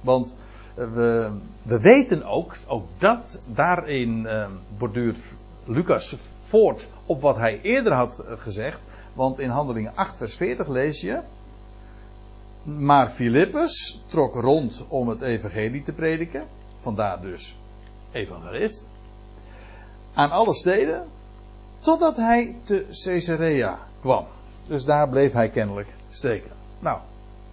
Want 0.00 0.36
eh, 0.74 0.92
we, 0.92 1.30
we 1.62 1.80
weten 1.80 2.24
ook, 2.24 2.56
ook 2.66 2.86
dat 2.98 3.38
daarin 3.54 4.26
eh, 4.26 4.46
borduurt 4.78 5.18
Lucas 5.64 6.16
voort 6.42 6.88
op 7.06 7.20
wat 7.20 7.36
hij 7.36 7.60
eerder 7.60 7.92
had 7.92 8.18
eh, 8.18 8.32
gezegd. 8.38 8.80
Want 9.12 9.38
in 9.38 9.50
Handelingen 9.50 9.92
8, 9.94 10.16
vers 10.16 10.34
40 10.34 10.68
lees 10.68 11.00
je. 11.00 11.20
Maar 12.64 13.08
Filippus 13.08 14.02
trok 14.06 14.34
rond 14.34 14.84
om 14.88 15.08
het 15.08 15.20
evangelie 15.20 15.82
te 15.82 15.92
prediken. 15.92 16.46
Vandaar 16.86 17.20
dus 17.20 17.58
evangelist. 18.12 18.88
Aan 20.14 20.30
alle 20.30 20.54
steden. 20.54 21.06
Totdat 21.78 22.16
hij 22.16 22.56
te 22.62 22.86
Caesarea 23.04 23.78
kwam. 24.00 24.26
Dus 24.66 24.84
daar 24.84 25.08
bleef 25.08 25.32
hij 25.32 25.50
kennelijk 25.50 25.88
steken. 26.08 26.50
Nou, 26.78 27.00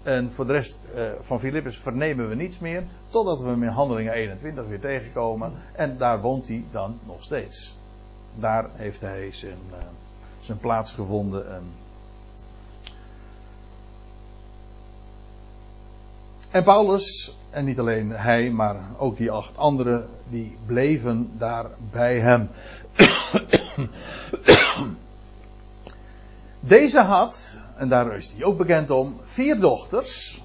en 0.04 0.32
voor 0.32 0.46
de 0.46 0.54
rest 0.54 0.78
eh, 0.96 1.12
van 1.20 1.40
Filippus 1.40 1.78
vernemen 1.78 2.30
we 2.30 2.36
niets 2.36 2.60
meer. 2.60 2.84
Totdat 3.10 3.42
we 3.42 3.48
hem 3.48 3.64
in 3.64 3.70
Handelingen 3.70 4.14
21 4.14 4.68
weer 4.68 4.80
tegenkomen. 4.80 5.54
En 5.76 5.98
daar 5.98 6.22
woont 6.22 6.48
hij 6.48 6.66
dan 6.72 7.00
nog 7.06 7.24
steeds. 7.24 7.78
Daar 8.36 8.70
heeft 8.74 9.02
hij 9.02 9.30
zijn, 9.32 9.60
uh, 9.72 9.78
zijn 10.40 10.58
plaats 10.58 10.94
gevonden. 10.94 11.54
En, 11.54 11.64
en 16.54 16.64
Paulus, 16.64 17.38
en 17.50 17.66
niet 17.66 17.80
alleen 17.80 18.12
hij, 18.12 18.50
maar 18.50 18.76
ook 18.98 19.18
die 19.18 19.32
acht 19.32 19.58
anderen, 19.58 20.10
die 20.30 20.58
bleven 20.66 21.32
daar 21.38 21.66
bij 21.92 22.20
hem. 22.20 22.50
Deze 26.60 27.00
had, 27.00 27.60
en 27.76 27.90
daar 27.90 28.16
is 28.16 28.32
hij 28.36 28.44
ook 28.44 28.58
bekend 28.58 28.90
om, 28.90 29.20
vier 29.24 29.60
dochters, 29.60 30.44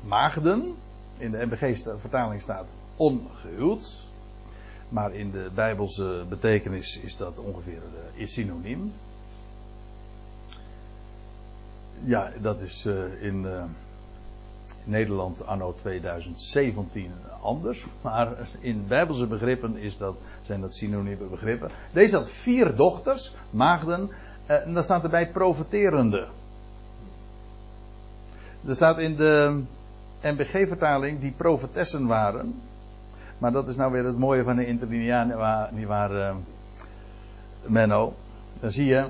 maagden, 0.00 0.76
in 1.16 1.30
de 1.30 1.46
MBG 1.46 1.82
vertaling 1.98 2.40
staat 2.40 2.74
ongehuwd. 2.96 4.06
Maar 4.88 5.14
in 5.14 5.30
de 5.30 5.50
Bijbelse 5.54 6.24
betekenis 6.28 6.98
is 6.98 7.16
dat 7.16 7.38
ongeveer 7.38 7.82
uh, 8.14 8.22
is 8.22 8.32
synoniem. 8.32 8.92
Ja, 12.04 12.32
dat 12.40 12.60
is 12.60 12.84
uh, 12.86 13.22
in 13.22 13.42
uh, 13.42 13.62
Nederland 14.88 15.46
anno 15.46 15.72
2017 15.72 17.12
anders. 17.40 17.86
Maar 18.02 18.36
in 18.60 18.84
Bijbelse 18.88 19.26
begrippen 19.26 19.76
is 19.76 19.96
dat, 19.96 20.16
zijn 20.40 20.60
dat 20.60 20.74
synonieme 20.74 21.24
begrippen. 21.24 21.70
Deze 21.92 22.16
had 22.16 22.30
vier 22.30 22.76
dochters, 22.76 23.34
maagden. 23.50 24.10
en 24.46 24.74
dan 24.74 24.84
staat 24.84 25.02
erbij 25.02 25.30
profeterende. 25.30 26.26
Er 28.66 28.74
staat 28.74 28.98
in 28.98 29.16
de 29.16 29.62
NBG-vertaling 30.22 31.20
die 31.20 31.32
profetessen 31.36 32.06
waren. 32.06 32.60
Maar 33.38 33.52
dat 33.52 33.68
is 33.68 33.76
nou 33.76 33.92
weer 33.92 34.04
het 34.04 34.18
mooie 34.18 34.42
van 34.42 34.56
de 34.56 34.66
interlineaan, 34.66 35.28
niet 35.72 35.86
waar, 35.86 36.12
uh, 36.12 36.36
Menno. 37.66 38.14
Dan 38.60 38.70
zie 38.70 38.86
je. 38.86 39.08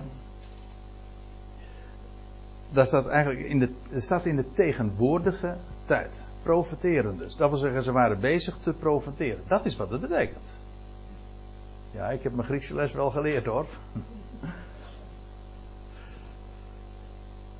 Daar 2.70 2.86
staat 2.86 3.06
eigenlijk 3.06 3.46
in 3.46 3.58
de, 3.58 3.70
staat 4.00 4.24
in 4.24 4.36
de 4.36 4.52
tegenwoordige 4.52 5.56
tijd. 5.84 6.22
Profeteren 6.42 7.18
dus. 7.18 7.36
Dat 7.36 7.48
wil 7.48 7.58
zeggen, 7.58 7.82
ze 7.82 7.92
waren 7.92 8.20
bezig 8.20 8.56
te 8.58 8.72
profeteren. 8.72 9.42
Dat 9.46 9.66
is 9.66 9.76
wat 9.76 9.90
het 9.90 10.00
betekent. 10.00 10.54
Ja, 11.90 12.10
ik 12.10 12.22
heb 12.22 12.34
mijn 12.34 12.46
Griekse 12.46 12.74
les 12.74 12.92
wel 12.92 13.10
geleerd 13.10 13.46
hoor. 13.46 13.66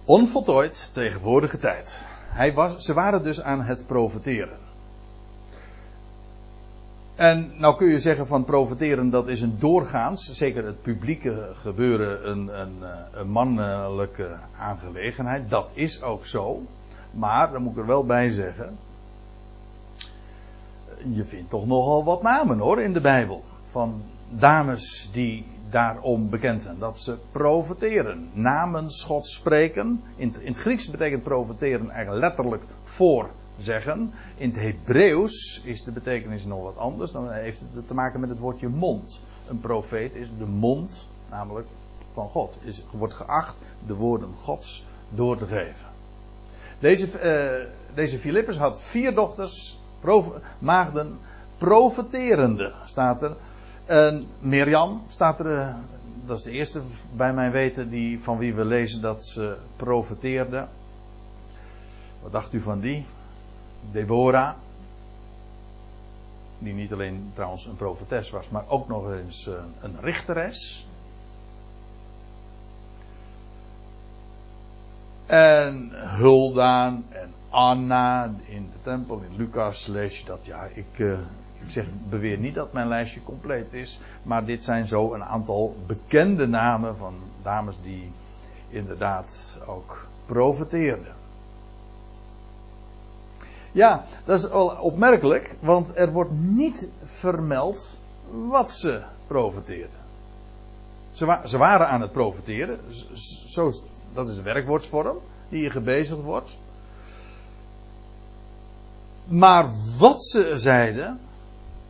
Onvoltooid 0.05 0.91
tegenwoordige 0.93 1.59
tijd. 1.59 2.01
Hij 2.29 2.55
was, 2.55 2.85
ze 2.85 2.95
waren 2.95 3.23
dus 3.23 3.43
aan 3.43 3.63
het 3.63 3.87
profeteren. 3.87 4.68
En 7.19 7.53
nou 7.57 7.77
kun 7.77 7.89
je 7.89 8.01
zeggen 8.01 8.27
van 8.27 8.45
profeteren 8.45 9.11
dat 9.11 9.29
is 9.29 9.41
een 9.41 9.59
doorgaans, 9.59 10.33
zeker 10.33 10.65
het 10.65 10.83
publieke 10.83 11.51
gebeuren, 11.55 12.31
een, 12.31 12.51
eh, 12.53 12.67
een 13.13 13.31
mannelijke 13.31 14.37
aangelegenheid. 14.59 15.51
Dat 15.51 15.71
is 15.75 16.03
ook 16.03 16.27
zo. 16.27 16.63
Maar, 17.11 17.53
dan 17.53 17.63
moet 17.63 17.73
ik 17.73 17.79
er 17.79 17.87
wel 17.87 18.07
bij 18.07 18.31
zeggen, 18.31 18.79
je 21.13 21.25
vindt 21.25 21.51
toch 21.51 21.67
nogal 21.67 22.05
wat 22.05 22.23
namen 22.23 22.59
hoor 22.59 22.83
in 22.83 22.93
de 22.93 23.01
Bijbel. 23.01 23.45
Van 23.67 24.03
dames 24.31 25.11
die 25.13 25.47
daarom 25.71 26.31
bekend 26.31 26.63
zijn. 26.63 26.79
Dat 26.79 26.99
ze 26.99 27.17
profeteren. 27.33 28.31
Namens 28.33 29.05
God 29.05 29.27
spreken. 29.27 30.03
In 30.17 30.29
het, 30.29 30.39
in 30.39 30.53
het 30.53 30.61
Grieks 30.61 30.91
betekent 30.91 31.23
profeteren 31.23 31.91
eigenlijk 31.91 32.25
letterlijk 32.25 32.63
voorzeggen. 33.59 34.13
In 34.37 34.49
het 34.49 34.61
Hebreeuws 34.61 35.61
is 35.65 35.85
de 35.85 35.93
betekenis 35.93 36.45
nog 36.45 36.63
wat 36.63 36.77
anders. 36.77 37.11
Dan 37.11 37.31
heeft 37.31 37.65
het 37.75 37.87
te 37.87 37.95
maken 37.95 38.21
met 38.21 38.29
het 38.29 38.39
woordje 38.39 38.69
mond. 38.69 39.23
Een 39.49 39.61
profeet 39.61 40.15
is 40.15 40.29
de 40.39 40.47
mond, 40.47 41.09
namelijk 41.31 41.67
van 42.13 42.29
God. 42.29 42.57
Is, 42.63 42.85
wordt 42.93 43.15
geacht 43.15 43.57
de 43.87 43.95
woorden 43.95 44.35
Gods 44.37 44.85
door 45.09 45.37
te 45.37 45.47
geven. 45.47 45.87
Deze, 46.79 47.07
uh, 47.07 47.67
deze 47.95 48.19
Filippus 48.19 48.57
had 48.57 48.83
vier 48.83 49.15
dochters, 49.15 49.81
maagden, 50.59 51.19
profeterende, 51.59 52.73
staat 52.85 53.23
er. 53.23 53.37
En 53.85 54.27
Mirjam 54.41 55.03
staat 55.09 55.41
er, 55.41 55.59
eh, 55.59 55.75
dat 56.27 56.39
is 56.39 56.45
de 56.45 56.51
eerste 56.51 56.81
bij 57.17 57.33
mijn 57.33 57.51
weten 57.51 57.91
die, 57.91 58.23
van 58.23 58.39
wie 58.39 58.55
we 58.55 58.65
lezen 58.65 59.01
dat 59.01 59.27
ze 59.27 59.57
profeteerde. 59.77 60.67
Wat 62.23 62.33
dacht 62.33 62.53
u 62.53 62.61
van 62.61 62.81
die? 62.81 63.07
Deborah. 63.91 64.55
Die 66.59 66.75
niet 66.75 66.93
alleen 66.93 67.31
trouwens 67.35 67.67
een 67.67 67.77
profetes 67.77 68.31
was, 68.31 68.49
maar 68.49 68.65
ook 68.69 68.89
nog 68.89 69.13
eens 69.13 69.49
eh, 69.49 69.55
een 69.81 70.01
richteres. 70.01 70.87
En 75.27 75.91
Hulda 75.93 76.87
en 77.09 77.33
Anna 77.51 78.31
in 78.45 78.69
de 78.73 78.81
tempel. 78.81 79.21
In 79.31 79.37
Lucas 79.37 79.87
lees 79.87 80.19
je 80.19 80.25
dat. 80.25 80.39
Ja, 80.43 80.69
ik, 80.75 80.99
uh, 80.99 81.13
ik 81.65 81.71
zeg, 81.71 81.85
beweer 82.09 82.39
niet 82.39 82.55
dat 82.55 82.73
mijn 82.73 82.89
lijstje 82.89 83.23
compleet 83.23 83.75
is. 83.75 84.01
Maar 84.23 84.45
dit 84.45 84.65
zijn 84.65 84.87
zo 84.87 85.15
een 85.15 85.25
aantal 85.25 85.77
bekende 85.87 86.47
namen 86.47 86.97
van 86.97 87.15
dames 87.43 87.75
die 87.83 88.07
inderdaad 88.69 89.59
ook 89.67 90.07
profeteerden. 90.27 91.15
Ja, 93.79 94.05
dat 94.25 94.39
is 94.39 94.49
wel 94.49 94.69
opmerkelijk, 94.69 95.55
want 95.61 95.97
er 95.97 96.13
wordt 96.13 96.31
niet 96.33 96.91
vermeld 97.05 97.99
wat 98.31 98.71
ze 98.71 99.03
profeteerden. 99.27 100.01
Ze, 101.11 101.41
ze 101.45 101.59
waren 101.59 101.89
aan 101.89 102.01
het 102.01 102.13
profeteren, 102.13 102.79
zo, 103.47 103.73
dat 104.13 104.29
is 104.29 104.35
de 104.35 104.43
werkwoordsvorm 104.43 105.19
die 105.49 105.59
hier 105.59 105.71
gebezigd 105.71 106.23
wordt. 106.23 106.57
Maar 109.25 109.69
wat 109.99 110.25
ze 110.25 110.53
zeiden, 110.55 111.21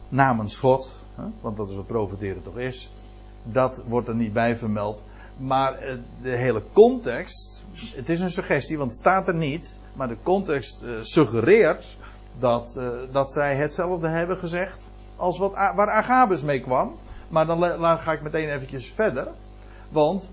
namens 0.08 0.58
God, 0.58 0.94
want 1.40 1.56
dat 1.56 1.68
is 1.68 1.76
wat 1.76 1.86
profeteren 1.86 2.42
toch 2.42 2.58
is, 2.58 2.90
dat 3.42 3.84
wordt 3.86 4.08
er 4.08 4.14
niet 4.14 4.32
bij 4.32 4.56
vermeld. 4.56 5.04
Maar 5.38 5.78
eh, 5.78 5.96
de 6.22 6.30
hele 6.30 6.62
context, 6.72 7.66
het 7.94 8.08
is 8.08 8.20
een 8.20 8.30
suggestie, 8.30 8.78
want 8.78 8.90
het 8.90 9.00
staat 9.00 9.28
er 9.28 9.34
niet, 9.34 9.78
maar 9.92 10.08
de 10.08 10.16
context 10.22 10.82
uh, 10.82 10.98
suggereert 11.02 11.96
dat, 12.38 12.74
uh, 12.78 12.90
dat 13.12 13.32
zij 13.32 13.56
hetzelfde 13.56 14.08
hebben 14.08 14.38
gezegd 14.38 14.90
als 15.16 15.38
wat, 15.38 15.52
waar 15.52 15.90
Agabus 15.90 16.42
mee 16.42 16.60
kwam. 16.60 16.96
Maar 17.28 17.46
dan 17.46 17.98
ga 17.98 18.12
ik 18.12 18.22
meteen 18.22 18.48
eventjes 18.48 18.92
verder. 18.92 19.28
Want, 19.88 20.30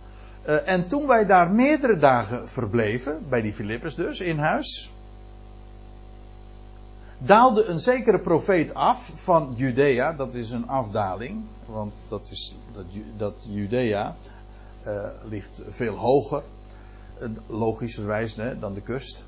en 0.66 0.88
toen 0.88 1.08
wij 1.08 1.26
daar 1.26 1.51
meerdere 1.51 1.97
dagen 1.97 2.49
verbleven, 2.49 3.26
bij 3.30 3.41
die 3.41 3.53
Filippus 3.53 3.95
dus, 3.95 4.20
in 4.20 4.38
huis, 4.38 4.91
daalde 7.18 7.66
een 7.66 7.80
zekere 7.80 8.20
profeet 8.20 8.74
af 8.74 9.12
van 9.16 9.53
Judea. 9.56 10.14
Dat 10.14 10.34
is 10.34 10.51
een 10.51 10.68
afdaling, 10.68 11.43
want 11.66 11.93
dat, 12.08 12.28
is, 12.32 12.56
dat, 12.74 12.86
dat 13.18 13.34
Judea 13.49 14.16
uh, 14.88 15.07
ligt 15.23 15.61
veel 15.67 15.95
hoger, 15.95 16.43
logischerwijs 17.47 18.36
hè, 18.36 18.59
dan 18.59 18.73
de 18.73 18.81
kust, 18.81 19.23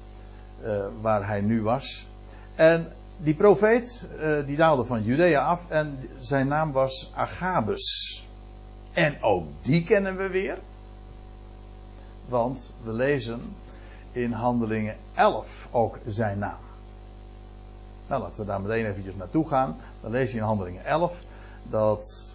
uh, 0.62 0.86
waar 1.02 1.28
hij 1.28 1.42
nu 1.42 1.62
was. 1.62 2.08
En 2.56 2.92
die 3.18 3.36
profeet, 3.36 4.08
die 4.46 4.56
daalde 4.56 4.86
van 4.86 5.04
Judea 5.04 5.42
af 5.42 5.70
en 5.70 6.00
zijn 6.20 6.48
naam 6.48 6.72
was 6.72 7.12
Agabus. 7.16 8.28
En 8.94 9.22
ook 9.22 9.46
die 9.62 9.84
kennen 9.84 10.18
we 10.18 10.28
weer. 10.28 10.58
Want 12.28 12.74
we 12.84 12.92
lezen 12.92 13.42
in 14.12 14.32
Handelingen 14.32 14.96
11 15.14 15.68
ook 15.72 16.00
zijn 16.06 16.40
naam. 16.40 16.60
Nou, 18.08 18.22
laten 18.22 18.40
we 18.40 18.48
daar 18.48 18.62
meteen 18.62 18.86
eventjes 18.86 19.16
naartoe 19.16 19.48
gaan. 19.48 19.78
Dan 20.02 20.12
lees 20.12 20.32
je 20.32 20.38
in 20.38 20.44
Handelingen 20.44 20.86
11 20.86 21.24
dat 21.64 22.27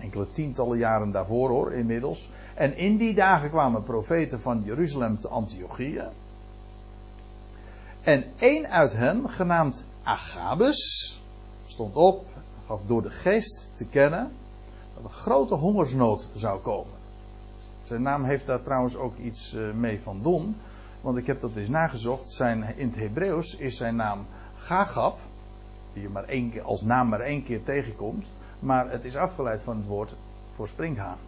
enkele 0.00 0.30
tientallen 0.30 0.78
jaren 0.78 1.10
daarvoor 1.10 1.48
hoor, 1.48 1.72
inmiddels. 1.72 2.30
En 2.54 2.76
in 2.76 2.96
die 2.96 3.14
dagen 3.14 3.50
kwamen 3.50 3.82
profeten 3.82 4.40
van 4.40 4.62
Jeruzalem 4.64 5.20
te 5.20 5.28
Antiochië. 5.28 6.04
En 8.02 8.24
één 8.38 8.70
uit 8.70 8.92
hen, 8.92 9.30
genaamd 9.30 9.84
Agabus, 10.02 11.22
stond 11.66 11.96
op, 11.96 12.26
gaf 12.66 12.82
door 12.82 13.02
de 13.02 13.10
geest 13.10 13.72
te 13.76 13.84
kennen 13.86 14.32
dat 14.94 15.04
een 15.04 15.10
grote 15.10 15.54
hongersnood 15.54 16.28
zou 16.34 16.60
komen. 16.60 16.98
Zijn 17.82 18.02
naam 18.02 18.24
heeft 18.24 18.46
daar 18.46 18.62
trouwens 18.62 18.96
ook 18.96 19.18
iets 19.18 19.54
eh, 19.54 19.72
mee 19.72 20.00
van 20.00 20.22
doen. 20.22 20.56
Want 21.00 21.16
ik 21.16 21.26
heb 21.26 21.40
dat 21.40 21.56
eens 21.56 21.68
nagezocht. 21.68 22.30
Zijn, 22.30 22.76
in 22.76 22.86
het 22.86 22.96
Hebreeuws 22.96 23.56
is 23.56 23.76
zijn 23.76 23.96
naam 23.96 24.26
Gagab. 24.56 25.18
Die 25.92 26.02
je 26.02 26.08
maar 26.08 26.24
één 26.24 26.50
keer, 26.50 26.62
als 26.62 26.82
naam 26.82 27.08
maar 27.08 27.20
één 27.20 27.44
keer 27.44 27.62
tegenkomt. 27.62 28.26
Maar 28.60 28.90
het 28.90 29.04
is 29.04 29.16
afgeleid 29.16 29.62
van 29.62 29.76
het 29.76 29.86
woord 29.86 30.14
voor 30.50 30.68
springhaan. 30.68 31.18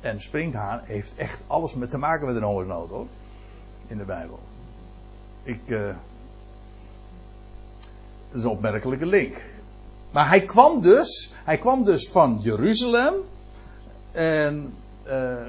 En 0.00 0.20
springhaan 0.20 0.80
heeft 0.82 1.16
echt 1.16 1.42
alles 1.46 1.74
met 1.74 1.90
te 1.90 1.98
maken 1.98 2.26
met 2.26 2.36
een 2.36 2.42
hongersnood 2.42 2.88
hoor. 2.88 3.06
In 3.86 3.98
de 3.98 4.04
Bijbel. 4.04 4.38
Ik. 5.42 5.60
Uh, 5.66 5.86
dat 8.28 8.38
is 8.38 8.44
een 8.44 8.50
opmerkelijke 8.50 9.06
link. 9.06 9.42
Maar 10.10 10.28
hij 10.28 10.44
kwam 10.44 10.80
dus. 10.80 11.32
Hij 11.44 11.58
kwam 11.58 11.84
dus 11.84 12.10
van 12.10 12.38
Jeruzalem. 12.40 13.14
En. 14.12 14.74
Uh, 15.06 15.46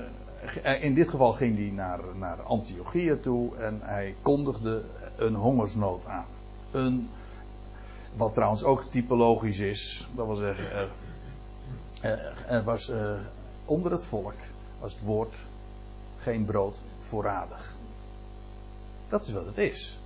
in 0.80 0.94
dit 0.94 1.10
geval 1.10 1.32
ging 1.34 1.58
hij 1.58 1.72
naar, 1.74 2.00
naar 2.16 2.42
Antiochia 2.42 3.16
toe 3.22 3.56
en 3.58 3.80
hij 3.82 4.16
kondigde 4.22 4.84
een 5.16 5.36
hongersnood 5.36 6.06
aan. 6.06 6.26
Een, 6.72 7.10
wat 8.16 8.34
trouwens 8.34 8.64
ook 8.64 8.84
typologisch 8.90 9.60
is, 9.60 10.08
dat 10.16 10.26
wil 10.26 10.36
zeggen, 10.36 10.90
er, 12.02 12.46
er 12.48 12.64
was 12.64 12.90
uh, 12.90 13.12
onder 13.66 13.92
het 13.92 14.06
volk, 14.06 14.36
was 14.80 14.94
het 14.94 15.02
woord 15.02 15.40
geen 16.20 16.46
brood 16.46 16.78
voorradig. 17.00 17.76
Dat 19.08 19.28
is 19.28 19.34
wat 19.34 19.46
het 19.46 19.58
is. 19.58 20.00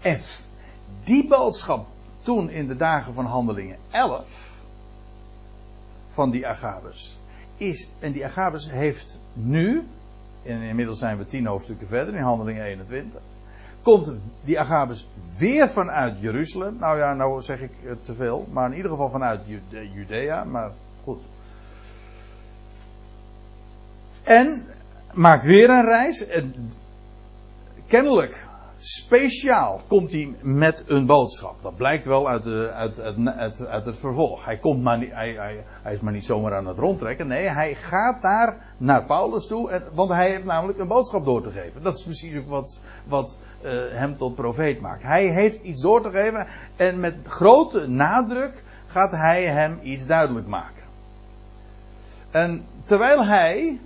En 0.00 0.20
die 1.04 1.26
boodschap 1.26 1.86
toen 2.22 2.50
in 2.50 2.66
de 2.66 2.76
dagen 2.76 3.14
van 3.14 3.24
handelingen 3.24 3.78
11 3.90 4.52
van 6.08 6.30
die 6.30 6.46
Agabus 6.46 7.18
is, 7.56 7.88
en 7.98 8.12
die 8.12 8.24
Agabus 8.24 8.70
heeft 8.70 9.20
nu, 9.32 9.86
en 10.42 10.60
inmiddels 10.60 10.98
zijn 10.98 11.18
we 11.18 11.26
tien 11.26 11.46
hoofdstukken 11.46 11.86
verder 11.86 12.14
in 12.14 12.22
handelingen 12.22 12.64
21, 12.64 13.20
komt 13.84 14.12
die 14.44 14.60
Agabus 14.60 15.06
weer 15.38 15.68
vanuit 15.68 16.20
Jeruzalem. 16.20 16.76
Nou 16.78 16.98
ja, 16.98 17.14
nou 17.14 17.42
zeg 17.42 17.60
ik 17.60 17.70
te 18.02 18.14
veel, 18.14 18.46
maar 18.52 18.70
in 18.70 18.76
ieder 18.76 18.90
geval 18.90 19.10
vanuit 19.10 19.40
Judea, 19.94 20.44
maar 20.44 20.70
goed. 21.04 21.20
En 24.22 24.66
maakt 25.12 25.44
weer 25.44 25.70
een 25.70 25.84
reis. 25.84 26.26
En 26.26 26.70
kennelijk 27.86 28.46
speciaal 28.86 29.80
komt 29.86 30.12
hij 30.12 30.34
met 30.42 30.84
een 30.86 31.06
boodschap. 31.06 31.62
Dat 31.62 31.76
blijkt 31.76 32.04
wel 32.04 32.28
uit, 32.28 32.42
de, 32.42 32.70
uit, 32.74 33.00
uit, 33.00 33.66
uit, 33.66 33.86
het 33.86 33.98
vervolg. 33.98 34.44
Hij, 34.44 34.58
komt 34.58 34.82
maar 34.82 34.98
niet, 34.98 35.12
hij, 35.12 35.32
hij, 35.32 35.64
hij, 35.82 35.94
is 35.94 36.00
maar 36.00 36.12
niet 36.12 36.24
zomaar 36.24 36.54
aan 36.54 36.66
het 36.66 36.78
rondtrekken. 36.78 37.26
Nee, 37.26 37.48
hij 37.48 37.74
gaat 37.74 38.22
daar 38.22 38.56
naar 38.76 39.04
Paulus 39.04 39.46
toe. 39.46 39.82
Want 39.92 40.10
hij 40.10 40.30
heeft 40.30 40.44
namelijk 40.44 40.78
een 40.78 40.86
boodschap 40.86 41.24
door 41.24 41.42
te 41.42 41.50
geven. 41.50 41.82
Dat 41.82 41.94
is 41.94 42.04
precies 42.04 42.36
ook 42.36 42.48
wat, 42.48 42.80
wat 43.04 43.38
uh, 43.62 43.70
hem 43.90 44.16
tot 44.16 44.34
profeet 44.34 44.80
maakt. 44.80 45.02
Hij 45.02 45.26
heeft 45.26 45.62
iets 45.62 45.82
door 45.82 46.02
te 46.02 46.10
geven. 46.10 46.46
En 46.76 47.00
met 47.00 47.16
grote 47.24 47.88
nadruk 47.88 48.62
gaat 48.86 49.10
hij 49.10 49.44
hem 49.44 49.78
iets 49.82 50.06
duidelijk 50.06 50.46
maken. 50.46 50.84
En 52.30 52.64
terwijl 52.84 53.24
hij, 53.24 53.80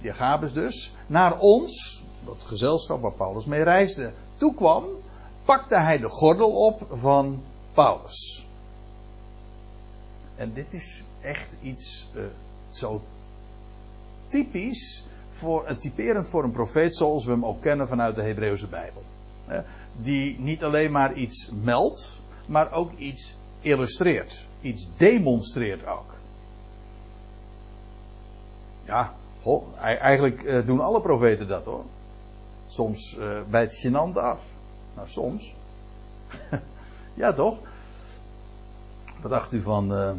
die 0.00 0.10
Agabus 0.10 0.52
dus, 0.52 0.94
naar 1.06 1.38
ons, 1.38 2.04
dat 2.24 2.44
gezelschap 2.46 3.02
waar 3.02 3.12
Paulus 3.12 3.44
mee 3.44 3.62
reisde, 3.62 4.12
toekwam, 4.36 4.84
pakte 5.44 5.76
hij 5.76 5.98
de 5.98 6.08
gordel 6.08 6.50
op 6.50 6.86
van 6.90 7.42
Paulus. 7.72 8.46
En 10.34 10.52
dit 10.52 10.72
is 10.72 11.04
echt 11.20 11.56
iets 11.62 12.08
uh, 12.14 12.22
zo 12.70 13.02
typisch, 14.26 15.06
voor, 15.28 15.64
uh, 15.70 15.76
typerend 15.76 16.28
voor 16.28 16.44
een 16.44 16.52
profeet 16.52 16.96
zoals 16.96 17.24
we 17.24 17.30
hem 17.30 17.44
ook 17.44 17.62
kennen 17.62 17.88
vanuit 17.88 18.14
de 18.14 18.22
Hebreeuwse 18.22 18.68
Bijbel. 18.68 19.02
Die 19.96 20.38
niet 20.40 20.64
alleen 20.64 20.92
maar 20.92 21.12
iets 21.12 21.50
meldt, 21.62 22.20
maar 22.46 22.72
ook 22.72 22.92
iets 22.96 23.36
illustreert. 23.60 24.44
Iets 24.60 24.88
demonstreert 24.96 25.86
ook. 25.86 26.18
Ja, 28.84 29.14
eigenlijk 29.76 30.66
doen 30.66 30.80
alle 30.80 31.00
profeten 31.00 31.48
dat 31.48 31.64
hoor. 31.64 31.84
Soms 32.74 33.16
uh, 33.18 33.40
bij 33.50 33.60
het 33.60 33.86
gênant 33.86 34.16
af. 34.18 34.40
Nou, 34.94 35.08
soms. 35.08 35.54
ja, 37.22 37.32
toch? 37.32 37.58
Wat 39.20 39.30
dacht 39.30 39.52
u 39.52 39.62
van, 39.62 39.92
uh, 39.92 40.10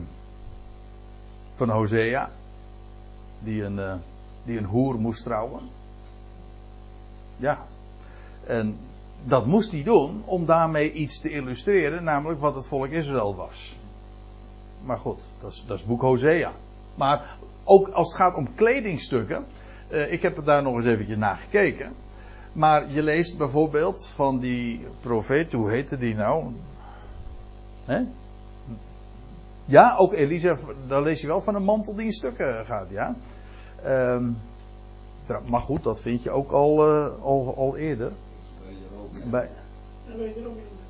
van 1.56 1.70
Hosea? 1.70 2.30
Die 3.40 3.64
een, 3.64 3.78
uh, 3.78 3.94
die 4.44 4.58
een 4.58 4.66
hoer 4.66 5.00
moest 5.00 5.24
trouwen. 5.24 5.62
Ja. 7.38 7.66
En 8.48 8.78
dat 9.24 9.46
moest 9.46 9.72
hij 9.72 9.84
doen 9.84 10.24
om 10.26 10.46
daarmee 10.46 10.92
iets 10.92 11.20
te 11.20 11.30
illustreren, 11.30 12.04
namelijk 12.04 12.40
wat 12.40 12.56
het 12.56 12.68
volk 12.68 12.90
Israël 12.90 13.36
was. 13.36 13.76
Maar 14.84 14.98
goed, 14.98 15.20
dat 15.42 15.52
is, 15.52 15.64
dat 15.68 15.78
is 15.78 15.86
boek 15.86 16.02
Hosea. 16.02 16.52
Maar 16.96 17.38
ook 17.64 17.90
als 17.90 18.08
het 18.08 18.18
gaat 18.18 18.36
om 18.36 18.54
kledingstukken, 18.54 19.46
ik 20.10 20.22
heb 20.22 20.38
er 20.38 20.44
daar 20.44 20.64
nog 20.64 20.76
eens 20.76 20.86
eventjes 20.86 21.18
naar 21.18 21.38
gekeken. 21.38 22.04
Maar 22.56 22.92
je 22.92 23.04
leest 23.04 23.38
bijvoorbeeld 23.38 24.08
van 24.08 24.40
die 24.40 24.88
profeet, 25.00 25.52
hoe 25.52 25.70
heette 25.70 25.98
die 25.98 26.16
nou? 26.16 26.46
Hè? 27.86 28.02
Ja, 29.66 29.96
ook 29.96 30.14
Elisa, 30.14 30.58
daar 30.88 31.02
lees 31.02 31.22
je 31.22 31.28
wel 31.28 31.42
van 31.42 31.56
een 31.56 31.64
mantel 31.64 31.96
die 31.96 32.06
in 32.06 32.12
stukken 32.12 32.66
gaat, 32.66 32.90
ja. 32.90 33.16
Um, 33.86 34.38
maar 35.50 35.62
goed, 35.62 35.84
dat 35.84 36.00
vind 36.00 36.24
je 36.24 36.32
ook 36.32 36.52
al, 36.52 36.90
uh, 36.90 37.08
al, 37.22 37.54
al 37.58 37.78
eerder. 37.78 38.12
Bij, 39.26 39.50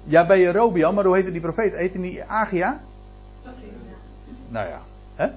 ja, 0.03 0.25
bij 0.25 0.39
Jerobiam, 0.39 0.95
maar 0.95 1.05
hoe 1.05 1.15
heette 1.15 1.31
die 1.31 1.41
profeet? 1.41 1.75
Heette 1.75 2.01
die 2.01 2.23
Agia? 2.23 2.81
Nou 4.49 4.69
ja, 4.69 4.81
hè? 5.15 5.29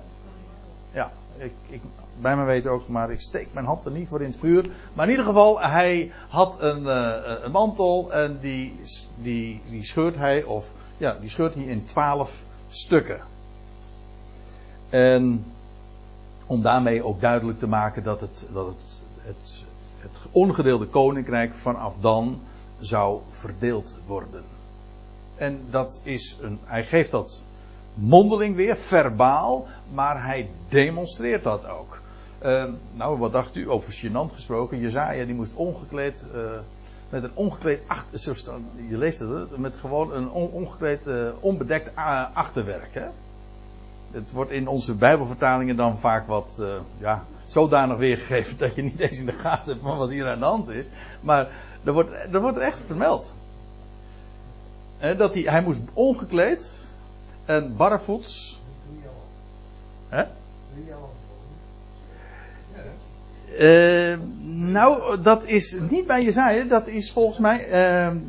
Ja, 0.92 1.12
ik, 1.36 1.52
ik, 1.68 1.80
bij 2.20 2.36
me 2.36 2.44
weten 2.44 2.70
ook, 2.70 2.88
maar 2.88 3.10
ik 3.10 3.20
steek 3.20 3.48
mijn 3.52 3.66
hand 3.66 3.84
er 3.84 3.90
niet 3.90 4.08
voor 4.08 4.20
in 4.20 4.30
het 4.30 4.38
vuur. 4.38 4.70
Maar 4.92 5.04
in 5.04 5.10
ieder 5.10 5.26
geval, 5.26 5.60
hij 5.60 6.12
had 6.28 6.56
een, 6.60 6.82
uh, 6.82 7.14
een 7.42 7.50
mantel 7.50 8.12
en 8.12 8.38
die, 8.40 8.80
die, 9.16 9.60
die 9.70 9.84
scheurt 9.84 10.16
hij, 10.16 10.42
of 10.42 10.72
ja, 10.96 11.16
die 11.20 11.30
scheurt 11.30 11.54
hij 11.54 11.64
in 11.64 11.84
twaalf 11.84 12.42
stukken. 12.68 13.20
En 14.88 15.44
om 16.46 16.62
daarmee 16.62 17.04
ook 17.04 17.20
duidelijk 17.20 17.58
te 17.58 17.68
maken 17.68 18.02
dat 18.02 18.20
het, 18.20 18.46
dat 18.52 18.66
het, 18.66 19.00
het, 19.16 19.64
het 19.98 20.20
ongedeelde 20.30 20.86
koninkrijk 20.86 21.54
vanaf 21.54 21.96
dan 22.00 22.40
zou 22.78 23.20
verdeeld 23.30 23.96
worden. 24.06 24.44
En 25.36 25.60
dat 25.70 26.00
is 26.02 26.36
een, 26.40 26.58
hij 26.64 26.84
geeft 26.84 27.10
dat 27.10 27.42
mondeling 27.94 28.56
weer, 28.56 28.76
verbaal, 28.76 29.66
maar 29.92 30.24
hij 30.24 30.50
demonstreert 30.68 31.42
dat 31.42 31.66
ook. 31.66 31.97
Uh, 32.42 32.64
nou, 32.92 33.18
wat 33.18 33.32
dacht 33.32 33.56
u 33.56 33.70
over 33.70 33.92
gênant 33.92 34.32
gesproken? 34.32 34.78
Jezaja 34.80 35.24
die 35.24 35.34
moest 35.34 35.54
ongekleed, 35.54 36.26
uh, 36.34 36.50
met 37.08 37.22
een 37.24 37.30
ongekleed 37.34 37.80
achter, 37.86 38.36
je 38.88 38.98
leest 38.98 39.18
het, 39.18 39.56
met 39.56 39.76
gewoon 39.76 40.12
een 40.12 40.30
on, 40.30 40.50
ongekleed, 40.50 41.06
uh, 41.06 41.28
onbedekt 41.40 41.90
achterwerk. 42.34 42.94
Hè? 42.94 43.06
Het 44.10 44.32
wordt 44.32 44.50
in 44.50 44.68
onze 44.68 44.94
Bijbelvertalingen 44.94 45.76
dan 45.76 45.98
vaak 45.98 46.26
wat, 46.26 46.62
ja, 46.98 47.24
zodanig 47.46 47.96
weergegeven 47.96 48.58
dat 48.66 48.74
je 48.74 48.82
niet 48.82 49.00
eens 49.00 49.18
in 49.18 49.26
de 49.26 49.32
gaten 49.32 49.72
hebt 49.72 49.84
van 49.84 49.98
wat 49.98 50.10
hier 50.10 50.28
aan 50.28 50.38
de 50.38 50.44
hand 50.44 50.68
is. 50.68 50.88
Maar 51.20 51.48
er 51.84 51.92
wordt, 51.92 52.10
er 52.10 52.40
wordt 52.40 52.58
echt 52.58 52.80
vermeld. 52.80 53.32
dat 55.16 55.34
hij, 55.34 55.42
hij 55.42 55.62
moest 55.62 55.80
ongekleed 55.92 56.92
en 57.44 57.76
barrevoets. 57.76 58.60
Hè? 60.08 60.24
Uh, 63.58 64.18
nou, 64.44 65.20
dat 65.22 65.44
is 65.44 65.76
niet 65.90 66.06
bij 66.06 66.22
Jezaja. 66.22 66.64
Dat 66.64 66.86
is 66.86 67.12
volgens 67.12 67.38
mij. 67.38 67.66
Uh, 67.66 68.20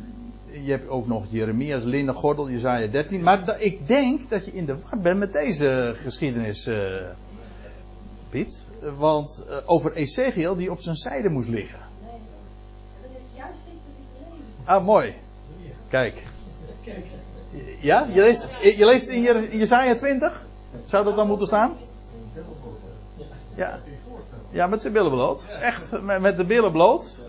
je 0.64 0.70
hebt 0.70 0.88
ook 0.88 1.06
nog 1.06 1.24
Jeremia's 1.28 1.84
linnen 1.84 2.14
gordel, 2.14 2.50
Jezaja 2.50 2.86
13. 2.86 3.22
Maar 3.22 3.60
ik 3.60 3.88
denk 3.88 4.30
dat 4.30 4.44
je 4.44 4.52
in 4.52 4.66
de 4.66 4.76
war 4.78 5.00
bent 5.00 5.18
met 5.18 5.32
deze 5.32 5.92
geschiedenis, 5.96 6.66
uh, 6.66 7.06
Piet. 8.30 8.68
Want 8.96 9.44
uh, 9.48 9.56
over 9.66 9.92
Ezekiel 9.92 10.56
die 10.56 10.70
op 10.70 10.80
zijn 10.80 10.96
zijde 10.96 11.28
moest 11.28 11.48
liggen. 11.48 11.78
Nee, 12.02 12.10
dat 13.02 13.10
juist 13.36 13.58
gisteren 13.70 13.96
gelezen. 14.16 14.64
Ah, 14.64 14.84
mooi. 14.84 15.14
Kijk. 15.88 16.22
Ja, 17.80 18.08
je 18.12 18.20
leest, 18.20 18.48
je 18.60 18.84
leest 18.84 19.08
in 19.08 19.22
Jezaja 19.58 19.94
20? 19.94 20.46
Zou 20.84 21.04
dat 21.04 21.16
dan 21.16 21.26
moeten 21.26 21.46
staan? 21.46 21.76
Ja. 23.54 23.80
Ja, 24.50 24.66
met 24.66 24.80
zijn 24.80 24.92
billen 24.92 25.10
bloot. 25.10 25.42
Echt, 25.60 26.00
met 26.20 26.36
de 26.36 26.44
billen 26.44 26.72
bloot. 26.72 27.22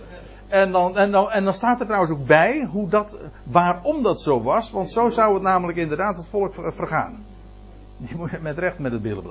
En 0.47 0.71
dan, 0.71 0.97
en, 0.97 1.11
dan, 1.11 1.31
en 1.31 1.43
dan 1.43 1.53
staat 1.53 1.79
er 1.79 1.85
trouwens 1.85 2.11
ook 2.11 2.25
bij 2.25 2.67
hoe 2.71 2.89
dat, 2.89 3.17
waarom 3.43 4.03
dat 4.03 4.21
zo 4.21 4.41
was. 4.41 4.71
Want 4.71 4.91
zo 4.91 5.09
zou 5.09 5.33
het 5.33 5.43
namelijk 5.43 5.77
inderdaad 5.77 6.17
het 6.17 6.27
volk 6.27 6.53
vergaan. 6.53 7.25
Die 7.97 8.15
moet 8.15 8.41
met 8.41 8.57
recht 8.57 8.79
met 8.79 8.91
het 8.91 9.01
billen. 9.01 9.23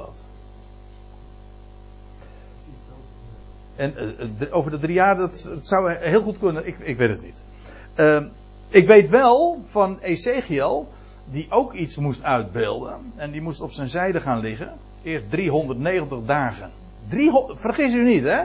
En 3.76 3.95
uh, 4.41 4.55
over 4.55 4.70
de 4.70 4.78
drie 4.78 4.95
jaar, 4.95 5.16
dat, 5.16 5.49
dat, 5.55 5.66
zou 5.66 5.91
heel 5.93 6.22
goed 6.22 6.38
kunnen. 6.38 6.66
Ik, 6.66 6.78
ik 6.78 6.97
weet 6.97 7.11
het 7.11 7.22
niet. 7.22 7.43
Uh, 7.97 8.24
ik 8.68 8.86
weet 8.86 9.09
wel 9.09 9.62
van 9.66 9.99
Ezekiel, 9.99 10.88
die 11.24 11.47
ook 11.51 11.72
iets 11.72 11.97
moest 11.97 12.22
uitbeelden. 12.22 13.12
En 13.16 13.30
die 13.30 13.43
moest 13.43 13.61
op 13.61 13.72
zijn 13.72 13.88
zijde 13.88 14.20
gaan 14.20 14.41
liggen. 14.41 14.72
Eerst 15.03 15.30
390 15.30 16.18
dagen. 16.24 16.70
300, 17.09 17.61
vergis 17.61 17.94
u 17.94 18.05
niet, 18.05 18.24
hè? 18.24 18.44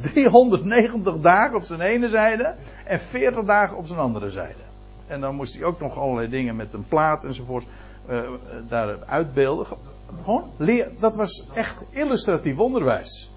390 0.00 1.20
dagen 1.20 1.56
op 1.56 1.62
zijn 1.62 1.80
ene 1.80 2.08
zijde 2.08 2.54
en 2.84 3.00
40 3.00 3.44
dagen 3.44 3.76
op 3.76 3.86
zijn 3.86 3.98
andere 3.98 4.30
zijde. 4.30 4.64
En 5.06 5.20
dan 5.20 5.34
moest 5.34 5.54
hij 5.54 5.64
ook 5.64 5.80
nog 5.80 5.98
allerlei 5.98 6.28
dingen 6.28 6.56
met 6.56 6.72
een 6.72 6.88
plaat 6.88 7.24
enzovoort 7.24 7.64
uh, 8.10 8.20
daar 8.68 9.04
uitbeelden. 9.04 9.66
Gewoon 10.22 10.50
leer, 10.56 10.90
dat 10.98 11.16
was 11.16 11.46
echt 11.54 11.86
illustratief 11.90 12.58
onderwijs. 12.58 13.30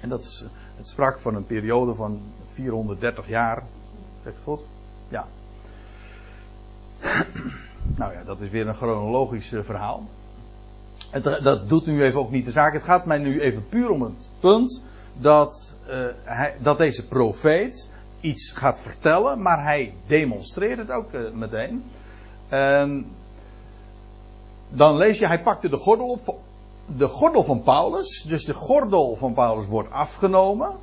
En 0.00 0.08
dat 0.08 0.48
het 0.76 0.88
sprak 0.88 1.18
van 1.18 1.34
een 1.34 1.46
periode 1.46 1.94
van 1.94 2.20
430 2.44 3.28
jaar. 3.28 3.62
Zeg 4.22 4.32
het 4.32 4.42
goed? 4.42 4.60
Ja. 5.08 5.26
nou 8.00 8.12
ja, 8.12 8.24
dat 8.24 8.40
is 8.40 8.50
weer 8.50 8.68
een 8.68 8.74
chronologisch 8.74 9.52
uh, 9.52 9.62
verhaal. 9.62 10.08
Dat 11.42 11.68
doet 11.68 11.86
nu 11.86 12.02
even 12.02 12.18
ook 12.18 12.30
niet 12.30 12.44
de 12.44 12.50
zaak. 12.50 12.72
Het 12.72 12.82
gaat 12.82 13.06
mij 13.06 13.18
nu 13.18 13.40
even 13.40 13.68
puur 13.68 13.90
om 13.90 14.02
het 14.02 14.30
punt 14.40 14.82
dat, 15.18 15.76
uh, 15.88 16.06
hij, 16.24 16.56
dat 16.62 16.78
deze 16.78 17.06
profeet 17.06 17.90
iets 18.20 18.52
gaat 18.52 18.80
vertellen, 18.80 19.42
maar 19.42 19.62
hij 19.62 19.94
demonstreert 20.06 20.78
het 20.78 20.90
ook 20.90 21.12
eh, 21.12 21.30
meteen. 21.32 21.84
En 22.48 23.06
dan 24.68 24.96
lees 24.96 25.18
je, 25.18 25.26
hij 25.26 25.42
pakte 25.42 25.68
de 25.68 25.76
gordel 25.76 26.08
op, 26.08 26.38
de 26.96 27.08
gordel 27.08 27.44
van 27.44 27.62
Paulus, 27.62 28.24
dus 28.28 28.44
de 28.44 28.54
gordel 28.54 29.16
van 29.16 29.32
Paulus 29.32 29.66
wordt 29.66 29.90
afgenomen. 29.90 30.76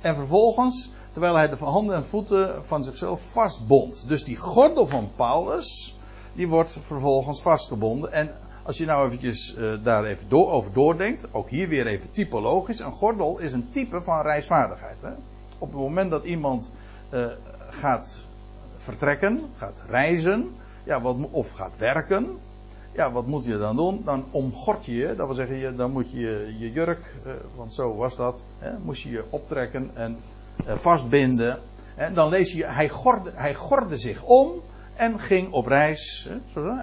En 0.00 0.14
vervolgens, 0.14 0.90
terwijl 1.12 1.34
hij 1.34 1.48
de 1.48 1.56
handen 1.56 1.96
en 1.96 2.06
voeten 2.06 2.64
van 2.64 2.84
zichzelf 2.84 3.32
vastbond. 3.32 4.04
Dus 4.08 4.24
die 4.24 4.36
gordel 4.36 4.86
van 4.86 5.10
Paulus, 5.16 5.96
die 6.32 6.48
wordt 6.48 6.78
vervolgens 6.82 7.42
vastgebonden. 7.42 8.12
En 8.12 8.30
als 8.70 8.78
je 8.78 8.84
nou 8.84 9.06
eventjes 9.06 9.54
uh, 9.58 9.74
daar 9.82 10.04
even 10.04 10.28
door, 10.28 10.50
over 10.50 10.72
doordenkt, 10.72 11.26
ook 11.30 11.48
hier 11.48 11.68
weer 11.68 11.86
even 11.86 12.10
typologisch. 12.10 12.80
Een 12.80 12.92
gordel 12.92 13.38
is 13.38 13.52
een 13.52 13.70
type 13.70 14.02
van 14.02 14.22
reisvaardigheid. 14.22 15.02
Hè? 15.02 15.10
Op 15.58 15.68
het 15.68 15.80
moment 15.80 16.10
dat 16.10 16.24
iemand 16.24 16.72
uh, 17.10 17.26
gaat 17.70 18.20
vertrekken, 18.76 19.42
gaat 19.56 19.82
reizen, 19.88 20.54
ja, 20.84 21.00
wat, 21.00 21.16
of 21.30 21.50
gaat 21.50 21.78
werken, 21.78 22.38
ja, 22.92 23.12
wat 23.12 23.26
moet 23.26 23.44
je 23.44 23.58
dan 23.58 23.76
doen? 23.76 24.02
Dan 24.04 24.24
omgort 24.30 24.84
je 24.84 24.94
je, 24.94 25.14
dat 25.14 25.26
wil 25.26 25.34
zeggen, 25.34 25.76
dan 25.76 25.90
moet 25.90 26.10
je 26.10 26.54
je 26.58 26.72
jurk, 26.72 27.14
uh, 27.26 27.32
want 27.56 27.74
zo 27.74 27.96
was 27.96 28.16
dat, 28.16 28.44
hè, 28.58 28.78
moest 28.78 29.02
je 29.02 29.10
je 29.10 29.24
optrekken 29.30 29.90
en 29.94 30.18
vastbinden. 30.66 31.58
En 31.94 32.14
dan 32.14 32.28
lees 32.28 32.52
je, 32.52 32.66
hij 32.66 32.90
hij 33.34 33.54
gorde 33.54 33.98
zich 33.98 34.24
om 34.24 34.50
en 35.00 35.20
ging 35.20 35.52
op 35.52 35.66
reis. 35.66 36.28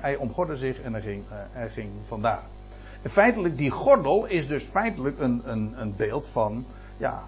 Hij 0.01 0.15
omgorde 0.15 0.55
zich 0.55 0.81
en 0.81 0.93
hij 0.93 1.01
ging, 1.01 1.23
uh, 1.31 1.37
hij 1.51 1.69
ging 1.69 1.89
vandaar. 2.07 2.43
En 3.01 3.09
feitelijk, 3.09 3.57
die 3.57 3.71
gordel 3.71 4.25
is 4.25 4.47
dus 4.47 4.63
feitelijk 4.63 5.19
een, 5.19 5.41
een, 5.45 5.73
een 5.75 5.95
beeld 5.95 6.27
van 6.27 6.65
ja, 6.97 7.23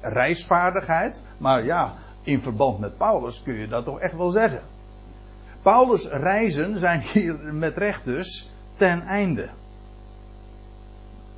reisvaardigheid. 0.00 1.22
Maar 1.38 1.64
ja, 1.64 1.92
in 2.22 2.42
verband 2.42 2.78
met 2.78 2.96
Paulus 2.96 3.42
kun 3.42 3.54
je 3.54 3.68
dat 3.68 3.84
toch 3.84 4.00
echt 4.00 4.16
wel 4.16 4.30
zeggen. 4.30 4.62
Paulus' 5.62 6.08
reizen 6.08 6.78
zijn 6.78 7.00
hier 7.00 7.54
met 7.54 7.76
recht 7.76 8.04
dus 8.04 8.50
ten 8.74 9.02
einde. 9.02 9.48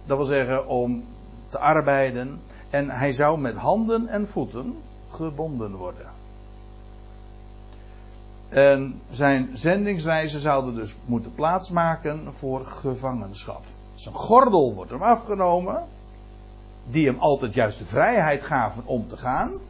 Dat 0.06 0.16
wil 0.16 0.26
zeggen 0.26 0.66
om 0.66 1.04
te 1.48 1.58
arbeiden. 1.58 2.40
En 2.70 2.90
hij 2.90 3.12
zou 3.12 3.38
met 3.38 3.54
handen 3.54 4.08
en 4.08 4.28
voeten 4.28 4.76
gebonden 5.08 5.74
worden. 5.74 6.15
En 8.48 9.00
zijn 9.10 9.50
zendingsreizen 9.52 10.40
zouden 10.40 10.74
dus 10.74 10.96
moeten 11.04 11.34
plaatsmaken 11.34 12.34
voor 12.34 12.64
gevangenschap. 12.64 13.62
Zijn 13.94 14.14
gordel 14.14 14.74
wordt 14.74 14.90
hem 14.90 15.02
afgenomen, 15.02 15.84
die 16.84 17.06
hem 17.06 17.18
altijd 17.18 17.54
juist 17.54 17.78
de 17.78 17.84
vrijheid 17.84 18.42
gaven 18.42 18.82
om 18.86 19.08
te 19.08 19.16
gaan. 19.16 19.60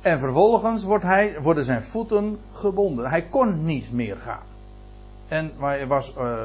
En 0.00 0.18
vervolgens 0.18 0.84
wordt 0.84 1.04
hij, 1.04 1.40
worden 1.40 1.64
zijn 1.64 1.82
voeten 1.82 2.38
gebonden. 2.52 3.10
Hij 3.10 3.22
kon 3.22 3.64
niet 3.64 3.92
meer 3.92 4.16
gaan. 4.16 4.46
En 5.28 5.52
hij 5.58 5.86
was, 5.86 6.14
uh, 6.18 6.42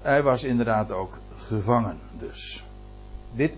hij 0.00 0.22
was 0.22 0.44
inderdaad 0.44 0.92
ook 0.92 1.18
gevangen. 1.34 1.98
Dus. 2.18 2.64
Dit, 3.32 3.52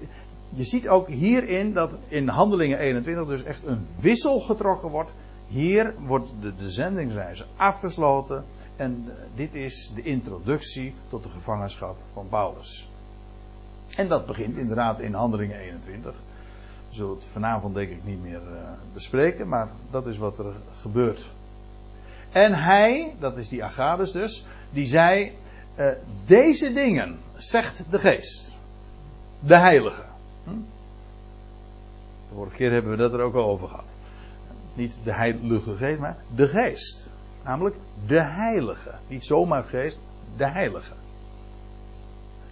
je 0.49 0.65
ziet 0.65 0.89
ook 0.89 1.09
hierin 1.09 1.73
dat 1.73 1.91
in 2.09 2.29
Handelingen 2.29 2.79
21 2.79 3.27
dus 3.27 3.43
echt 3.43 3.67
een 3.67 3.87
wissel 4.01 4.41
getrokken 4.41 4.89
wordt 4.89 5.15
hier 5.47 5.95
wordt 6.07 6.29
de, 6.41 6.55
de 6.55 7.45
afgesloten. 7.57 8.45
En 8.77 9.05
uh, 9.07 9.15
dit 9.35 9.55
is 9.55 9.93
de 9.95 10.03
introductie 10.03 10.95
tot 11.09 11.23
de 11.23 11.29
gevangenschap 11.29 11.97
van 12.13 12.27
Paulus. 12.29 12.89
En 13.97 14.09
dat 14.09 14.27
begint 14.27 14.57
inderdaad 14.57 15.01
in 15.01 15.15
Handelingen 15.15 15.59
21. 15.59 16.13
We 16.89 16.95
zullen 16.95 17.15
het 17.15 17.25
vanavond 17.25 17.75
denk 17.75 17.91
ik 17.91 18.05
niet 18.05 18.23
meer 18.23 18.41
uh, 18.51 18.59
bespreken, 18.93 19.49
maar 19.49 19.69
dat 19.91 20.07
is 20.07 20.19
wat 20.19 20.39
er 20.39 20.53
gebeurt. 20.81 21.31
En 22.33 22.55
hij, 22.55 23.15
dat 23.19 23.37
is 23.37 23.49
die 23.49 23.65
Agabus 23.65 24.13
dus, 24.13 24.47
die 24.71 24.87
zei: 24.87 25.33
uh, 25.77 25.89
Deze 26.27 26.73
dingen 26.73 27.19
zegt 27.37 27.91
de 27.91 27.99
geest, 27.99 28.57
de 29.41 29.57
heilige. 29.57 30.03
Hm? 30.45 30.51
De 32.29 32.35
vorige 32.35 32.57
keer 32.57 32.73
hebben 32.73 32.91
we 32.91 32.97
dat 32.97 33.13
er 33.13 33.21
ook 33.21 33.35
al 33.35 33.49
over 33.49 33.69
gehad. 33.69 33.95
Niet 34.75 34.99
de 35.05 35.13
heilige 35.13 35.77
geest, 35.77 35.99
maar 35.99 36.17
de 36.35 36.49
geest. 36.49 37.13
Namelijk 37.45 37.77
de 38.07 38.21
heilige. 38.21 38.91
Niet 39.09 39.25
zomaar 39.25 39.63
geest, 39.63 39.99
de 40.37 40.47
heilige. 40.47 40.93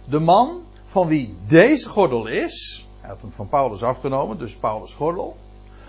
De 0.05 0.19
man 0.19 0.61
van 0.85 1.07
wie 1.07 1.35
deze 1.47 1.89
gordel 1.89 2.27
is, 2.27 2.87
hij 2.99 3.09
had 3.09 3.21
hem 3.21 3.31
van 3.31 3.49
Paulus 3.49 3.83
afgenomen, 3.83 4.37
dus 4.37 4.55
Paulus 4.55 4.93
gordel, 4.93 5.37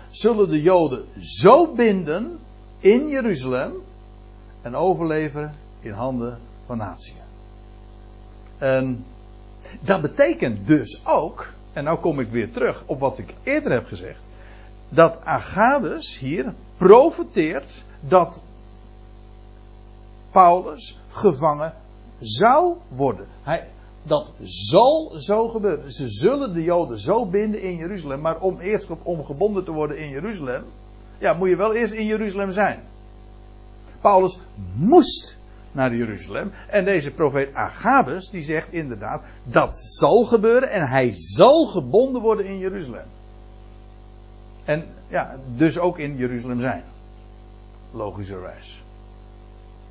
zullen 0.09 0.49
de 0.49 0.61
Joden 0.61 1.05
zo 1.19 1.73
binden 1.73 2.39
in 2.79 3.07
Jeruzalem 3.07 3.73
en 4.61 4.75
overleveren 4.75 5.53
in 5.79 5.91
handen 5.91 6.39
van 6.65 6.77
natie. 6.77 7.15
En 8.57 9.05
dat 9.81 10.01
betekent 10.01 10.67
dus 10.67 11.05
ook, 11.05 11.53
en 11.73 11.83
nou 11.83 11.99
kom 11.99 12.19
ik 12.19 12.29
weer 12.29 12.51
terug 12.51 12.83
op 12.85 12.99
wat 12.99 13.17
ik 13.17 13.33
eerder 13.43 13.71
heb 13.71 13.85
gezegd, 13.85 14.19
dat 14.89 15.19
Agabus 15.23 16.19
hier 16.19 16.53
profeteert 16.77 17.83
dat 17.99 18.41
Paulus 20.31 20.99
gevangen 21.07 21.73
zou 22.19 22.75
worden. 22.87 23.27
Hij, 23.43 23.67
dat 24.03 24.31
zal 24.43 25.13
zo 25.17 25.47
gebeuren. 25.47 25.93
Ze 25.93 26.09
zullen 26.09 26.53
de 26.53 26.63
Joden 26.63 26.99
zo 26.99 27.25
binden 27.25 27.61
in 27.61 27.75
Jeruzalem. 27.75 28.21
Maar 28.21 28.39
om 28.39 28.59
eerst 28.59 28.89
om 29.03 29.25
gebonden 29.25 29.63
te 29.63 29.71
worden 29.71 29.97
in 29.97 30.09
Jeruzalem. 30.09 30.63
Ja, 31.17 31.33
moet 31.33 31.49
je 31.49 31.55
wel 31.55 31.73
eerst 31.73 31.93
in 31.93 32.05
Jeruzalem 32.05 32.51
zijn. 32.51 32.83
Paulus 34.01 34.39
moest 34.75 35.39
naar 35.71 35.95
Jeruzalem. 35.95 36.51
En 36.67 36.85
deze 36.85 37.11
profeet 37.11 37.53
Agabus 37.53 38.29
die 38.29 38.43
zegt 38.43 38.73
inderdaad 38.73 39.23
dat 39.43 39.77
zal 39.77 40.23
gebeuren. 40.23 40.69
En 40.69 40.87
hij 40.87 41.11
zal 41.13 41.65
gebonden 41.65 42.21
worden 42.21 42.45
in 42.45 42.57
Jeruzalem. 42.57 43.05
En 44.65 44.85
ja, 45.07 45.37
dus 45.55 45.79
ook 45.79 45.99
in 45.99 46.17
Jeruzalem 46.17 46.59
zijn. 46.59 46.83
Logischerwijs. 47.91 48.83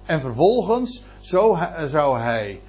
En 0.05 0.21
vervolgens 0.21 1.05
zo, 1.21 1.59
zou 1.87 2.19
hij 2.19 2.61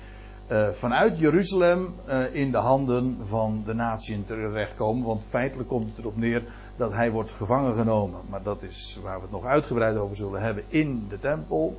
uh, 0.52 0.70
vanuit 0.70 1.18
Jeruzalem 1.18 1.96
uh, 2.08 2.36
in 2.36 2.52
de 2.52 2.58
handen 2.58 3.18
van 3.24 3.64
de 3.66 3.74
natieën 3.74 4.26
terechtkomen. 4.26 5.06
Want 5.06 5.26
feitelijk 5.26 5.70
komt 5.70 5.88
het 5.88 5.98
erop 5.98 6.18
neer 6.18 6.44
dat 6.76 6.94
hij 6.94 7.12
wordt 7.12 7.32
gevangen 7.32 7.76
genomen. 7.76 8.20
Maar 8.30 8.44
dat 8.44 8.62
is 8.64 9.00
waar 9.04 9.16
we 9.16 9.22
het 9.22 9.32
nog 9.32 9.46
uitgebreid 9.46 9.98
over 9.98 10.16
zullen 10.16 10.42
hebben 10.42 10.64
in 10.68 11.06
de 11.10 11.20
tempel. 11.20 11.78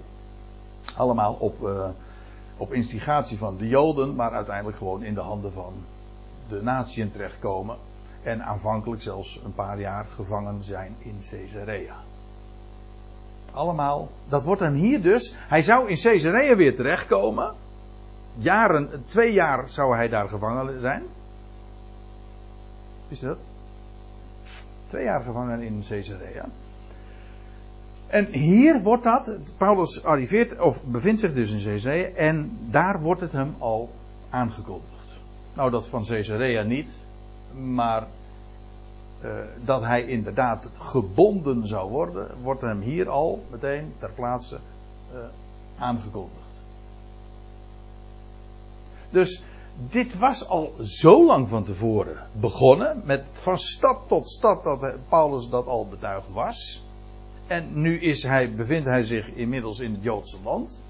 Allemaal 0.97 1.37
op, 1.39 1.63
uh, 1.63 1.89
op 2.57 2.73
instigatie 2.73 3.39
van 3.39 3.57
de 3.57 3.69
Joden, 3.69 4.15
maar 4.15 4.31
uiteindelijk 4.31 4.77
gewoon 4.77 5.03
in 5.03 5.15
de 5.15 5.21
handen 5.21 5.53
van 5.53 5.73
de 6.49 6.63
natieën 6.63 7.11
terechtkomen. 7.11 7.77
En 8.27 8.45
aanvankelijk 8.45 9.03
zelfs 9.03 9.41
een 9.45 9.55
paar 9.55 9.81
jaar 9.81 10.07
gevangen 10.15 10.65
zijn 10.65 10.95
in 10.99 11.17
Caesarea. 11.31 11.95
Allemaal, 13.53 14.09
dat 14.29 14.45
wordt 14.45 14.61
hem 14.61 14.75
hier 14.75 15.03
dus. 15.03 15.35
Hij 15.37 15.63
zou 15.63 15.89
in 15.89 15.97
Caesarea 15.97 16.57
weer 16.57 16.75
terechtkomen. 16.75 17.55
Jaren, 18.35 19.05
twee 19.09 19.33
jaar 19.33 19.71
zou 19.71 19.97
hij 19.97 20.09
daar 20.09 20.29
gevangen 20.29 20.81
zijn. 20.81 21.03
Is 23.09 23.21
dat? 23.21 23.39
Twee 24.87 25.05
jaar 25.05 25.23
gevangen 25.23 25.61
in 25.61 25.83
Caesarea. 25.89 26.45
En 28.07 28.33
hier 28.33 28.83
wordt 28.83 29.05
dat, 29.05 29.39
Paulus 29.57 30.05
arriveert, 30.05 30.61
of 30.61 30.85
bevindt 30.85 31.21
zich 31.21 31.35
dus 31.35 31.53
in 31.53 31.65
Caesarea, 31.65 32.09
en 32.09 32.59
daar 32.71 33.01
wordt 33.01 33.21
het 33.21 33.33
hem 33.33 33.55
al 33.59 33.91
aangekondigd. 34.31 35.15
Nou, 35.55 35.71
dat 35.71 35.89
van 35.89 36.05
Caesarea 36.05 36.63
niet, 36.63 36.99
maar 37.53 38.07
uh, 39.25 39.31
dat 39.65 39.83
hij 39.83 40.05
inderdaad 40.05 40.69
gebonden 40.79 41.67
zou 41.67 41.91
worden, 41.91 42.29
wordt 42.43 42.61
hem 42.61 42.81
hier 42.81 43.09
al 43.09 43.45
meteen 43.51 43.95
ter 43.99 44.11
plaatse 44.15 44.59
uh, 45.13 45.19
aangekondigd. 45.79 46.61
Dus 49.11 49.43
dit 49.91 50.19
was 50.19 50.49
al 50.49 50.75
zo 50.81 51.27
lang 51.27 51.49
van 51.49 51.65
tevoren 51.65 52.17
begonnen, 52.33 53.03
met 53.05 53.29
van 53.33 53.59
stad 53.59 53.99
tot 54.09 54.29
stad 54.29 54.65
dat 54.65 54.95
Paulus 55.09 55.49
dat 55.49 55.67
al 55.67 55.89
betuigd 55.89 56.33
was. 56.33 56.85
En 57.47 57.81
nu 57.81 58.01
is 58.01 58.23
hij, 58.23 58.55
bevindt 58.55 58.89
hij 58.89 59.03
zich 59.03 59.29
inmiddels 59.29 59.81
in 59.81 59.93
het 59.93 60.03
Joodse 60.03 60.37
land. 60.45 60.83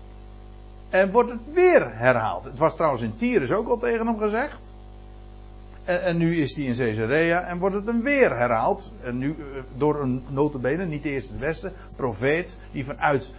En 0.88 1.12
wordt 1.12 1.30
het 1.30 1.52
weer 1.52 1.96
herhaald. 1.98 2.44
Het 2.44 2.58
was 2.58 2.74
trouwens 2.74 3.02
in 3.02 3.16
Tyrus 3.16 3.52
ook 3.52 3.68
al 3.68 3.78
tegen 3.78 4.06
hem 4.06 4.18
gezegd. 4.18 4.74
En, 5.86 6.02
en, 6.02 6.16
nu 6.16 6.40
is 6.40 6.54
die 6.54 6.66
in 6.66 6.76
Caesarea 6.76 7.42
en 7.42 7.58
wordt 7.58 7.74
het 7.74 7.86
hem 7.86 8.02
weer 8.02 8.36
herhaald. 8.36 8.92
En 9.02 9.18
nu 9.18 9.30
eh, 9.30 9.62
door 9.76 10.00
een 10.00 10.24
notabene, 10.28 10.84
niet 10.84 11.02
de 11.02 11.10
eerste 11.10 11.32
de 11.32 11.46
beste, 11.46 11.72
profeet, 11.96 12.58
die 12.72 12.84
vanuit 12.84 13.32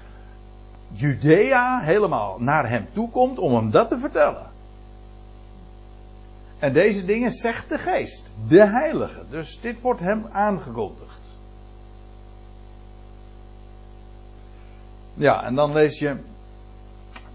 Judea 0.92 1.80
helemaal 1.80 2.40
naar 2.40 2.70
hem 2.70 2.88
toe 2.92 3.10
komt 3.10 3.40
om 3.40 3.56
hem 3.56 3.72
dat 3.72 3.90
te 3.90 4.00
vertellen. 4.00 4.46
En 6.60 6.74
deze 6.74 7.06
dingen 7.06 7.32
zegt 7.32 7.70
de 7.70 7.78
geest, 7.78 8.34
de 8.48 8.66
heilige. 8.66 9.24
Dus 9.30 9.60
dit 9.62 9.82
wordt 9.82 10.00
hem 10.00 10.26
aangekondigd. 10.32 11.28
Ja, 15.14 15.44
en 15.44 15.56
dan 15.56 15.74
lees 15.74 16.00
je, 16.00 16.18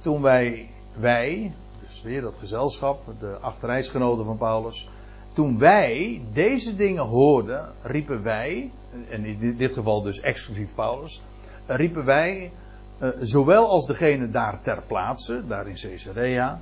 toen 0.01 0.23
wij, 0.23 0.71
wij, 0.95 1.55
dus 1.81 2.03
weer 2.03 2.21
dat 2.21 2.37
gezelschap, 2.37 3.01
de 3.19 3.39
achterreisgenoten 3.41 4.25
van 4.25 4.39
Paulus, 4.39 4.89
toen 5.33 5.59
wij 5.59 6.23
deze 6.33 6.77
dingen 6.77 7.05
hoorden, 7.05 7.73
riepen 7.83 8.23
wij, 8.23 8.71
en 9.09 9.25
in 9.25 9.57
dit 9.57 9.73
geval 9.73 10.03
dus 10.03 10.21
exclusief 10.21 10.75
Paulus, 10.75 11.23
riepen 11.67 12.05
wij, 12.05 12.53
eh, 12.99 13.09
zowel 13.21 13.69
als 13.69 13.87
degene 13.87 14.31
daar 14.31 14.61
ter 14.63 14.83
plaatse, 14.83 15.47
daar 15.47 15.67
in 15.67 15.75
Caesarea, 15.75 16.61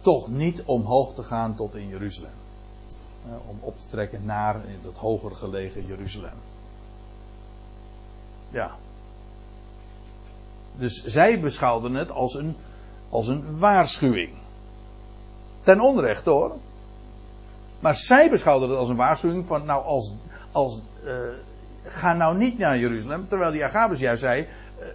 toch 0.00 0.28
niet 0.28 0.62
omhoog 0.62 1.14
te 1.14 1.22
gaan 1.22 1.54
tot 1.54 1.74
in 1.74 1.88
Jeruzalem. 1.88 2.30
Eh, 3.26 3.48
om 3.48 3.58
op 3.60 3.78
te 3.78 3.88
trekken 3.88 4.24
naar 4.24 4.60
dat 4.82 4.96
hoger 4.96 5.36
gelegen 5.36 5.86
Jeruzalem. 5.86 6.38
Ja. 8.48 8.76
Dus 10.74 11.04
zij 11.04 11.40
beschouwden 11.40 11.94
het 11.94 12.10
als 12.10 12.34
een, 12.34 12.56
als 13.08 13.28
een 13.28 13.58
waarschuwing. 13.58 14.32
Ten 15.62 15.80
onrechte 15.80 16.30
hoor. 16.30 16.56
Maar 17.86 17.96
zij 17.96 18.30
beschouwden 18.30 18.68
het 18.68 18.78
als 18.78 18.88
een 18.88 18.96
waarschuwing 18.96 19.46
van, 19.46 19.64
nou 19.64 19.84
als, 19.84 20.14
als 20.52 20.82
uh, 21.04 21.12
ga 21.82 22.12
nou 22.12 22.36
niet 22.36 22.58
naar 22.58 22.78
Jeruzalem. 22.78 23.28
Terwijl 23.28 23.52
die 23.52 23.64
Agabus 23.64 23.98
juist 23.98 24.20
zei, 24.20 24.40
uh, 24.42 24.86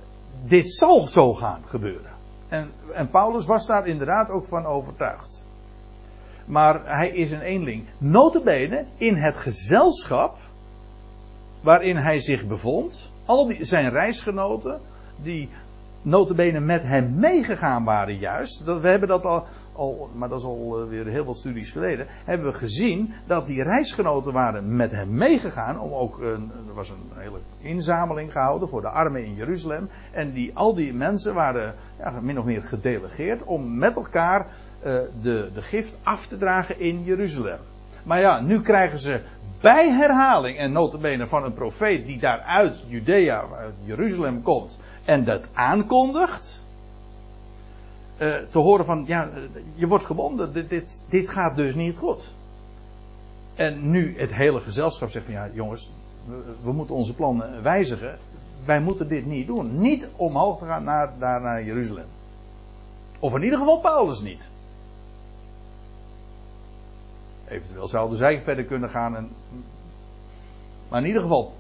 dit 0.46 0.70
zal 0.70 1.08
zo 1.08 1.34
gaan 1.34 1.62
gebeuren. 1.66 2.12
En, 2.48 2.72
en 2.94 3.10
Paulus 3.10 3.46
was 3.46 3.66
daar 3.66 3.88
inderdaad 3.88 4.30
ook 4.30 4.46
van 4.46 4.66
overtuigd. 4.66 5.46
Maar 6.46 6.98
hij 6.98 7.10
is 7.10 7.32
een 7.32 7.42
eenling. 7.42 7.86
Notabene 7.98 8.86
in 8.98 9.16
het 9.16 9.38
gezelschap 9.38 10.38
waarin 11.62 11.98
hij 11.98 12.20
zich 12.20 12.48
bevond. 12.48 13.12
Al 13.26 13.54
zijn 13.60 13.90
reisgenoten 13.90 14.80
die 15.16 15.50
notabene 16.02 16.60
met 16.60 16.84
hem 16.84 17.20
meegegaan 17.20 17.84
waren 17.84 18.18
juist. 18.18 18.66
Dat, 18.66 18.82
we 18.82 18.88
hebben 18.88 19.08
dat 19.08 19.26
al, 19.26 19.46
al, 19.74 20.10
maar 20.14 20.30
dat 20.30 20.40
is 20.40 20.46
al 20.46 20.82
eh, 20.82 20.90
weer 20.90 21.06
heel 21.06 21.26
wat 21.26 21.38
studies 21.38 21.72
geleden. 21.72 22.08
Hebben 22.26 22.52
we 22.52 22.58
gezien 22.58 23.14
dat 23.28 23.48
die 23.48 23.64
reisgenoten 23.64 24.34
waren 24.34 24.76
met 24.76 24.92
hem 24.92 25.14
meegegaan. 25.14 25.80
Om 25.80 25.94
ook, 25.94 26.22
er 26.22 26.74
was 26.74 26.90
een 26.90 27.12
hele 27.14 27.40
inzameling 27.62 28.32
gehouden 28.32 28.70
voor 28.70 28.82
de 28.82 28.90
armen 28.90 29.26
in 29.26 29.36
Jeruzalem. 29.36 29.90
En 30.12 30.34
die, 30.34 30.52
al 30.56 30.76
die 30.76 30.94
mensen 30.94 31.34
waren 31.34 31.76
ja, 31.98 32.20
min 32.22 32.40
of 32.40 32.46
meer 32.46 32.64
gedelegeerd 32.64 33.44
om 33.44 33.78
met 33.78 33.96
elkaar 33.96 34.48
uh, 34.86 34.94
de, 35.22 35.50
de 35.54 35.62
gift 35.62 36.00
af 36.04 36.28
te 36.28 36.38
dragen 36.38 36.80
in 36.80 37.04
Jeruzalem. 37.04 37.60
Maar 38.04 38.20
ja, 38.20 38.40
nu 38.40 38.62
krijgen 38.62 39.00
ze 39.00 39.22
bij 39.62 39.90
herhaling 39.90 40.58
en 40.58 40.72
notabene 40.72 41.28
van 41.28 41.44
een 41.44 41.54
profeet 41.54 42.06
die 42.06 42.20
daar 42.20 42.40
uit 42.40 42.84
Judea, 42.88 43.44
uit 43.58 43.74
Jeruzalem 43.84 44.42
komt 44.42 44.80
en 45.06 45.24
dat 45.24 45.48
aankondigt. 45.54 46.64
Uh, 48.18 48.36
te 48.36 48.60
horen 48.60 48.86
van, 48.86 49.04
ja, 49.08 49.30
je 49.76 49.88
wordt 49.88 50.06
gebonden, 50.06 50.54
dit, 50.54 51.04
dit, 51.10 51.30
gaat 51.30 51.56
dus 51.56 51.76
niet 51.76 51.98
goed. 51.98 52.34
En 53.56 53.90
nu 53.90 54.20
het 54.20 54.34
hele 54.34 54.60
gezelschap 54.60 55.10
zegt 55.10 55.26
van, 55.26 55.34
ja 55.34 55.50
jongens, 55.54 55.92
we, 56.26 56.56
we 56.62 56.72
moeten 56.72 56.96
onze 56.96 57.16
plannen 57.16 57.64
wijzigen. 57.64 58.18
Wij 58.66 58.82
moeten 58.82 59.08
dit 59.08 59.26
niet 59.26 59.48
doen. 59.48 59.82
Niet 59.82 60.10
omhoog 60.16 60.60
te 60.60 60.66
gaan 60.66 60.84
naar, 60.84 61.12
naar, 61.18 61.42
naar 61.42 61.64
Jeruzalem. 61.64 62.06
Of 63.20 63.36
in 63.36 63.44
ieder 63.44 63.60
geval 63.60 63.80
Paulus 63.80 64.22
niet. 64.22 64.50
Eventueel 67.48 67.88
zouden 67.88 68.18
zij 68.18 68.42
verder 68.42 68.66
kunnen 68.66 68.90
gaan. 68.90 69.16
En, 69.16 69.30
maar 70.90 71.02
in 71.02 71.08
ieder 71.08 71.22
geval. 71.22 71.54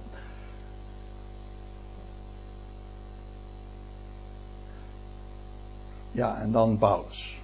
Ja, 6.11 6.37
en 6.37 6.51
dan 6.51 6.77
Paulus. 6.77 7.41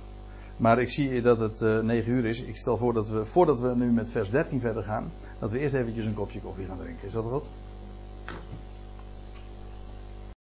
Maar 0.58 0.82
ik 0.82 0.90
zie 0.90 1.22
dat 1.22 1.40
het 1.40 1.62
uh, 1.62 1.80
9 1.80 2.12
uur 2.12 2.26
is. 2.26 2.42
Ik 2.42 2.58
stel 2.58 2.78
voor 2.78 2.94
dat 2.94 3.10
we, 3.10 3.26
voordat 3.26 3.60
we 3.60 3.76
nu 3.76 3.92
met 3.92 4.12
vers 4.12 4.30
13 4.30 4.60
verder 4.60 4.84
gaan, 4.84 5.12
dat 5.40 5.52
we 5.52 5.60
eerst 5.60 5.76
eventjes 5.76 6.06
een 6.06 6.14
kopje 6.14 6.40
koffie 6.40 6.66
gaan 6.66 6.78
drinken. 6.78 7.08
Is 7.08 7.14
dat 7.14 7.26
goed? 7.26 7.50